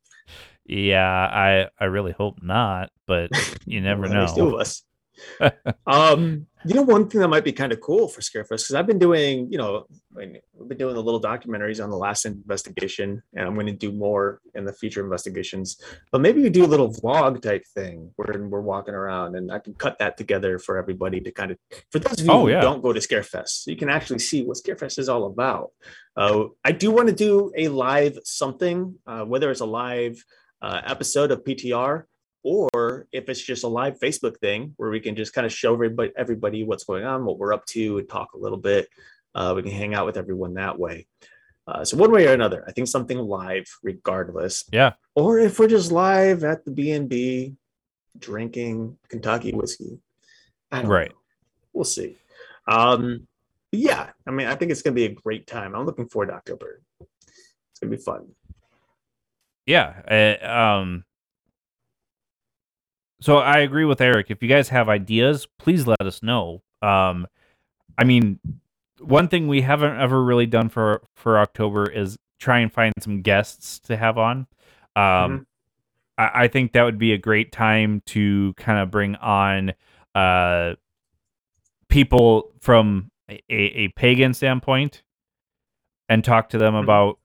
yeah, 0.69 1.09
I 1.09 1.69
I 1.79 1.87
really 1.87 2.13
hope 2.13 2.43
not, 2.43 2.91
but 3.07 3.31
you 3.65 3.81
never 3.83 4.09
know. 4.09 4.27
Two 4.35 4.55
of 4.55 4.61
us. 4.61 4.83
um, 5.87 6.47
you 6.65 6.75
know, 6.75 6.83
one 6.83 7.09
thing 7.09 7.21
that 7.21 7.29
might 7.29 7.45
be 7.45 7.53
kind 7.53 7.73
of 7.73 7.81
cool 7.81 8.09
for 8.09 8.21
Scarefest 8.21 8.49
because 8.49 8.75
I've 8.75 8.87
been 8.87 8.99
doing, 8.99 9.49
you 9.51 9.59
know, 9.59 9.87
I've 10.19 10.69
been 10.69 10.79
doing 10.79 10.95
the 10.95 11.03
little 11.03 11.21
documentaries 11.21 11.83
on 11.83 11.91
the 11.91 11.97
last 11.97 12.27
investigation, 12.27 13.23
and 13.35 13.47
I'm 13.47 13.55
going 13.55 13.67
to 13.67 13.73
do 13.73 13.93
more 13.93 14.41
in 14.55 14.65
the 14.65 14.73
future 14.73 15.03
investigations. 15.03 15.81
But 16.11 16.21
maybe 16.21 16.43
we 16.43 16.51
do 16.51 16.65
a 16.65 16.67
little 16.67 16.93
vlog 16.93 17.41
type 17.41 17.65
thing 17.75 18.11
where 18.17 18.39
we're 18.47 18.61
walking 18.61 18.95
around, 18.95 19.37
and 19.37 19.53
I 19.53 19.59
can 19.59 19.75
cut 19.75 19.99
that 20.01 20.17
together 20.17 20.59
for 20.59 20.77
everybody 20.77 21.21
to 21.21 21.31
kind 21.31 21.53
of, 21.53 21.59
for 21.91 21.99
those 21.99 22.21
of 22.21 22.27
you 22.27 22.33
oh, 22.33 22.47
yeah. 22.49 22.57
who 22.57 22.63
don't 22.63 22.83
go 22.83 22.93
to 22.93 23.01
Scarefest, 23.01 23.49
so 23.49 23.71
you 23.71 23.77
can 23.77 23.89
actually 23.89 24.19
see 24.19 24.43
what 24.43 24.59
Scarefest 24.59 24.99
is 24.99 25.09
all 25.09 25.27
about. 25.27 25.71
Uh, 26.17 26.45
I 26.65 26.73
do 26.73 26.91
want 26.91 27.09
to 27.09 27.15
do 27.15 27.53
a 27.57 27.69
live 27.69 28.19
something, 28.25 28.97
uh, 29.07 29.25
whether 29.25 29.51
it's 29.51 29.61
a 29.61 29.67
live 29.67 30.23
uh, 30.63 30.81
episode 30.85 31.31
of 31.31 31.45
PTR 31.45 32.05
or 32.47 33.09
if 33.11 33.29
it's 33.29 33.43
just 33.43 33.65
a 33.65 33.69
live 33.69 33.99
Facebook 33.99 34.39
thing 34.39 34.73
where 34.77 34.91
we 34.91 35.01
can 35.01 35.17
just 35.17 35.33
kind 35.33 35.45
of 35.45 35.53
show 35.53 35.75
everybody, 35.75 36.13
everybody 36.17 36.63
what's 36.63 36.85
going 36.85 37.05
on, 37.05 37.25
what 37.25 37.39
we're 37.39 37.53
up 37.53 37.67
to, 37.67 37.99
and 37.99 38.09
talk 38.09 38.35
a 38.35 38.39
little 38.39 38.59
bit. 38.59 38.89
Uh, 39.35 39.53
we 39.57 39.63
can 39.63 39.73
hang 39.73 39.95
out 39.95 40.07
with 40.07 40.17
everyone 40.17 40.55
that 40.55 40.79
way. 40.79 41.09
Uh, 41.67 41.85
so 41.85 41.97
one 41.97 42.13
way 42.13 42.29
or 42.29 42.33
another, 42.33 42.65
I 42.69 42.71
think 42.71 42.87
something 42.87 43.19
live, 43.19 43.67
regardless. 43.83 44.65
Yeah. 44.71 44.93
Or 45.17 45.41
if 45.41 45.59
we're 45.59 45.67
just 45.67 45.91
live 45.91 46.45
at 46.45 46.65
the 46.65 46.71
B 46.71 46.93
and 46.93 47.09
B, 47.09 47.57
drinking 48.17 48.97
Kentucky 49.09 49.51
whiskey. 49.53 49.99
right. 50.73 51.11
Know. 51.11 51.17
We'll 51.73 51.85
see. 51.85 52.17
Um, 52.69 53.27
yeah, 53.73 54.11
I 54.25 54.31
mean, 54.31 54.47
I 54.47 54.55
think 54.55 54.71
it's 54.71 54.83
gonna 54.83 54.95
be 54.95 55.07
a 55.07 55.13
great 55.13 55.49
time. 55.49 55.75
I'm 55.75 55.85
looking 55.85 56.07
forward 56.07 56.29
to 56.29 56.35
October. 56.35 56.81
It's 57.01 57.81
gonna 57.81 57.91
be 57.91 58.03
fun. 58.03 58.29
Yeah. 59.67 59.95
Uh, 60.43 60.47
um, 60.49 61.05
so 63.21 63.39
I 63.39 63.59
agree 63.59 63.85
with 63.85 64.01
Eric. 64.01 64.27
If 64.31 64.43
you 64.43 64.49
guys 64.49 64.69
have 64.69 64.89
ideas, 64.89 65.47
please 65.59 65.87
let 65.87 66.01
us 66.03 66.23
know. 66.23 66.63
Um, 66.83 67.27
I 67.99 68.05
mean, 68.05 68.39
one 69.01 69.29
thing 69.29 69.49
we 69.49 69.63
haven't 69.63 69.99
ever 69.99 70.23
really 70.23 70.47
done 70.47 70.69
for 70.69 71.03
for 71.15 71.39
October 71.39 71.91
is 71.91 72.17
try 72.39 72.59
and 72.61 72.73
find 72.73 72.93
some 73.01 73.23
guests 73.23 73.79
to 73.81 73.97
have 73.97 74.19
on. 74.19 74.47
Um, 74.95 75.05
Mhm. 75.05 75.47
I, 76.19 76.31
I 76.45 76.49
think 76.49 76.73
that 76.73 76.83
would 76.85 76.99
be 76.99 77.13
a 77.13 77.19
great 77.19 77.53
time 77.53 78.03
to 78.07 78.53
kind 78.55 78.79
of 78.79 78.91
bring 78.91 79.17
on 79.17 79.73
uh 80.15 80.75
people 81.89 82.53
from 82.61 83.11
a, 83.29 83.41
a 83.51 83.89
pagan 83.89 84.35
standpoint 84.35 85.03
and 86.09 86.25
talk 86.25 86.49
to 86.51 86.59
them 86.59 86.75
Mhm. 86.75 86.83
about 86.85 87.19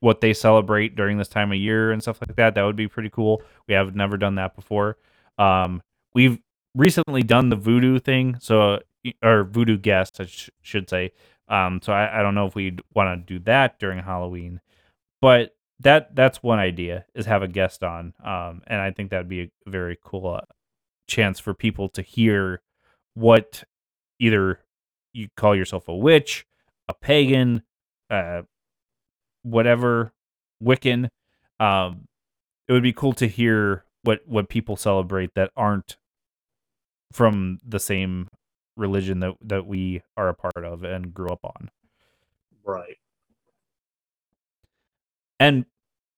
what 0.00 0.20
they 0.20 0.32
celebrate 0.32 0.96
during 0.96 1.18
this 1.18 1.28
time 1.28 1.52
of 1.52 1.58
year 1.58 1.92
and 1.92 2.02
stuff 2.02 2.20
like 2.26 2.36
that. 2.36 2.54
That 2.54 2.62
would 2.62 2.76
be 2.76 2.88
pretty 2.88 3.10
cool. 3.10 3.42
We 3.68 3.74
have 3.74 3.94
never 3.94 4.16
done 4.16 4.36
that 4.36 4.56
before. 4.56 4.96
Um, 5.38 5.82
we've 6.14 6.38
recently 6.74 7.22
done 7.22 7.48
the 7.48 7.56
voodoo 7.56 7.98
thing, 7.98 8.36
so 8.40 8.80
or 9.22 9.44
voodoo 9.44 9.78
guest, 9.78 10.20
I 10.20 10.26
sh- 10.26 10.50
should 10.62 10.88
say. 10.88 11.12
Um, 11.48 11.80
so 11.82 11.92
I, 11.92 12.20
I 12.20 12.22
don't 12.22 12.34
know 12.34 12.46
if 12.46 12.54
we'd 12.54 12.80
want 12.94 13.26
to 13.26 13.34
do 13.34 13.42
that 13.44 13.78
during 13.78 13.98
Halloween, 13.98 14.60
but 15.20 15.56
that 15.80 16.14
that's 16.14 16.42
one 16.42 16.58
idea 16.58 17.06
is 17.14 17.26
have 17.26 17.42
a 17.42 17.48
guest 17.48 17.82
on. 17.82 18.14
Um, 18.22 18.62
and 18.66 18.80
I 18.80 18.90
think 18.90 19.10
that'd 19.10 19.28
be 19.28 19.42
a 19.66 19.70
very 19.70 19.98
cool 20.04 20.34
uh, 20.34 20.40
chance 21.08 21.40
for 21.40 21.54
people 21.54 21.88
to 21.90 22.02
hear 22.02 22.62
what 23.14 23.64
either 24.18 24.60
you 25.12 25.28
call 25.36 25.56
yourself 25.56 25.88
a 25.88 25.94
witch, 25.94 26.46
a 26.88 26.94
pagan, 26.94 27.62
uh, 28.10 28.42
whatever, 29.42 30.12
Wiccan. 30.62 31.08
Um, 31.58 32.06
it 32.68 32.72
would 32.72 32.82
be 32.82 32.92
cool 32.92 33.12
to 33.14 33.26
hear 33.26 33.84
what 34.02 34.20
what 34.26 34.48
people 34.48 34.76
celebrate 34.76 35.34
that 35.34 35.50
aren't 35.56 35.96
from 37.12 37.58
the 37.66 37.80
same 37.80 38.28
religion 38.76 39.20
that 39.20 39.34
that 39.42 39.66
we 39.66 40.02
are 40.16 40.28
a 40.28 40.34
part 40.34 40.64
of 40.64 40.84
and 40.84 41.12
grew 41.12 41.28
up 41.28 41.40
on. 41.44 41.70
Right. 42.64 42.96
And 45.38 45.64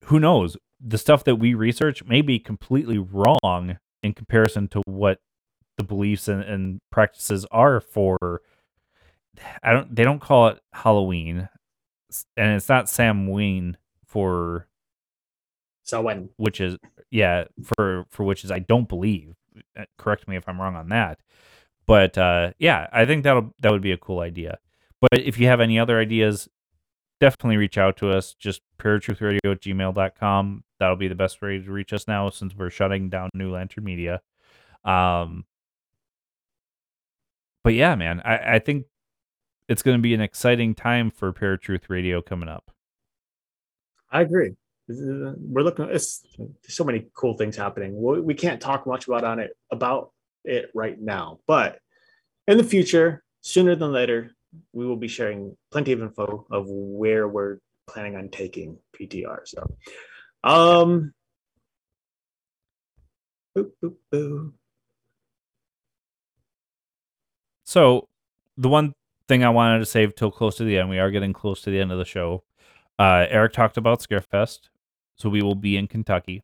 who 0.07 0.19
knows, 0.19 0.57
the 0.81 0.99
stuff 0.99 1.25
that 1.25 1.37
we 1.37 1.55
research 1.55 2.05
may 2.05 2.23
be 2.23 2.39
completely 2.39 2.99
wrong 2.99 3.79
in 4.03 4.13
comparison 4.13 4.67
to 4.69 4.83
what 4.85 5.21
the 5.79 5.85
beliefs 5.85 6.29
and, 6.29 6.43
and 6.43 6.81
practices 6.91 7.47
are 7.51 7.81
for 7.81 8.43
I 9.63 9.73
don't 9.73 9.95
they 9.95 10.05
don't 10.05 10.21
call 10.21 10.49
it 10.49 10.61
Halloween 10.73 11.49
and 12.37 12.55
it's 12.55 12.69
not 12.69 12.89
Samhain 12.89 13.77
for 14.07 14.69
So 15.83 16.03
when 16.03 16.31
is 16.61 16.77
yeah 17.11 17.45
for 17.63 18.05
for 18.09 18.25
which 18.25 18.45
is 18.45 18.51
I 18.51 18.61
don't 18.61 18.89
believe 18.89 19.35
Uh, 19.77 19.85
correct 19.99 20.27
me 20.29 20.37
if 20.37 20.49
I'm 20.49 20.61
wrong 20.61 20.77
on 20.77 20.89
that 20.89 21.19
but 21.87 22.17
uh 22.17 22.53
yeah 22.59 22.89
I 22.93 23.05
think 23.05 23.25
that'll 23.25 23.55
that 23.61 23.73
would 23.73 23.83
be 23.83 23.93
a 23.93 23.99
cool 23.99 24.21
idea. 24.21 24.59
But 25.01 25.21
if 25.21 25.39
you 25.39 25.47
have 25.49 25.61
any 25.61 25.79
other 25.79 25.99
ideas 25.99 26.49
definitely 27.21 27.57
reach 27.57 27.79
out 27.79 27.97
to 27.99 28.11
us 28.11 28.35
just 28.35 28.63
paratruthradio 28.79 29.39
at 29.45 29.61
gmail.com 29.61 30.65
that'll 30.79 30.97
be 30.97 31.09
the 31.09 31.15
best 31.15 31.41
way 31.41 31.59
to 31.59 31.71
reach 31.71 31.93
us 31.93 32.09
now 32.09 32.31
since 32.31 32.55
we're 32.55 32.71
shutting 32.71 33.09
down 33.09 33.31
new 33.35 33.53
lantern 33.53 33.85
media. 33.85 34.21
Um 34.85 35.45
but 37.65 37.75
yeah 37.75 37.95
man 37.95 38.21
I, 38.25 38.55
I 38.55 38.59
think 38.59 38.87
it's 39.73 39.83
going 39.83 39.97
to 39.97 40.03
be 40.03 40.15
an 40.15 40.21
exciting 40.21 40.75
time 40.75 41.11
for 41.11 41.33
paratruth 41.33 41.89
radio 41.89 42.23
coming 42.23 42.49
up 42.49 42.71
I 44.13 44.21
agree. 44.21 44.51
Uh, 44.91 45.33
We're 45.39 45.63
looking. 45.63 45.89
It's 45.91 46.23
there's 46.37 46.77
so 46.77 46.85
many 46.85 47.07
cool 47.15 47.37
things 47.37 47.57
happening. 47.57 48.01
We, 48.01 48.21
we 48.21 48.35
can't 48.35 48.61
talk 48.61 48.87
much 48.87 49.09
about 49.09 49.25
on 49.25 49.41
it 49.41 49.57
about 49.71 50.13
it 50.45 50.71
right 50.75 51.01
now, 51.01 51.41
but 51.47 51.79
in 52.47 52.59
the 52.59 52.65
future, 52.65 53.25
sooner 53.41 53.75
than 53.75 53.91
later, 53.93 54.33
we 54.73 54.87
will 54.87 54.97
be 54.97 55.09
sharing 55.09 55.57
plenty 55.71 55.93
of 55.93 56.03
info 56.03 56.47
of 56.51 56.67
where 56.69 57.27
we're 57.27 57.59
planning 57.87 58.17
on 58.17 58.29
taking 58.29 58.77
PTR. 58.95 59.39
So, 59.47 59.75
um, 60.45 61.15
boop, 63.57 63.71
boop, 63.83 63.95
boo. 64.11 64.53
So 67.65 68.09
the 68.59 68.69
one 68.69 68.93
thing 69.33 69.45
I 69.45 69.49
wanted 69.49 69.79
to 69.79 69.87
save 69.87 70.15
till 70.15 70.31
close 70.31 70.57
to 70.57 70.65
the 70.65 70.77
end, 70.77 70.91
we 70.91 70.99
are 70.99 71.11
getting 71.11 71.33
close 71.33 71.63
to 71.63 71.71
the 71.71 71.81
end 71.81 71.91
of 71.91 71.97
the 71.97 72.05
show. 72.05 72.45
Uh, 72.99 73.25
Eric 73.31 73.55
talked 73.55 73.79
about 73.79 74.01
Scarefest, 74.01 74.69
so 75.17 75.31
we 75.31 75.41
will 75.41 75.55
be 75.55 75.79
in 75.79 75.87
Kentucky. 75.87 76.43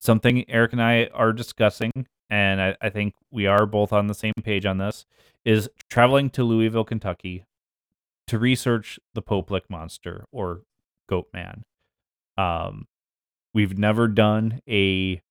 Something 0.00 0.48
Eric 0.50 0.72
and 0.72 0.82
I 0.82 1.08
are 1.14 1.32
discussing, 1.32 1.92
and 2.28 2.60
I, 2.60 2.76
I 2.80 2.90
think 2.90 3.14
we 3.30 3.46
are 3.46 3.64
both 3.64 3.92
on 3.92 4.08
the 4.08 4.14
same 4.14 4.32
page 4.42 4.66
on 4.66 4.78
this, 4.78 5.06
is 5.44 5.70
traveling 5.88 6.30
to 6.30 6.42
Louisville, 6.42 6.82
Kentucky, 6.82 7.44
to 8.26 8.40
research 8.40 8.98
the 9.14 9.22
Pope 9.22 9.48
Lick 9.48 9.70
monster 9.70 10.24
or 10.32 10.62
Goat 11.08 11.28
Man. 11.32 11.62
Um, 12.36 12.88
we've 13.54 13.78
never 13.78 14.08
done 14.08 14.60
a 14.68 15.22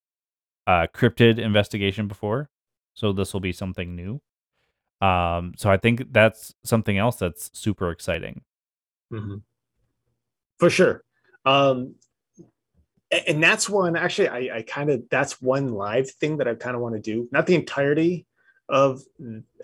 uh, 0.65 0.87
cryptid 0.95 1.39
investigation 1.39 2.07
before, 2.07 2.49
so 2.93 3.11
this 3.11 3.33
will 3.33 3.41
be 3.41 3.51
something 3.51 3.97
new. 3.97 4.21
Um, 5.01 5.53
so 5.57 5.69
I 5.69 5.77
think 5.77 6.11
that's 6.11 6.53
something 6.63 6.97
else 6.97 7.15
that's 7.17 7.49
super 7.57 7.89
exciting. 7.91 8.41
Mhm. 9.11 9.41
For 10.59 10.69
sure. 10.69 11.03
Um, 11.45 11.95
and 13.27 13.41
that's 13.41 13.67
one 13.69 13.95
actually 13.95 14.27
I, 14.27 14.57
I 14.57 14.61
kind 14.61 14.89
of 14.91 15.03
that's 15.09 15.41
one 15.41 15.73
live 15.73 16.11
thing 16.11 16.37
that 16.37 16.47
I 16.47 16.53
kind 16.55 16.75
of 16.75 16.81
want 16.81 16.95
to 16.95 17.01
do. 17.01 17.27
Not 17.31 17.47
the 17.47 17.55
entirety 17.55 18.27
of 18.67 19.01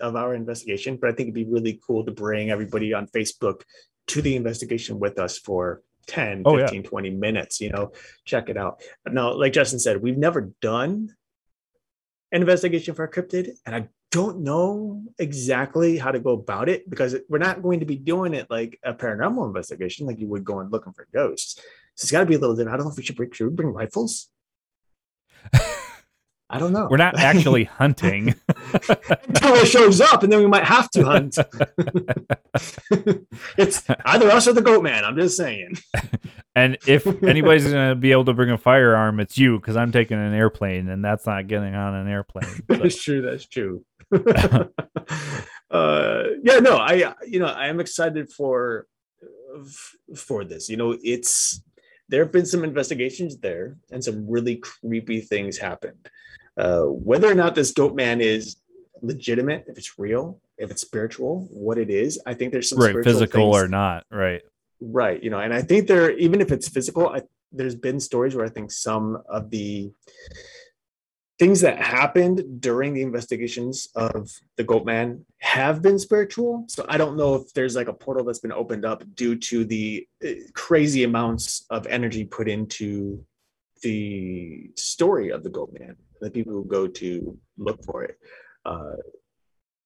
of 0.00 0.16
our 0.16 0.34
investigation, 0.34 0.96
but 0.96 1.10
I 1.10 1.12
think 1.12 1.28
it'd 1.28 1.34
be 1.34 1.44
really 1.44 1.80
cool 1.86 2.04
to 2.06 2.10
bring 2.12 2.50
everybody 2.50 2.92
on 2.92 3.06
Facebook 3.06 3.62
to 4.08 4.22
the 4.22 4.36
investigation 4.36 4.98
with 4.98 5.18
us 5.18 5.38
for 5.38 5.82
10, 6.06 6.42
Oh, 6.44 6.56
yeah. 6.56 6.66
15, 6.66 6.84
20 6.84 7.10
minutes, 7.10 7.60
you 7.60 7.68
know, 7.70 7.92
check 8.24 8.48
it 8.48 8.56
out. 8.56 8.80
Now, 9.06 9.32
like 9.34 9.52
Justin 9.52 9.80
said, 9.80 10.00
we've 10.02 10.16
never 10.18 10.52
done 10.62 11.14
an 12.32 12.40
investigation 12.40 12.94
for 12.94 13.04
a 13.04 13.10
cryptid, 13.10 13.50
and 13.64 13.74
I 13.74 13.88
don't 14.16 14.38
know 14.40 15.02
exactly 15.18 15.98
how 15.98 16.10
to 16.10 16.18
go 16.18 16.30
about 16.30 16.70
it 16.70 16.88
because 16.88 17.14
we're 17.28 17.36
not 17.36 17.60
going 17.60 17.80
to 17.80 17.86
be 17.86 17.96
doing 17.96 18.32
it 18.32 18.46
like 18.48 18.78
a 18.82 18.94
paranormal 18.94 19.46
investigation, 19.46 20.06
like 20.06 20.18
you 20.18 20.26
would 20.26 20.42
go 20.42 20.60
and 20.60 20.72
looking 20.72 20.94
for 20.94 21.06
ghosts. 21.12 21.56
So 21.96 22.04
it's 22.04 22.10
got 22.10 22.20
to 22.20 22.26
be 22.26 22.34
a 22.34 22.38
little 22.38 22.56
different. 22.56 22.72
I 22.72 22.78
don't 22.78 22.86
know 22.86 22.92
if 22.92 22.96
we 22.96 23.02
should 23.02 23.14
bring, 23.16 23.30
should 23.30 23.48
we 23.48 23.54
bring 23.54 23.74
rifles. 23.74 24.30
I 26.48 26.58
don't 26.58 26.72
know. 26.72 26.88
We're 26.90 26.96
not 26.96 27.18
actually 27.18 27.64
hunting. 27.64 28.34
until 28.88 29.54
it 29.56 29.66
shows 29.66 30.00
up, 30.00 30.22
and 30.22 30.32
then 30.32 30.38
we 30.38 30.46
might 30.46 30.64
have 30.64 30.88
to 30.92 31.04
hunt. 31.04 31.36
it's 33.58 33.82
either 34.04 34.30
us 34.30 34.48
or 34.48 34.54
the 34.54 34.62
goat 34.62 34.82
man. 34.82 35.04
I'm 35.04 35.16
just 35.16 35.36
saying. 35.36 35.76
and 36.54 36.78
if 36.86 37.06
anybody's 37.22 37.64
going 37.64 37.90
to 37.90 37.96
be 37.96 38.12
able 38.12 38.24
to 38.26 38.32
bring 38.32 38.50
a 38.50 38.56
firearm, 38.56 39.20
it's 39.20 39.36
you 39.36 39.58
because 39.58 39.76
I'm 39.76 39.92
taking 39.92 40.16
an 40.18 40.32
airplane 40.32 40.88
and 40.88 41.04
that's 41.04 41.26
not 41.26 41.48
getting 41.48 41.74
on 41.74 41.94
an 41.94 42.08
airplane. 42.08 42.46
So- 42.46 42.76
That's 42.76 43.02
true. 43.02 43.20
That's 43.20 43.46
true. 43.46 43.84
uh, 45.70 46.24
yeah, 46.42 46.58
no, 46.60 46.76
I, 46.76 47.14
you 47.26 47.38
know, 47.38 47.46
I 47.46 47.66
am 47.68 47.80
excited 47.80 48.30
for 48.30 48.86
for 50.16 50.44
this. 50.44 50.68
You 50.68 50.76
know, 50.76 50.96
it's 51.02 51.62
there 52.08 52.22
have 52.22 52.32
been 52.32 52.46
some 52.46 52.64
investigations 52.64 53.38
there, 53.38 53.76
and 53.90 54.02
some 54.02 54.28
really 54.28 54.56
creepy 54.56 55.20
things 55.20 55.58
happened. 55.58 56.08
Uh, 56.56 56.84
whether 56.84 57.30
or 57.30 57.34
not 57.34 57.54
this 57.54 57.72
goat 57.72 57.94
man 57.94 58.20
is 58.20 58.56
legitimate, 59.02 59.64
if 59.68 59.76
it's 59.76 59.98
real, 59.98 60.40
if 60.56 60.70
it's 60.70 60.82
spiritual, 60.82 61.48
what 61.50 61.78
it 61.78 61.90
is, 61.90 62.20
I 62.26 62.34
think 62.34 62.52
there's 62.52 62.70
some 62.70 62.78
right, 62.78 63.04
physical 63.04 63.52
things- 63.52 63.64
or 63.64 63.68
not. 63.68 64.04
Right. 64.10 64.42
right 64.80 65.22
you 65.22 65.30
know 65.30 65.40
and 65.40 65.54
i 65.54 65.62
think 65.62 65.88
there 65.88 66.10
even 66.18 66.42
if 66.42 66.52
it's 66.52 66.68
physical 66.68 67.08
I, 67.08 67.22
there's 67.50 67.74
been 67.74 67.98
stories 67.98 68.34
where 68.34 68.44
i 68.44 68.50
think 68.50 68.70
some 68.70 69.16
of 69.26 69.48
the 69.48 69.90
things 71.38 71.60
that 71.60 71.78
happened 71.78 72.60
during 72.60 72.94
the 72.94 73.02
investigations 73.02 73.88
of 73.94 74.30
the 74.56 74.64
goat 74.64 74.86
man 74.86 75.24
have 75.38 75.82
been 75.82 75.98
spiritual. 75.98 76.64
So 76.68 76.86
i 76.88 76.96
don't 76.96 77.16
know 77.16 77.34
if 77.34 77.52
there's 77.52 77.76
like 77.76 77.88
a 77.88 77.92
portal 77.92 78.24
that's 78.24 78.38
been 78.38 78.52
opened 78.52 78.84
up 78.84 79.04
due 79.14 79.36
to 79.36 79.64
the 79.64 80.06
uh, 80.24 80.30
crazy 80.54 81.04
amounts 81.04 81.66
of 81.70 81.86
energy 81.86 82.24
put 82.24 82.48
into 82.48 83.24
the 83.82 84.70
story 84.76 85.30
of 85.30 85.42
the 85.42 85.50
goat 85.50 85.70
man 85.78 85.96
the 86.20 86.30
people 86.30 86.52
who 86.52 86.64
go 86.64 86.86
to 86.86 87.38
look 87.58 87.84
for 87.84 88.04
it. 88.04 88.18
Uh 88.64 88.96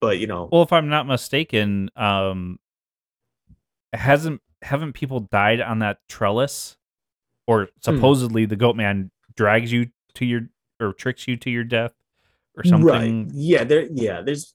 but 0.00 0.18
you 0.18 0.26
know. 0.26 0.48
Well, 0.50 0.62
if 0.62 0.72
I'm 0.72 0.88
not 0.88 1.06
mistaken, 1.06 1.90
um, 1.94 2.58
hasn't 3.92 4.40
haven't 4.62 4.94
people 4.94 5.20
died 5.20 5.60
on 5.60 5.80
that 5.80 5.98
trellis, 6.08 6.76
or 7.46 7.68
supposedly 7.80 8.46
the 8.46 8.56
goat 8.56 8.76
man 8.76 9.10
drags 9.36 9.70
you 9.70 9.90
to 10.14 10.24
your 10.24 10.42
or 10.80 10.92
tricks 10.92 11.28
you 11.28 11.36
to 11.36 11.50
your 11.50 11.64
death, 11.64 11.92
or 12.56 12.64
something. 12.64 13.24
Right. 13.26 13.34
Yeah, 13.34 13.64
there 13.64 13.86
yeah, 13.92 14.22
there's 14.22 14.54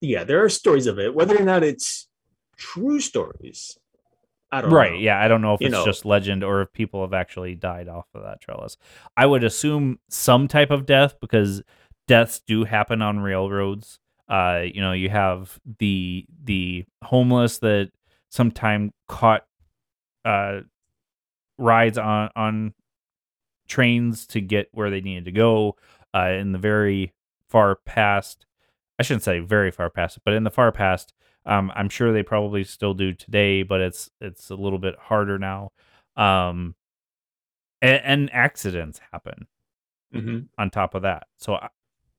yeah, 0.00 0.24
there 0.24 0.44
are 0.44 0.48
stories 0.48 0.86
of 0.86 0.98
it. 0.98 1.14
Whether 1.14 1.36
or 1.36 1.44
not 1.44 1.62
it's 1.62 2.08
true 2.56 3.00
stories, 3.00 3.78
I 4.52 4.60
don't 4.60 4.72
right. 4.72 4.92
know. 4.92 4.98
Yeah, 4.98 5.20
I 5.20 5.28
don't 5.28 5.40
know 5.40 5.54
if 5.54 5.60
You 5.60 5.68
it's 5.68 5.72
know. 5.72 5.84
just 5.84 6.04
legend 6.04 6.44
or 6.44 6.60
if 6.60 6.72
people 6.72 7.00
have 7.00 7.14
actually 7.14 7.54
died 7.54 7.88
off 7.88 8.06
of 8.14 8.22
that 8.22 8.40
trellis. 8.40 8.76
I 9.16 9.24
would 9.24 9.44
assume 9.44 9.98
some 10.10 10.46
type 10.46 10.70
of 10.70 10.84
death 10.84 11.14
because 11.20 11.62
deaths 12.06 12.42
do 12.46 12.64
happen 12.64 13.00
on 13.00 13.20
railroads. 13.20 13.98
Uh, 14.28 14.62
you 14.64 14.80
know, 14.82 14.92
you 14.92 15.08
have 15.08 15.58
the 15.78 16.26
the 16.44 16.84
homeless 17.02 17.58
that 17.58 17.90
sometime 18.30 18.92
caught 19.08 19.44
uh 20.24 20.60
rides 21.58 21.98
on 21.98 22.30
on 22.36 22.74
trains 23.74 24.26
to 24.26 24.40
get 24.40 24.68
where 24.72 24.90
they 24.90 25.00
needed 25.00 25.24
to 25.24 25.32
go 25.32 25.76
uh 26.14 26.30
in 26.40 26.52
the 26.52 26.58
very 26.58 27.12
far 27.48 27.76
past 27.76 28.46
I 28.98 29.02
shouldn't 29.02 29.24
say 29.24 29.40
very 29.40 29.70
far 29.70 29.88
past, 29.90 30.18
but 30.24 30.34
in 30.34 30.44
the 30.44 30.50
far 30.50 30.70
past, 30.70 31.14
um, 31.46 31.72
I'm 31.74 31.88
sure 31.88 32.12
they 32.12 32.22
probably 32.22 32.62
still 32.62 32.94
do 32.94 33.12
today, 33.14 33.62
but 33.64 33.80
it's 33.80 34.10
it's 34.20 34.50
a 34.50 34.54
little 34.54 34.78
bit 34.78 34.94
harder 34.98 35.38
now. 35.38 35.72
Um, 36.16 36.74
and, 37.80 38.00
and 38.04 38.32
accidents 38.32 39.00
happen 39.10 39.46
Mhm. 40.14 40.48
on 40.58 40.70
top 40.70 40.94
of 40.94 41.02
that. 41.02 41.26
So 41.38 41.54
I, 41.54 41.68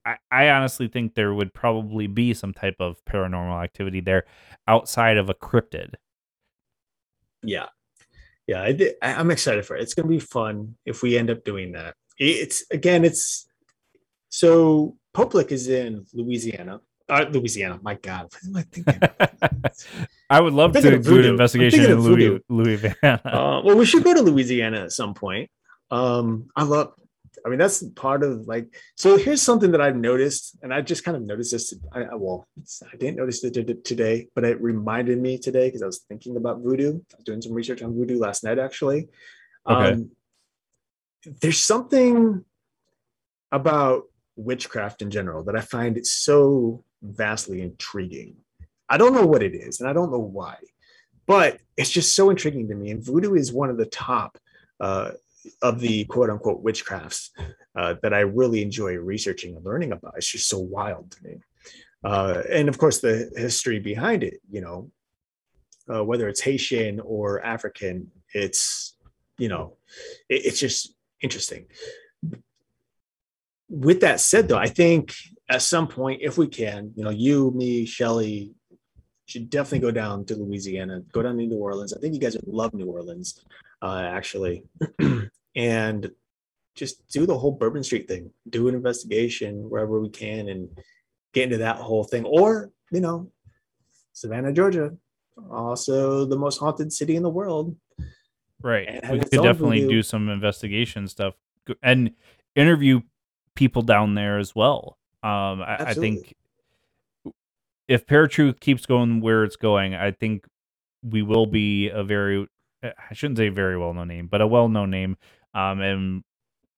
I, 0.04 0.16
I 0.30 0.48
honestly 0.50 0.88
think 0.88 1.14
there 1.14 1.32
would 1.32 1.54
probably 1.54 2.06
be 2.08 2.34
some 2.34 2.52
type 2.52 2.76
of 2.80 3.02
paranormal 3.06 3.62
activity 3.62 4.00
there 4.00 4.24
outside 4.68 5.16
of 5.16 5.30
a 5.30 5.34
cryptid. 5.34 5.94
Yeah, 7.42 7.68
yeah. 8.46 8.62
I 8.62 8.72
did, 8.72 8.94
I, 9.02 9.14
I'm 9.14 9.30
excited 9.30 9.64
for 9.66 9.76
it. 9.76 9.82
It's 9.82 9.94
gonna 9.94 10.08
be 10.08 10.20
fun 10.20 10.76
if 10.84 11.02
we 11.02 11.16
end 11.16 11.30
up 11.30 11.44
doing 11.44 11.72
that. 11.72 11.94
It's 12.18 12.64
again, 12.70 13.04
it's 13.04 13.46
so 14.28 14.96
Pope 15.12 15.34
Lick 15.34 15.52
is 15.52 15.68
in 15.68 16.06
Louisiana. 16.12 16.80
Uh, 17.08 17.26
Louisiana. 17.30 17.78
My 17.82 17.94
God, 17.94 18.32
what 18.32 18.44
am 18.44 18.56
I 18.56 18.62
thinking? 18.62 19.00
I 20.30 20.40
would 20.40 20.54
love 20.54 20.72
to 20.72 20.98
do 20.98 21.18
an 21.18 21.24
investigation 21.26 21.84
in 21.84 22.00
Louis. 22.00 22.40
Louisiana. 22.48 23.20
uh, 23.24 23.60
well, 23.64 23.76
we 23.76 23.84
should 23.84 24.02
go 24.02 24.14
to 24.14 24.22
Louisiana 24.22 24.84
at 24.84 24.92
some 24.92 25.14
point. 25.14 25.50
Um, 25.90 26.48
I 26.56 26.64
love. 26.64 26.94
I 27.44 27.50
mean, 27.50 27.58
that's 27.58 27.82
part 27.90 28.22
of 28.22 28.46
like. 28.48 28.74
So 28.96 29.18
here's 29.18 29.42
something 29.42 29.72
that 29.72 29.80
I've 29.80 29.96
noticed, 29.96 30.56
and 30.62 30.72
I 30.72 30.80
just 30.80 31.04
kind 31.04 31.16
of 31.16 31.22
noticed 31.22 31.52
this. 31.52 31.74
I, 31.92 32.04
I- 32.04 32.14
well, 32.14 32.48
I 32.90 32.96
didn't 32.96 33.16
notice 33.16 33.44
it 33.44 33.84
today, 33.84 34.28
but 34.34 34.44
it 34.44 34.60
reminded 34.62 35.20
me 35.20 35.38
today 35.38 35.68
because 35.68 35.82
I 35.82 35.86
was 35.86 36.00
thinking 36.08 36.36
about 36.36 36.60
voodoo. 36.60 37.00
I 37.12 37.16
was 37.16 37.24
doing 37.24 37.42
some 37.42 37.52
research 37.52 37.82
on 37.82 37.94
voodoo 37.94 38.18
last 38.18 38.44
night, 38.44 38.58
actually. 38.58 39.08
Okay. 39.68 39.92
Um, 39.92 40.10
there's 41.40 41.62
something 41.62 42.44
about 43.52 44.04
witchcraft 44.36 45.02
in 45.02 45.10
general 45.10 45.44
that 45.44 45.56
I 45.56 45.60
find 45.60 45.96
it 45.96 46.06
so 46.06 46.84
vastly 47.02 47.60
intriguing. 47.62 48.36
I 48.88 48.96
don't 48.96 49.14
know 49.14 49.26
what 49.26 49.42
it 49.42 49.54
is, 49.54 49.80
and 49.80 49.88
I 49.88 49.92
don't 49.92 50.10
know 50.10 50.18
why, 50.18 50.56
but 51.26 51.60
it's 51.76 51.90
just 51.90 52.16
so 52.16 52.30
intriguing 52.30 52.68
to 52.68 52.74
me. 52.74 52.90
And 52.90 53.04
voodoo 53.04 53.34
is 53.34 53.52
one 53.52 53.70
of 53.70 53.76
the 53.76 53.86
top 53.86 54.38
uh, 54.80 55.12
of 55.62 55.80
the 55.80 56.04
quote 56.04 56.30
unquote 56.30 56.64
witchcrafts 56.64 57.30
uh, 57.76 57.94
that 58.02 58.14
I 58.14 58.20
really 58.20 58.62
enjoy 58.62 58.94
researching 58.96 59.56
and 59.56 59.64
learning 59.64 59.92
about. 59.92 60.14
It's 60.16 60.30
just 60.30 60.48
so 60.48 60.58
wild 60.58 61.10
to 61.12 61.24
me. 61.24 61.36
Uh, 62.02 62.42
and 62.50 62.68
of 62.68 62.78
course, 62.78 63.00
the 63.00 63.30
history 63.36 63.78
behind 63.80 64.22
it, 64.22 64.40
you 64.50 64.60
know, 64.60 64.90
uh, 65.92 66.04
whether 66.04 66.28
it's 66.28 66.40
Haitian 66.40 67.00
or 67.00 67.44
African, 67.44 68.10
it's, 68.32 68.96
you 69.38 69.48
know, 69.48 69.76
it- 70.28 70.44
it's 70.46 70.60
just 70.60 70.94
interesting. 71.22 71.66
With 73.68 74.00
that 74.00 74.20
said, 74.20 74.48
though, 74.48 74.58
I 74.58 74.68
think 74.68 75.14
at 75.48 75.62
some 75.62 75.88
point, 75.88 76.20
if 76.22 76.38
we 76.38 76.46
can, 76.46 76.92
you 76.94 77.04
know, 77.04 77.10
you, 77.10 77.50
me, 77.52 77.86
Shelly, 77.86 78.54
should 79.26 79.48
definitely 79.48 79.80
go 79.80 79.90
down 79.90 80.24
to 80.26 80.36
Louisiana, 80.36 81.00
go 81.12 81.22
down 81.22 81.38
to 81.38 81.46
New 81.46 81.56
Orleans. 81.56 81.94
I 81.94 82.00
think 82.00 82.12
you 82.14 82.20
guys 82.20 82.36
would 82.36 82.46
love 82.46 82.74
New 82.74 82.86
Orleans, 82.86 83.40
uh, 83.84 84.00
actually, 84.00 84.64
and 85.56 86.10
just 86.74 87.06
do 87.08 87.26
the 87.26 87.36
whole 87.36 87.52
Bourbon 87.52 87.84
Street 87.84 88.08
thing, 88.08 88.30
do 88.48 88.68
an 88.68 88.74
investigation 88.74 89.68
wherever 89.68 90.00
we 90.00 90.08
can, 90.08 90.48
and 90.48 90.68
get 91.34 91.44
into 91.44 91.58
that 91.58 91.76
whole 91.76 92.04
thing. 92.04 92.24
Or 92.24 92.70
you 92.90 93.00
know, 93.00 93.30
Savannah, 94.14 94.52
Georgia, 94.52 94.96
also 95.50 96.24
the 96.24 96.38
most 96.38 96.58
haunted 96.58 96.92
city 96.92 97.16
in 97.16 97.22
the 97.22 97.28
world. 97.28 97.76
Right. 98.62 99.00
We 99.10 99.18
could 99.18 99.42
definitely 99.42 99.86
do 99.86 100.02
some 100.02 100.30
investigation 100.30 101.06
stuff 101.06 101.34
and 101.82 102.12
interview 102.54 103.02
people 103.54 103.82
down 103.82 104.14
there 104.14 104.38
as 104.38 104.54
well. 104.54 104.96
Um, 105.22 105.60
I, 105.62 105.76
I 105.88 105.94
think 105.94 106.34
if 107.88 108.06
Paratruth 108.06 108.60
keeps 108.60 108.86
going 108.86 109.20
where 109.20 109.44
it's 109.44 109.56
going, 109.56 109.94
I 109.94 110.12
think 110.12 110.46
we 111.02 111.22
will 111.22 111.46
be 111.46 111.90
a 111.90 112.02
very, 112.02 112.48
I 112.84 113.14
shouldn't 113.14 113.38
say 113.38 113.48
very 113.48 113.78
well 113.78 113.94
known 113.94 114.08
name, 114.08 114.26
but 114.26 114.40
a 114.40 114.46
well 114.46 114.68
known 114.68 114.90
name, 114.90 115.16
um, 115.54 115.80
and 115.80 116.22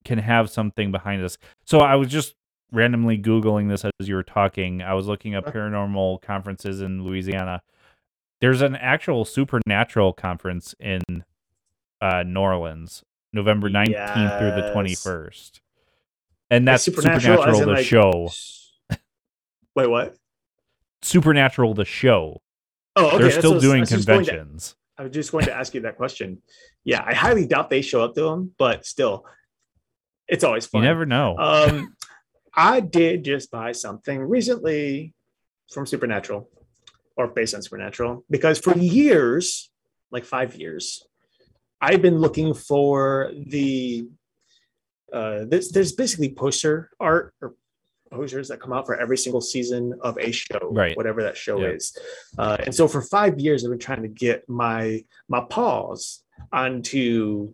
can 0.04 0.18
have 0.18 0.48
something 0.50 0.92
behind 0.92 1.22
us. 1.24 1.36
So 1.64 1.80
I 1.80 1.96
was 1.96 2.08
just 2.08 2.34
randomly 2.72 3.18
Googling 3.18 3.68
this 3.68 3.84
as 3.84 4.08
you 4.08 4.14
were 4.14 4.22
talking. 4.22 4.82
I 4.82 4.94
was 4.94 5.06
looking 5.06 5.34
up 5.34 5.46
paranormal 5.46 6.22
conferences 6.22 6.80
in 6.80 7.02
Louisiana. 7.04 7.62
There's 8.40 8.60
an 8.62 8.76
actual 8.76 9.24
supernatural 9.24 10.12
conference 10.12 10.74
in 10.78 11.02
uh, 12.00 12.22
New 12.24 12.40
Orleans, 12.40 13.02
November 13.32 13.70
19th 13.70 14.38
through 14.38 14.50
the 14.62 14.72
21st. 14.74 15.60
And 16.50 16.68
that's 16.68 16.84
Supernatural, 16.84 17.38
Supernatural, 17.38 17.60
the 17.60 17.66
like- 17.72 17.86
show. 17.86 18.30
Wait, 19.74 19.86
what? 19.88 20.16
Supernatural 21.02 21.74
the 21.74 21.84
show. 21.84 22.40
Oh, 22.94 23.08
okay. 23.08 23.18
They're 23.18 23.30
still 23.30 23.50
what 23.52 23.54
I 23.54 23.56
was- 23.56 23.64
I 23.64 23.68
doing 23.68 23.80
was 23.80 23.90
just 23.90 24.06
going 24.06 24.24
to- 24.24 24.30
conventions. 24.30 24.76
I 24.98 25.02
was 25.02 25.12
just 25.12 25.32
going 25.32 25.44
to 25.46 25.54
ask 25.54 25.74
you 25.74 25.82
that 25.82 25.96
question. 25.96 26.42
Yeah, 26.84 27.02
I 27.04 27.14
highly 27.14 27.46
doubt 27.46 27.70
they 27.70 27.82
show 27.82 28.02
up 28.02 28.14
to 28.14 28.22
them, 28.22 28.52
but 28.58 28.86
still, 28.86 29.24
it's 30.26 30.44
always 30.44 30.66
fun. 30.66 30.82
You 30.82 30.88
never 30.88 31.06
know. 31.06 31.36
Um, 31.38 31.94
I 32.54 32.80
did 32.80 33.24
just 33.24 33.50
buy 33.50 33.72
something 33.72 34.20
recently 34.20 35.14
from 35.70 35.86
Supernatural 35.86 36.48
or 37.16 37.28
based 37.28 37.54
on 37.54 37.62
Supernatural 37.62 38.24
because 38.30 38.58
for 38.58 38.76
years, 38.76 39.70
like 40.10 40.24
five 40.24 40.56
years, 40.56 41.06
I've 41.80 42.02
been 42.02 42.18
looking 42.18 42.54
for 42.54 43.32
the. 43.34 44.08
Uh, 45.12 45.44
there's, 45.46 45.70
there's 45.70 45.92
basically 45.92 46.34
poster 46.34 46.90
art 46.98 47.32
or 47.40 47.54
posters 48.16 48.48
that 48.48 48.60
come 48.60 48.72
out 48.72 48.86
for 48.86 48.96
every 48.98 49.18
single 49.18 49.40
season 49.40 49.94
of 50.00 50.18
a 50.18 50.30
show, 50.32 50.58
Right. 50.72 50.96
whatever 50.96 51.22
that 51.22 51.36
show 51.36 51.60
Yeah. 51.60 51.68
is. 51.68 51.96
Uh, 52.38 52.56
and 52.64 52.74
so 52.74 52.88
for 52.88 53.02
five 53.02 53.38
years, 53.38 53.64
I've 53.64 53.70
been 53.70 53.78
trying 53.78 54.02
to 54.02 54.08
get 54.08 54.48
my 54.48 55.04
my 55.28 55.40
paws 55.48 56.22
onto 56.52 57.52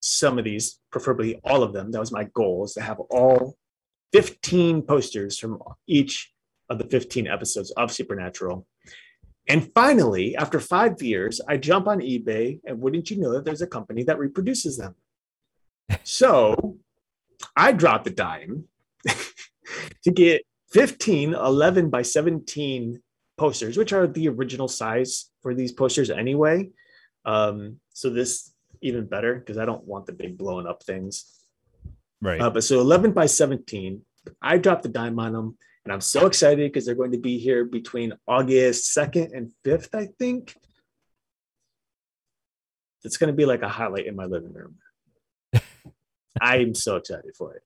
some 0.00 0.38
of 0.38 0.44
these, 0.44 0.78
preferably 0.90 1.40
all 1.44 1.62
of 1.62 1.72
them. 1.72 1.90
That 1.90 2.00
was 2.00 2.12
my 2.12 2.24
goal 2.24 2.64
is 2.64 2.74
to 2.74 2.80
have 2.80 3.00
all 3.00 3.56
15 4.12 4.82
posters 4.82 5.38
from 5.38 5.58
each 5.86 6.32
of 6.68 6.78
the 6.78 6.84
15 6.84 7.26
episodes 7.26 7.70
of 7.72 7.90
Supernatural. 7.92 8.66
And 9.48 9.72
finally, 9.74 10.36
after 10.36 10.58
five 10.60 11.00
years, 11.02 11.40
I 11.48 11.56
jump 11.56 11.86
on 11.86 12.00
eBay, 12.00 12.60
and 12.64 12.80
wouldn't 12.80 13.10
you 13.10 13.18
know 13.18 13.32
that 13.32 13.44
there's 13.44 13.62
a 13.62 13.66
company 13.66 14.02
that 14.04 14.18
reproduces 14.18 14.76
them? 14.76 14.94
So 16.04 16.78
I 17.56 17.72
dropped 17.72 18.04
the 18.04 18.10
dime 18.10 18.64
to 20.04 20.10
get 20.10 20.42
15 20.70 21.34
11 21.34 21.90
by 21.90 22.02
17 22.02 23.00
posters, 23.36 23.76
which 23.76 23.92
are 23.92 24.06
the 24.06 24.28
original 24.28 24.68
size 24.68 25.30
for 25.42 25.54
these 25.54 25.72
posters 25.72 26.10
anyway. 26.10 26.68
Um, 27.24 27.80
so 27.92 28.10
this 28.10 28.52
even 28.82 29.06
better 29.06 29.34
because 29.36 29.58
I 29.58 29.64
don't 29.64 29.84
want 29.84 30.06
the 30.06 30.12
big 30.12 30.38
blowing 30.38 30.66
up 30.66 30.82
things. 30.82 31.24
right. 32.20 32.40
Uh, 32.40 32.50
but 32.50 32.64
so 32.64 32.80
11 32.80 33.12
by 33.12 33.26
17, 33.26 34.02
I 34.42 34.58
dropped 34.58 34.82
the 34.82 34.88
dime 34.88 35.18
on 35.18 35.32
them, 35.32 35.58
and 35.84 35.92
I'm 35.92 36.00
so 36.00 36.26
excited 36.26 36.70
because 36.70 36.84
they're 36.84 36.94
going 36.94 37.12
to 37.12 37.18
be 37.18 37.38
here 37.38 37.64
between 37.64 38.12
August 38.26 38.96
2nd 38.96 39.36
and 39.36 39.52
5th, 39.64 39.94
I 39.94 40.08
think. 40.18 40.54
It's 43.04 43.18
going 43.18 43.32
to 43.32 43.36
be 43.36 43.46
like 43.46 43.62
a 43.62 43.68
highlight 43.68 44.06
in 44.06 44.16
my 44.16 44.24
living 44.24 44.52
room. 44.52 44.76
I'm 46.40 46.74
so 46.74 46.96
excited 46.96 47.36
for 47.36 47.54
it. 47.54 47.62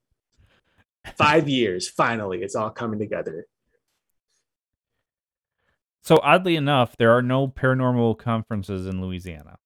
Five 1.16 1.48
years, 1.48 1.88
finally, 1.88 2.42
it's 2.42 2.54
all 2.54 2.70
coming 2.70 2.98
together. 2.98 3.46
so 6.02 6.20
oddly 6.22 6.56
enough, 6.56 6.96
there 6.96 7.12
are 7.12 7.22
no 7.22 7.48
paranormal 7.48 8.18
conferences 8.18 8.86
in 8.86 9.00
Louisiana. 9.00 9.58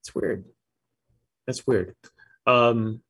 It's 0.00 0.14
weird. 0.14 0.44
That's 1.46 1.66
weird. 1.66 1.94
Um, 2.46 3.02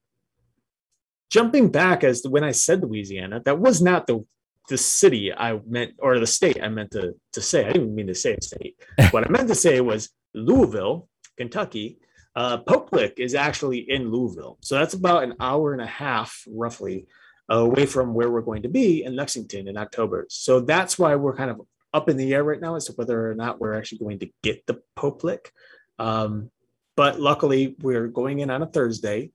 jumping 1.30 1.68
back 1.70 2.04
as 2.04 2.22
to 2.22 2.30
when 2.30 2.44
I 2.44 2.52
said 2.52 2.82
Louisiana, 2.82 3.40
that 3.44 3.58
was 3.58 3.82
not 3.82 4.06
the 4.06 4.24
the 4.68 4.78
city 4.78 5.32
I 5.32 5.60
meant 5.66 5.94
or 5.98 6.18
the 6.18 6.26
state 6.26 6.60
I 6.62 6.68
meant 6.68 6.90
to 6.92 7.14
to 7.34 7.40
say. 7.40 7.66
I 7.66 7.72
didn't 7.72 7.94
mean 7.94 8.08
to 8.08 8.14
say 8.14 8.34
a 8.34 8.42
state. 8.42 8.76
what 9.10 9.26
I 9.26 9.28
meant 9.28 9.48
to 9.48 9.54
say 9.54 9.80
was 9.80 10.10
Louisville, 10.34 11.08
Kentucky. 11.36 11.98
Uh, 12.36 12.58
Pope 12.58 12.90
Lick 12.92 13.14
is 13.16 13.34
actually 13.34 13.78
in 13.90 14.10
Louisville, 14.10 14.58
so 14.60 14.74
that's 14.74 14.92
about 14.92 15.24
an 15.24 15.34
hour 15.40 15.72
and 15.72 15.80
a 15.80 15.86
half, 15.86 16.44
roughly, 16.46 17.06
away 17.48 17.86
from 17.86 18.12
where 18.12 18.30
we're 18.30 18.42
going 18.42 18.62
to 18.62 18.68
be 18.68 19.04
in 19.04 19.16
Lexington 19.16 19.68
in 19.68 19.78
October. 19.78 20.26
So 20.28 20.60
that's 20.60 20.98
why 20.98 21.14
we're 21.14 21.34
kind 21.34 21.50
of 21.50 21.62
up 21.94 22.10
in 22.10 22.18
the 22.18 22.34
air 22.34 22.44
right 22.44 22.60
now 22.60 22.76
as 22.76 22.84
to 22.84 22.92
whether 22.92 23.30
or 23.30 23.34
not 23.34 23.58
we're 23.58 23.72
actually 23.72 23.98
going 23.98 24.18
to 24.18 24.28
get 24.42 24.66
the 24.66 24.82
Pope 24.96 25.24
Lick. 25.24 25.50
Um, 25.98 26.50
but 26.94 27.18
luckily, 27.18 27.74
we're 27.80 28.08
going 28.08 28.40
in 28.40 28.50
on 28.50 28.62
a 28.62 28.66
Thursday, 28.66 29.30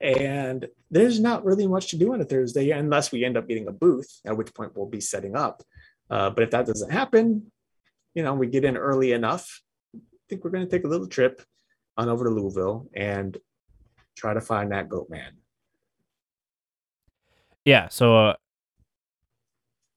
and 0.00 0.66
there's 0.90 1.20
not 1.20 1.44
really 1.44 1.68
much 1.68 1.90
to 1.90 1.96
do 1.98 2.14
on 2.14 2.20
a 2.20 2.24
Thursday 2.24 2.70
unless 2.70 3.12
we 3.12 3.24
end 3.24 3.36
up 3.36 3.46
getting 3.46 3.68
a 3.68 3.72
booth, 3.72 4.10
at 4.24 4.36
which 4.36 4.52
point 4.54 4.76
we'll 4.76 4.86
be 4.86 5.00
setting 5.00 5.36
up. 5.36 5.62
Uh, 6.10 6.30
but 6.30 6.42
if 6.42 6.50
that 6.50 6.66
doesn't 6.66 6.90
happen, 6.90 7.52
you 8.14 8.24
know, 8.24 8.34
we 8.34 8.48
get 8.48 8.64
in 8.64 8.76
early 8.76 9.12
enough. 9.12 9.60
I 9.94 10.00
think 10.28 10.42
we're 10.42 10.50
going 10.50 10.64
to 10.64 10.70
take 10.70 10.84
a 10.84 10.88
little 10.88 11.06
trip 11.06 11.42
on 12.00 12.08
over 12.08 12.24
to 12.24 12.30
Louisville 12.30 12.86
and 12.94 13.36
try 14.16 14.34
to 14.34 14.40
find 14.40 14.72
that 14.72 14.88
goat 14.88 15.08
man. 15.10 15.32
Yeah. 17.64 17.88
So, 17.88 18.16
uh, 18.16 18.34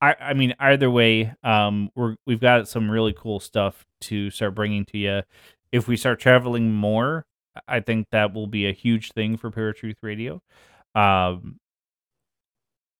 I 0.01 0.15
I 0.19 0.33
mean, 0.33 0.53
either 0.59 0.89
way, 0.91 1.33
um, 1.43 1.89
we're 1.95 2.15
we've 2.25 2.41
got 2.41 2.67
some 2.67 2.91
really 2.91 3.13
cool 3.17 3.39
stuff 3.39 3.85
to 4.01 4.29
start 4.29 4.55
bringing 4.55 4.85
to 4.85 4.97
you. 4.97 5.21
If 5.71 5.87
we 5.87 5.97
start 5.97 6.19
traveling 6.19 6.73
more, 6.73 7.25
I 7.67 7.79
think 7.79 8.07
that 8.11 8.33
will 8.33 8.47
be 8.47 8.67
a 8.67 8.73
huge 8.73 9.11
thing 9.13 9.37
for 9.37 9.49
Paratruth 9.49 9.97
Radio. 10.01 10.41
Um, 10.93 11.59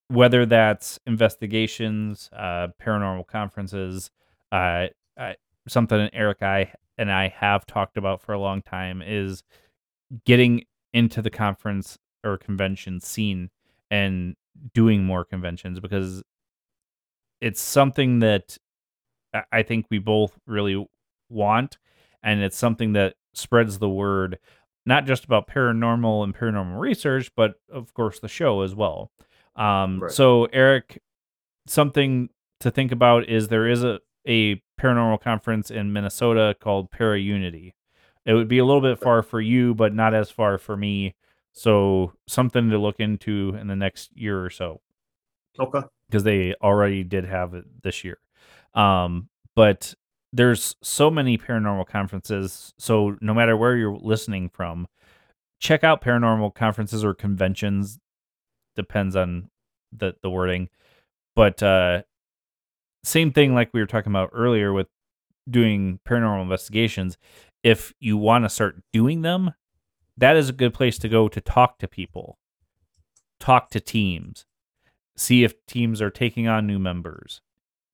whether 0.08 0.46
that's 0.46 1.00
investigations, 1.06 2.30
uh, 2.34 2.68
paranormal 2.82 3.28
conferences, 3.28 4.12
uh, 4.52 4.88
uh, 5.18 5.34
something 5.68 6.10
Eric 6.14 6.42
I 6.42 6.72
and 6.98 7.12
I 7.12 7.30
have 7.30 7.66
talked 7.66 7.98
about 7.98 8.22
for 8.22 8.34
a 8.34 8.40
long 8.40 8.62
time 8.62 9.02
is 9.02 9.44
getting 10.26 10.64
into 10.94 11.22
the 11.22 11.30
conference 11.30 11.98
or 12.24 12.38
convention 12.38 13.00
scene 13.00 13.50
and 13.90 14.36
doing 14.74 15.04
more 15.04 15.26
conventions 15.26 15.80
because 15.80 16.24
it's 17.42 17.62
something 17.62 18.20
that 18.20 18.58
I 19.52 19.64
think 19.64 19.88
we 19.90 20.00
both 20.00 20.38
really 20.48 20.88
want, 21.30 21.78
and 22.22 22.42
it's 22.42 22.58
something 22.58 22.94
that 22.94 23.16
spreads 23.34 23.80
the 23.80 23.90
word, 23.90 24.40
not 24.86 25.06
just 25.06 25.26
about 25.26 25.48
paranormal 25.48 26.24
and 26.24 26.36
paranormal 26.36 26.80
research, 26.80 27.32
but 27.36 27.56
of 27.72 27.94
course 27.94 28.20
the 28.20 28.28
show 28.28 28.62
as 28.62 28.76
well. 28.76 29.12
Um, 29.56 30.00
right. 30.02 30.12
So, 30.12 30.46
Eric, 30.54 31.02
something 31.68 32.30
to 32.60 32.72
think 32.72 32.92
about 32.92 33.28
is 33.28 33.50
there 33.50 33.68
is 33.68 33.84
a, 33.84 34.00
a 34.28 34.63
paranormal 34.80 35.22
conference 35.22 35.72
in 35.72 35.94
Minnesota 35.94 36.56
called 36.60 36.92
Para 36.92 37.20
Unity. 37.20 37.76
It 38.26 38.34
would 38.34 38.48
be 38.48 38.60
a 38.60 38.66
little 38.66 38.82
bit 38.82 39.00
far 39.00 39.22
for 39.22 39.42
you, 39.42 39.74
but 39.74 39.94
not 39.94 40.14
as 40.14 40.30
far 40.30 40.58
for 40.58 40.78
me. 40.78 41.16
So, 41.52 42.14
something 42.28 42.70
to 42.70 42.78
look 42.80 43.00
into 43.00 43.56
in 43.60 43.68
the 43.68 43.76
next 43.76 44.16
year 44.16 44.44
or 44.44 44.50
so. 44.50 44.82
Okay. 45.60 45.82
Because 46.08 46.24
they 46.24 46.56
already 46.62 47.04
did 47.04 47.26
have 47.26 47.54
it 47.54 47.66
this 47.84 48.04
year. 48.04 48.18
Um, 48.74 49.30
but 49.56 49.94
there's 50.32 50.76
so 50.82 51.12
many 51.12 51.38
paranormal 51.38 51.86
conferences. 51.86 52.74
So 52.78 53.16
no 53.22 53.34
matter 53.34 53.56
where 53.56 53.78
you're 53.78 53.96
listening 53.96 54.50
from, 54.50 54.88
check 55.60 55.84
out 55.84 56.02
paranormal 56.02 56.56
conferences 56.56 57.06
or 57.06 57.14
conventions. 57.14 58.00
Depends 58.76 59.16
on 59.16 59.50
the 59.96 60.16
the 60.24 60.30
wording, 60.32 60.70
but 61.36 61.62
uh, 61.62 62.02
same 63.04 63.32
thing 63.32 63.54
like 63.54 63.70
we 63.74 63.80
were 63.80 63.88
talking 63.88 64.12
about 64.12 64.30
earlier 64.34 64.72
with 64.72 64.88
doing 65.50 66.00
paranormal 66.08 66.42
investigations. 66.42 67.18
If 67.64 67.94
you 68.00 68.18
want 68.18 68.46
to 68.46 68.50
start 68.50 68.82
doing 68.92 69.22
them, 69.22 69.54
that 70.18 70.36
is 70.36 70.50
a 70.50 70.54
good 70.54 70.74
place 70.74 70.98
to 71.00 71.10
go 71.10 71.28
to 71.28 71.42
talk 71.42 71.80
to 71.80 71.88
people, 71.88 72.38
talk 73.40 73.70
to 73.72 73.80
teams, 73.80 74.46
see 75.18 75.44
if 75.44 75.66
teams 75.66 76.02
are 76.02 76.10
taking 76.10 76.48
on 76.48 76.68
new 76.68 76.80
members, 76.80 77.42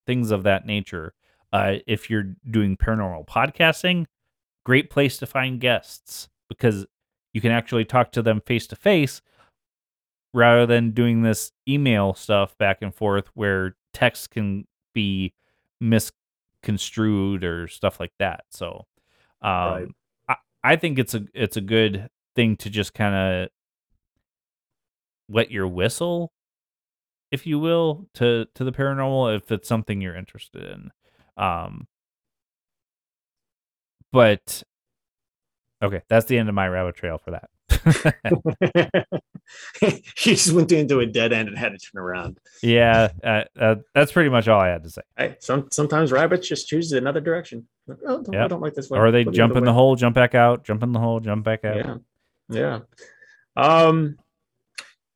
things 0.05 0.31
of 0.31 0.43
that 0.43 0.65
nature. 0.65 1.13
Uh, 1.51 1.75
if 1.87 2.09
you're 2.09 2.35
doing 2.49 2.77
paranormal 2.77 3.25
podcasting, 3.25 4.05
great 4.65 4.89
place 4.89 5.17
to 5.17 5.25
find 5.25 5.59
guests 5.59 6.29
because 6.47 6.85
you 7.33 7.41
can 7.41 7.51
actually 7.51 7.85
talk 7.85 8.11
to 8.11 8.21
them 8.21 8.41
face 8.45 8.67
to 8.67 8.75
face 8.75 9.21
rather 10.33 10.65
than 10.65 10.91
doing 10.91 11.21
this 11.21 11.51
email 11.67 12.13
stuff 12.13 12.55
back 12.57 12.79
and 12.81 12.93
forth 12.93 13.27
where 13.33 13.75
text 13.93 14.31
can 14.31 14.67
be 14.99 15.33
misconstrued 15.79 17.43
or 17.43 17.67
stuff 17.67 17.99
like 17.99 18.11
that. 18.19 18.41
So, 18.51 18.85
um, 19.41 19.51
right. 19.51 19.87
I, 20.27 20.35
I 20.63 20.75
think 20.75 20.99
it's 20.99 21.13
a 21.13 21.25
it's 21.33 21.57
a 21.57 21.61
good 21.61 22.09
thing 22.35 22.57
to 22.57 22.69
just 22.69 22.93
kind 22.93 23.15
of 23.15 23.49
wet 25.29 25.51
your 25.51 25.67
whistle, 25.67 26.33
if 27.31 27.47
you 27.47 27.59
will, 27.59 28.07
to 28.15 28.45
to 28.55 28.63
the 28.63 28.71
paranormal 28.71 29.35
if 29.37 29.51
it's 29.51 29.69
something 29.69 30.01
you're 30.01 30.15
interested 30.15 30.63
in. 30.63 30.91
Um, 31.37 31.87
but 34.11 34.63
okay, 35.81 36.01
that's 36.09 36.25
the 36.25 36.37
end 36.37 36.49
of 36.49 36.55
my 36.55 36.67
rabbit 36.67 36.95
trail 36.95 37.17
for 37.17 37.31
that. 37.31 37.49
he 39.81 40.03
just 40.15 40.51
went 40.51 40.71
into 40.71 40.99
a 40.99 41.05
dead 41.05 41.33
end 41.33 41.49
and 41.49 41.57
had 41.57 41.71
to 41.71 41.77
turn 41.77 42.01
around. 42.01 42.39
Yeah, 42.61 43.09
uh, 43.23 43.43
uh, 43.59 43.75
that's 43.93 44.11
pretty 44.11 44.29
much 44.29 44.47
all 44.47 44.59
I 44.59 44.69
had 44.69 44.83
to 44.83 44.89
say. 44.89 45.01
Hey, 45.17 45.35
some 45.39 45.67
sometimes 45.71 46.11
rabbits 46.11 46.47
just 46.47 46.67
choose 46.67 46.91
another 46.91 47.21
direction. 47.21 47.67
Oh, 48.05 48.21
don't, 48.21 48.33
yep. 48.33 48.45
I 48.45 48.47
don't 48.47 48.61
like 48.61 48.75
this 48.75 48.89
one. 48.89 48.99
Or 48.99 49.11
they 49.11 49.23
jump 49.23 49.53
the 49.53 49.59
in 49.59 49.65
the 49.65 49.73
hole, 49.73 49.95
jump 49.95 50.15
back 50.15 50.35
out, 50.35 50.63
jump 50.63 50.83
in 50.83 50.91
the 50.91 50.99
hole, 50.99 51.19
jump 51.19 51.43
back 51.43 51.65
out. 51.65 52.01
Yeah, 52.49 52.49
yeah. 52.49 52.79
Um, 53.55 54.17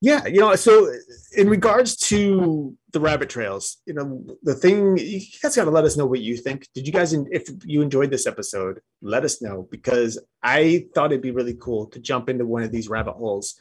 yeah, 0.03 0.25
you 0.25 0.41
know, 0.41 0.53
so 0.55 0.93
in 1.37 1.47
regards 1.47 1.95
to 2.09 2.75
the 2.91 2.99
rabbit 2.99 3.29
trails, 3.29 3.77
you 3.85 3.93
know, 3.93 4.21
the 4.43 4.53
thing 4.53 4.97
you 4.97 5.21
guys 5.41 5.55
got 5.55 5.63
to 5.63 5.71
let 5.71 5.85
us 5.85 5.95
know 5.95 6.05
what 6.05 6.19
you 6.19 6.35
think. 6.35 6.67
Did 6.75 6.85
you 6.85 6.91
guys, 6.91 7.13
if 7.13 7.47
you 7.63 7.81
enjoyed 7.81 8.11
this 8.11 8.27
episode, 8.27 8.81
let 9.01 9.23
us 9.23 9.41
know 9.41 9.65
because 9.71 10.19
I 10.43 10.87
thought 10.93 11.13
it'd 11.13 11.21
be 11.21 11.31
really 11.31 11.53
cool 11.53 11.85
to 11.85 11.99
jump 11.99 12.27
into 12.27 12.45
one 12.45 12.63
of 12.63 12.71
these 12.73 12.89
rabbit 12.89 13.13
holes 13.13 13.57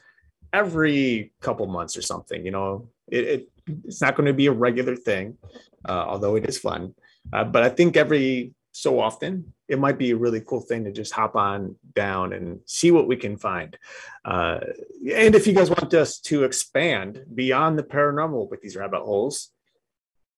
every 0.51 1.31
couple 1.39 1.65
months 1.67 1.95
or 1.95 2.01
something. 2.01 2.45
You 2.45 2.51
know, 2.51 2.89
it, 3.07 3.23
it 3.23 3.49
it's 3.85 4.01
not 4.01 4.17
going 4.17 4.27
to 4.27 4.33
be 4.33 4.47
a 4.47 4.51
regular 4.51 4.97
thing, 4.97 5.37
uh, 5.87 6.03
although 6.09 6.35
it 6.35 6.45
is 6.49 6.59
fun. 6.59 6.93
Uh, 7.31 7.45
but 7.45 7.63
I 7.63 7.69
think 7.69 7.95
every 7.95 8.51
so 8.73 8.99
often, 8.99 9.53
it 9.67 9.79
might 9.79 9.99
be 9.99 10.11
a 10.11 10.15
really 10.15 10.41
cool 10.41 10.59
thing 10.59 10.83
to 10.83 10.91
just 10.91 11.13
hop 11.13 11.35
on 11.35 11.75
down 11.93 12.33
and 12.33 12.59
see 12.65 12.89
what 12.89 13.07
we 13.07 13.15
can 13.15 13.37
find. 13.37 13.77
Uh, 14.25 14.59
and 15.15 15.35
if 15.35 15.45
you 15.45 15.53
guys 15.53 15.69
want 15.69 15.93
us 15.93 16.19
to 16.21 16.43
expand 16.43 17.23
beyond 17.35 17.77
the 17.77 17.83
paranormal 17.83 18.49
with 18.49 18.61
these 18.61 18.75
rabbit 18.75 19.01
holes, 19.01 19.49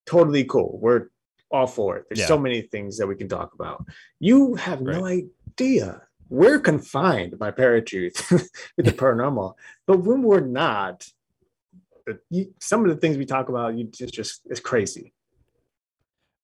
totally 0.05 0.43
cool. 0.43 0.77
We're 0.81 1.07
all 1.49 1.65
for 1.65 1.95
it. 1.95 2.07
There's 2.09 2.19
yeah. 2.19 2.27
so 2.27 2.38
many 2.38 2.61
things 2.61 2.97
that 2.97 3.07
we 3.07 3.15
can 3.15 3.29
talk 3.29 3.53
about. 3.53 3.86
You 4.19 4.55
have 4.55 4.81
right. 4.81 4.97
no 4.97 5.05
idea. 5.05 6.01
We're 6.27 6.59
confined 6.59 7.39
by 7.39 7.51
Paratruth 7.51 8.31
with 8.75 8.86
the 8.86 8.91
paranormal, 8.91 9.53
but 9.88 9.99
when 9.99 10.23
we're 10.23 10.41
not, 10.41 11.07
some 12.59 12.83
of 12.83 12.89
the 12.89 12.97
things 12.97 13.17
we 13.17 13.25
talk 13.25 13.47
about, 13.47 13.77
you 13.77 13.86
just 13.86 14.13
just 14.13 14.41
is 14.47 14.59
crazy. 14.59 15.13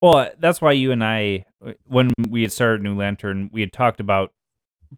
Well, 0.01 0.31
that's 0.39 0.61
why 0.61 0.71
you 0.71 0.91
and 0.91 1.03
I, 1.03 1.45
when 1.85 2.11
we 2.27 2.41
had 2.41 2.51
started 2.51 2.81
New 2.81 2.95
Lantern, 2.95 3.49
we 3.53 3.61
had 3.61 3.71
talked 3.71 3.99
about 3.99 4.33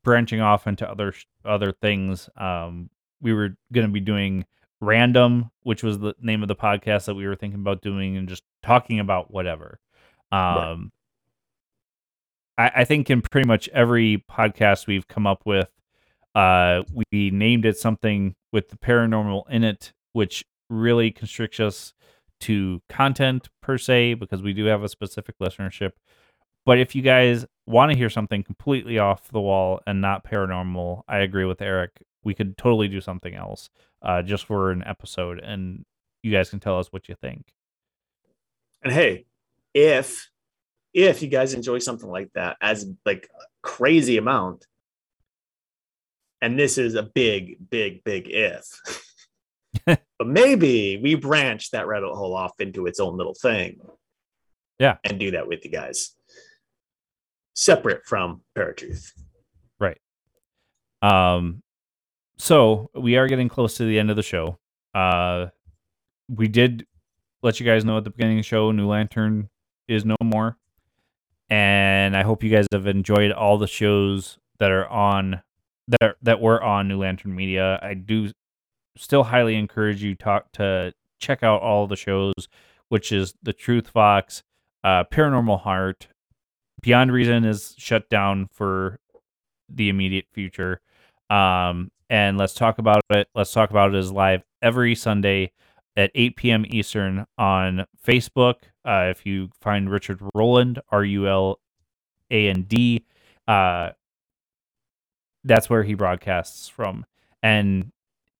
branching 0.03 0.39
off 0.39 0.65
into 0.65 0.89
other 0.89 1.13
other 1.45 1.73
things. 1.73 2.29
Um, 2.37 2.89
we 3.21 3.33
were 3.33 3.55
going 3.73 3.85
to 3.85 3.91
be 3.91 3.99
doing 3.99 4.45
random, 4.79 5.51
which 5.63 5.83
was 5.83 5.99
the 5.99 6.15
name 6.21 6.41
of 6.41 6.47
the 6.47 6.55
podcast 6.55 7.05
that 7.05 7.15
we 7.15 7.27
were 7.27 7.35
thinking 7.35 7.59
about 7.59 7.81
doing, 7.81 8.15
and 8.15 8.29
just 8.29 8.43
talking 8.63 8.99
about 8.99 9.29
whatever. 9.31 9.79
Um, 10.31 10.91
right. 12.57 12.71
I, 12.75 12.81
I 12.81 12.83
think 12.85 13.09
in 13.09 13.21
pretty 13.21 13.47
much 13.47 13.67
every 13.69 14.23
podcast 14.31 14.87
we've 14.87 15.07
come 15.07 15.27
up 15.27 15.43
with, 15.45 15.69
uh, 16.33 16.83
we 16.93 17.29
named 17.29 17.65
it 17.65 17.77
something 17.77 18.35
with 18.51 18.69
the 18.69 18.77
paranormal 18.77 19.49
in 19.49 19.63
it, 19.63 19.91
which 20.13 20.45
really 20.69 21.11
constricts 21.11 21.59
us 21.59 21.93
to 22.43 22.81
content 22.89 23.49
per 23.61 23.77
se 23.77 24.15
because 24.15 24.41
we 24.41 24.53
do 24.53 24.65
have 24.65 24.83
a 24.83 24.89
specific 24.89 25.37
listenership. 25.39 25.91
But 26.65 26.79
if 26.79 26.95
you 26.95 27.01
guys 27.01 27.45
want 27.65 27.91
to 27.91 27.97
hear 27.97 28.09
something 28.09 28.43
completely 28.43 28.99
off 28.99 29.29
the 29.29 29.39
wall 29.39 29.81
and 29.87 30.01
not 30.01 30.25
paranormal, 30.25 31.03
I 31.07 31.19
agree 31.19 31.45
with 31.45 31.61
Eric. 31.61 32.03
We 32.23 32.33
could 32.33 32.57
totally 32.57 32.87
do 32.87 33.01
something 33.01 33.35
else 33.35 33.69
uh, 34.01 34.21
just 34.21 34.45
for 34.45 34.71
an 34.71 34.83
episode, 34.85 35.39
and 35.39 35.85
you 36.21 36.31
guys 36.31 36.49
can 36.49 36.59
tell 36.59 36.79
us 36.79 36.87
what 36.91 37.09
you 37.09 37.15
think. 37.15 37.53
And 38.83 38.93
hey, 38.93 39.25
if 39.73 40.29
if 40.93 41.21
you 41.21 41.27
guys 41.27 41.53
enjoy 41.53 41.79
something 41.79 42.09
like 42.09 42.31
that 42.33 42.57
as 42.61 42.85
like 43.05 43.29
crazy 43.61 44.17
amount, 44.17 44.67
and 46.41 46.59
this 46.59 46.77
is 46.77 46.95
a 46.95 47.03
big, 47.03 47.69
big, 47.69 48.03
big 48.03 48.27
if. 48.29 48.65
but 49.85 49.99
maybe 50.25 50.99
we 51.01 51.15
branch 51.15 51.71
that 51.71 51.87
rabbit 51.87 52.13
hole 52.13 52.35
off 52.35 52.59
into 52.59 52.85
its 52.85 52.99
own 52.99 53.17
little 53.17 53.33
thing. 53.33 53.79
Yeah. 54.79 54.97
And 55.03 55.19
do 55.19 55.31
that 55.31 55.47
with 55.47 55.63
you 55.65 55.71
guys. 55.71 56.15
Separate 57.55 58.05
from 58.05 58.41
Paratruth. 58.57 59.11
Right. 59.79 59.99
Um 61.01 61.61
so 62.37 62.89
we 62.95 63.17
are 63.17 63.27
getting 63.27 63.49
close 63.49 63.77
to 63.77 63.85
the 63.85 63.99
end 63.99 64.09
of 64.09 64.15
the 64.15 64.23
show. 64.23 64.57
Uh 64.93 65.47
we 66.29 66.47
did 66.47 66.85
let 67.41 67.59
you 67.59 67.65
guys 67.65 67.85
know 67.85 67.97
at 67.97 68.03
the 68.03 68.09
beginning 68.09 68.39
of 68.39 68.43
the 68.43 68.47
show, 68.47 68.71
New 68.71 68.87
Lantern 68.87 69.49
is 69.87 70.05
no 70.05 70.15
more. 70.23 70.57
And 71.49 72.15
I 72.15 72.23
hope 72.23 72.41
you 72.41 72.49
guys 72.49 72.65
have 72.71 72.87
enjoyed 72.87 73.31
all 73.31 73.57
the 73.57 73.67
shows 73.67 74.39
that 74.59 74.71
are 74.71 74.87
on 74.87 75.41
that 75.87 76.15
that 76.21 76.41
were 76.41 76.63
on 76.63 76.87
New 76.87 76.99
Lantern 76.99 77.35
Media. 77.35 77.79
I 77.81 77.93
do 77.93 78.31
still 78.97 79.23
highly 79.23 79.55
encourage 79.55 80.03
you 80.03 80.15
talk 80.15 80.51
to 80.53 80.93
check 81.19 81.43
out 81.43 81.61
all 81.61 81.87
the 81.87 81.95
shows, 81.95 82.33
which 82.89 83.11
is 83.11 83.33
the 83.41 83.53
Truth 83.53 83.89
Fox, 83.89 84.43
uh, 84.83 85.03
Paranormal 85.05 85.61
Heart, 85.61 86.07
Beyond 86.81 87.11
Reason 87.13 87.45
is 87.45 87.75
shut 87.77 88.09
down 88.09 88.49
for 88.51 88.99
the 89.69 89.89
immediate 89.89 90.25
future. 90.33 90.81
Um, 91.29 91.91
and 92.09 92.37
let's 92.37 92.53
talk 92.53 92.77
about 92.77 93.01
it. 93.09 93.27
Let's 93.33 93.53
talk 93.53 93.69
about 93.69 93.95
it 93.95 93.97
is 93.97 94.11
live 94.11 94.43
every 94.61 94.93
Sunday 94.93 95.53
at 95.95 96.11
8 96.13 96.35
p.m. 96.35 96.65
Eastern 96.67 97.25
on 97.37 97.85
Facebook. 98.05 98.55
Uh, 98.85 99.07
if 99.09 99.25
you 99.25 99.49
find 99.61 99.89
Richard 99.89 100.19
Ruland, 100.35 100.79
R 100.89 101.05
U 101.05 101.27
L 101.27 101.59
A 102.29 102.49
N 102.49 102.63
D, 102.63 103.05
uh, 103.47 103.91
that's 105.45 105.69
where 105.69 105.83
he 105.83 105.93
broadcasts 105.93 106.67
from. 106.67 107.05
And 107.41 107.91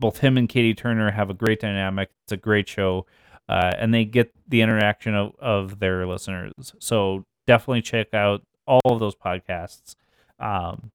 both 0.03 0.17
him 0.17 0.37
and 0.37 0.49
Katie 0.49 0.73
Turner 0.73 1.11
have 1.11 1.29
a 1.29 1.33
great 1.33 1.61
dynamic. 1.61 2.09
It's 2.25 2.33
a 2.33 2.37
great 2.37 2.67
show. 2.67 3.05
Uh, 3.47 3.71
and 3.77 3.93
they 3.93 4.03
get 4.03 4.33
the 4.49 4.61
interaction 4.61 5.15
of, 5.15 5.31
of 5.39 5.79
their 5.79 6.05
listeners. 6.05 6.51
So 6.79 7.25
definitely 7.47 7.83
check 7.83 8.13
out 8.13 8.41
all 8.65 8.81
of 8.83 8.99
those 8.99 9.15
podcasts. 9.15 9.95
Um, 10.41 10.91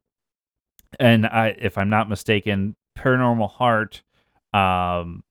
and 1.00 1.24
I, 1.26 1.56
if 1.58 1.78
I'm 1.78 1.88
not 1.88 2.10
mistaken, 2.10 2.76
Paranormal 2.98 3.50
Heart. 3.50 4.02
Um, 4.52 5.24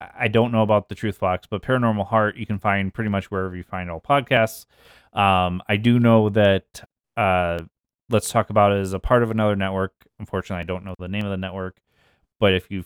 I 0.00 0.26
don't 0.26 0.50
know 0.50 0.62
about 0.62 0.88
the 0.88 0.96
Truth 0.96 1.18
Fox, 1.18 1.46
but 1.48 1.62
Paranormal 1.62 2.08
Heart 2.08 2.38
you 2.38 2.46
can 2.46 2.58
find 2.58 2.92
pretty 2.92 3.10
much 3.10 3.30
wherever 3.30 3.54
you 3.54 3.62
find 3.62 3.88
all 3.88 4.00
podcasts. 4.00 4.66
Um, 5.12 5.62
I 5.68 5.76
do 5.76 6.00
know 6.00 6.28
that 6.28 6.82
uh, 7.16 7.60
Let's 8.08 8.30
Talk 8.30 8.50
About 8.50 8.72
it 8.72 8.78
is 8.78 8.92
a 8.92 8.98
part 8.98 9.22
of 9.22 9.30
another 9.30 9.56
network. 9.56 9.92
Unfortunately, 10.18 10.60
I 10.60 10.66
don't 10.66 10.84
know 10.84 10.94
the 10.98 11.08
name 11.08 11.24
of 11.24 11.30
the 11.30 11.36
network, 11.36 11.78
but 12.38 12.54
if 12.54 12.70
you 12.70 12.84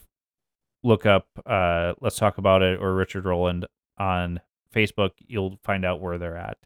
look 0.82 1.04
up 1.04 1.26
uh, 1.44 1.94
Let's 2.00 2.16
Talk 2.16 2.38
About 2.38 2.62
It 2.62 2.80
or 2.80 2.94
Richard 2.94 3.24
Ruland 3.24 3.66
on 3.98 4.40
Facebook, 4.74 5.10
you'll 5.18 5.58
find 5.62 5.84
out 5.84 6.00
where 6.00 6.18
they're 6.18 6.36
at. 6.36 6.56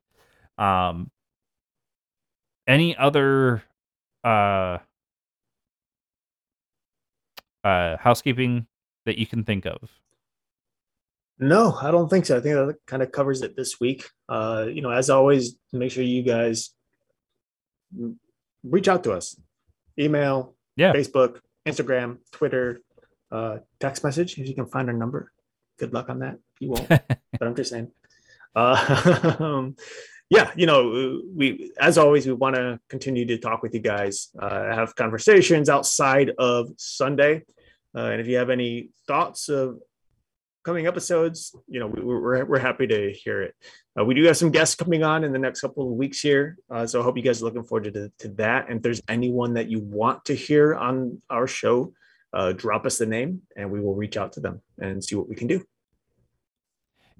Um, 0.57 1.11
any 2.67 2.97
other 2.97 3.65
uh, 4.23 4.79
uh, 7.65 7.97
housekeeping 7.97 8.67
that 9.05 9.19
you 9.19 9.27
can 9.27 9.45
think 9.45 9.67
of? 9.67 9.91
No, 11.41 11.77
I 11.83 11.91
don't 11.91 12.09
think 12.09 12.27
so. 12.27 12.37
I 12.37 12.41
think 12.41 12.55
that 12.55 12.77
kind 12.87 13.03
of 13.03 13.11
covers 13.11 13.43
it 13.43 13.57
this 13.57 13.81
week. 13.81 14.09
Uh, 14.29 14.67
you 14.73 14.81
know, 14.81 14.91
as 14.91 15.11
always, 15.11 15.57
make 15.73 15.91
sure 15.91 16.05
you 16.05 16.23
guys 16.23 16.71
reach 18.65 18.89
out 18.89 19.05
to 19.05 19.13
us. 19.13 19.39
Email, 19.99 20.55
yeah, 20.77 20.93
Facebook, 20.93 21.41
Instagram, 21.67 22.19
Twitter, 22.33 22.83
uh, 23.31 23.59
text 23.81 24.03
message 24.03 24.39
if 24.39 24.49
you 24.49 24.55
can 24.55 24.67
find 24.67 24.89
our 24.89 24.95
number. 24.95 25.33
Good 25.79 25.93
luck 25.93 26.09
on 26.09 26.21
that. 26.21 26.39
You 26.61 26.71
won't, 26.71 26.89
but 26.89 27.43
I'm 27.43 27.55
just 27.55 27.71
saying. 27.71 27.91
Uh, 28.55 29.71
yeah, 30.31 30.51
you 30.57 30.67
know, 30.67 31.21
we 31.35 31.73
as 31.81 31.99
always 31.99 32.27
we 32.27 32.33
want 32.33 32.57
to 32.57 32.81
continue 32.89 33.27
to 33.27 33.39
talk 33.39 33.63
with 33.63 33.75
you 33.75 33.81
guys, 33.81 34.31
uh, 34.39 34.75
have 34.75 34.95
conversations 34.97 35.69
outside 35.69 36.31
of 36.39 36.71
Sunday, 36.77 37.43
uh, 37.95 38.07
and 38.07 38.21
if 38.21 38.27
you 38.27 38.37
have 38.37 38.51
any 38.51 38.91
thoughts 39.07 39.49
of 39.49 39.79
coming 40.65 40.87
episodes, 40.87 41.55
you 41.69 41.79
know, 41.79 41.87
we, 41.87 42.01
are 42.01 42.21
we're, 42.21 42.45
we're 42.45 42.59
happy 42.59 42.87
to 42.87 43.13
hear 43.13 43.43
it. 43.43 43.55
Uh, 43.99 44.05
we 44.05 44.15
do 44.15 44.25
have 44.25 44.37
some 44.37 44.51
guests 44.51 44.75
coming 44.75 45.03
on 45.03 45.23
in 45.23 45.33
the 45.33 45.39
next 45.39 45.61
couple 45.61 45.89
of 45.89 45.97
weeks 45.97 46.21
here, 46.21 46.57
uh, 46.71 46.87
so 46.87 47.01
I 47.01 47.05
hope 47.05 47.17
you 47.17 47.23
guys 47.23 47.41
are 47.41 47.45
looking 47.45 47.65
forward 47.65 47.93
to, 47.93 48.11
to 48.19 48.29
that. 48.35 48.69
And 48.69 48.79
if 48.79 48.83
there's 48.83 49.03
anyone 49.09 49.55
that 49.55 49.69
you 49.69 49.81
want 49.81 50.25
to 50.27 50.35
hear 50.35 50.75
on 50.75 51.21
our 51.31 51.47
show, 51.47 51.93
uh, 52.33 52.53
drop 52.53 52.85
us 52.87 52.99
the 52.99 53.07
name, 53.07 53.43
and 53.57 53.71
we 53.71 53.81
will 53.81 53.95
reach 53.95 54.17
out 54.17 54.33
to 54.33 54.41
them 54.41 54.61
and 54.79 55.05
see 55.05 55.15
what 55.15 55.29
we 55.29 55.37
can 55.37 55.47
do. 55.47 55.65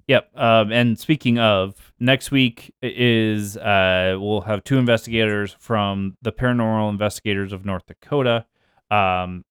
Yep. 0.07 0.37
Um, 0.37 0.71
and 0.71 0.99
speaking 0.99 1.39
of, 1.39 1.93
next 1.99 2.29
week 2.29 2.73
is 2.81 3.57
uh, 3.57 4.17
we'll 4.19 4.41
have 4.41 4.63
two 4.63 4.77
investigators 4.77 5.55
from 5.59 6.15
the 6.21 6.31
Paranormal 6.31 6.89
Investigators 6.89 7.53
of 7.53 7.65
North 7.65 7.85
Dakota. 7.87 8.45
Um, 8.91 9.45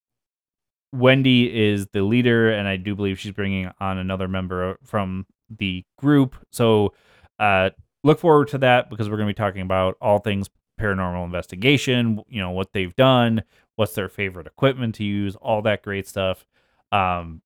Wendy 0.95 1.73
is 1.73 1.89
the 1.89 2.03
leader, 2.03 2.51
and 2.51 2.69
I 2.69 2.77
do 2.77 2.95
believe 2.95 3.19
she's 3.19 3.33
bringing 3.33 3.71
on 3.81 3.99
another 3.99 4.29
member 4.29 4.79
from 4.85 5.27
the 5.51 5.85
group. 5.99 6.37
So 6.51 6.95
uh, 7.39 7.71
look 8.05 8.21
forward 8.21 8.49
to 8.49 8.59
that 8.59 8.91
because 8.91 9.11
we're 9.11 9.17
going 9.17 9.29
to 9.29 9.35
be 9.35 9.37
talking 9.37 9.63
about 9.63 9.97
all 10.01 10.21
things 10.21 10.49
paranormal 10.81 11.25
investigation. 11.25 12.23
You 12.29 12.41
know 12.41 12.51
what 12.51 12.73
they've 12.73 12.95
done, 12.95 13.43
what's 13.77 13.95
their 13.95 14.09
favorite 14.09 14.47
equipment 14.47 14.95
to 14.97 15.05
use, 15.05 15.35
all 15.37 15.63
that 15.63 15.83
great 15.83 16.07
stuff. 16.07 16.47
Um, 16.93 17.43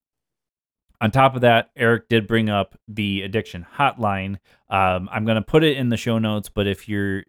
on 1.00 1.10
top 1.10 1.34
of 1.34 1.42
that, 1.42 1.70
Eric 1.76 2.08
did 2.08 2.26
bring 2.26 2.50
up 2.50 2.76
the 2.86 3.22
addiction 3.22 3.66
hotline. 3.76 4.36
Um, 4.68 5.08
I'm 5.12 5.24
going 5.24 5.36
to 5.36 5.42
put 5.42 5.64
it 5.64 5.76
in 5.76 5.88
the 5.88 5.96
show 5.96 6.18
notes, 6.18 6.48
but 6.48 6.66
if 6.66 6.88
you're 6.88 7.24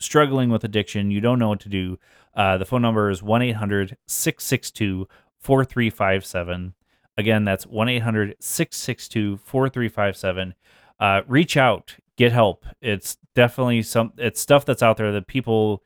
struggling 0.00 0.50
with 0.50 0.64
addiction, 0.64 1.10
you 1.10 1.20
don't 1.20 1.38
know 1.38 1.50
what 1.50 1.60
to 1.60 1.68
do, 1.68 1.98
uh, 2.34 2.56
the 2.56 2.64
phone 2.64 2.82
number 2.82 3.10
is 3.10 3.22
1 3.22 3.42
800 3.42 3.96
662 4.06 5.06
4357. 5.40 6.74
Again, 7.16 7.44
that's 7.44 7.66
1 7.66 7.88
800 7.88 8.36
662 8.40 9.38
4357. 9.38 10.54
Uh, 10.98 11.22
reach 11.26 11.56
out, 11.56 11.96
get 12.16 12.32
help. 12.32 12.64
It's 12.80 13.16
definitely 13.34 13.82
some, 13.82 14.12
it's 14.18 14.40
stuff 14.40 14.64
that's 14.64 14.82
out 14.82 14.96
there 14.96 15.12
that 15.12 15.26
people 15.26 15.82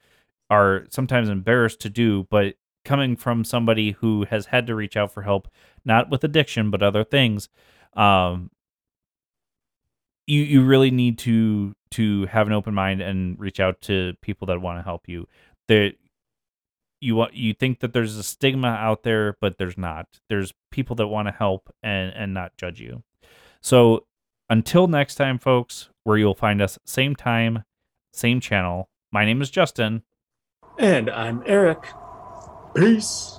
are 0.51 0.87
sometimes 0.91 1.29
embarrassed 1.29 1.81
to 1.81 1.91
do, 1.91 2.27
but 2.31 2.55
coming 2.85 3.17
from 3.17 3.45
somebody 3.45 3.93
who 3.93 4.27
has 4.27 4.47
had 4.47 4.67
to 4.67 4.75
reach 4.75 4.97
out 4.97 5.13
for 5.13 5.23
help, 5.23 5.49
not 5.85 6.11
with 6.11 6.23
addiction, 6.25 6.71
but 6.71 6.83
other 6.83 7.05
things, 7.05 7.49
um, 7.95 8.51
you 10.27 10.43
you 10.43 10.65
really 10.65 10.91
need 10.91 11.19
to 11.19 11.75
to 11.91 12.27
have 12.27 12.47
an 12.47 12.53
open 12.53 12.75
mind 12.75 13.01
and 13.01 13.39
reach 13.39 13.61
out 13.61 13.81
to 13.83 14.15
people 14.21 14.47
that 14.47 14.61
want 14.61 14.79
to 14.79 14.83
help 14.83 15.09
you. 15.09 15.29
There, 15.69 15.93
you 17.05 17.27
you 17.33 17.53
think 17.53 17.81
that 17.81 17.93
there's 17.93 18.17
a 18.17 18.23
stigma 18.23 18.69
out 18.69 19.03
there, 19.03 19.37
but 19.41 19.59
there's 19.59 19.77
not. 19.77 20.07
There's 20.29 20.53
people 20.71 20.97
that 20.97 21.07
want 21.07 21.29
to 21.29 21.33
help 21.33 21.73
and 21.83 22.13
and 22.15 22.33
not 22.33 22.57
judge 22.57 22.81
you. 22.81 23.03
So 23.61 24.07
until 24.49 24.87
next 24.87 25.17
time, 25.17 25.39
folks, 25.39 25.91
where 26.03 26.17
you'll 26.17 26.35
find 26.35 26.63
us 26.63 26.79
same 26.85 27.15
time, 27.15 27.65
same 28.13 28.41
channel. 28.41 28.89
My 29.13 29.25
name 29.25 29.43
is 29.43 29.51
Justin. 29.51 30.03
And 30.79 31.11
I'm 31.11 31.43
Eric. 31.47 31.85
Peace. 32.75 33.39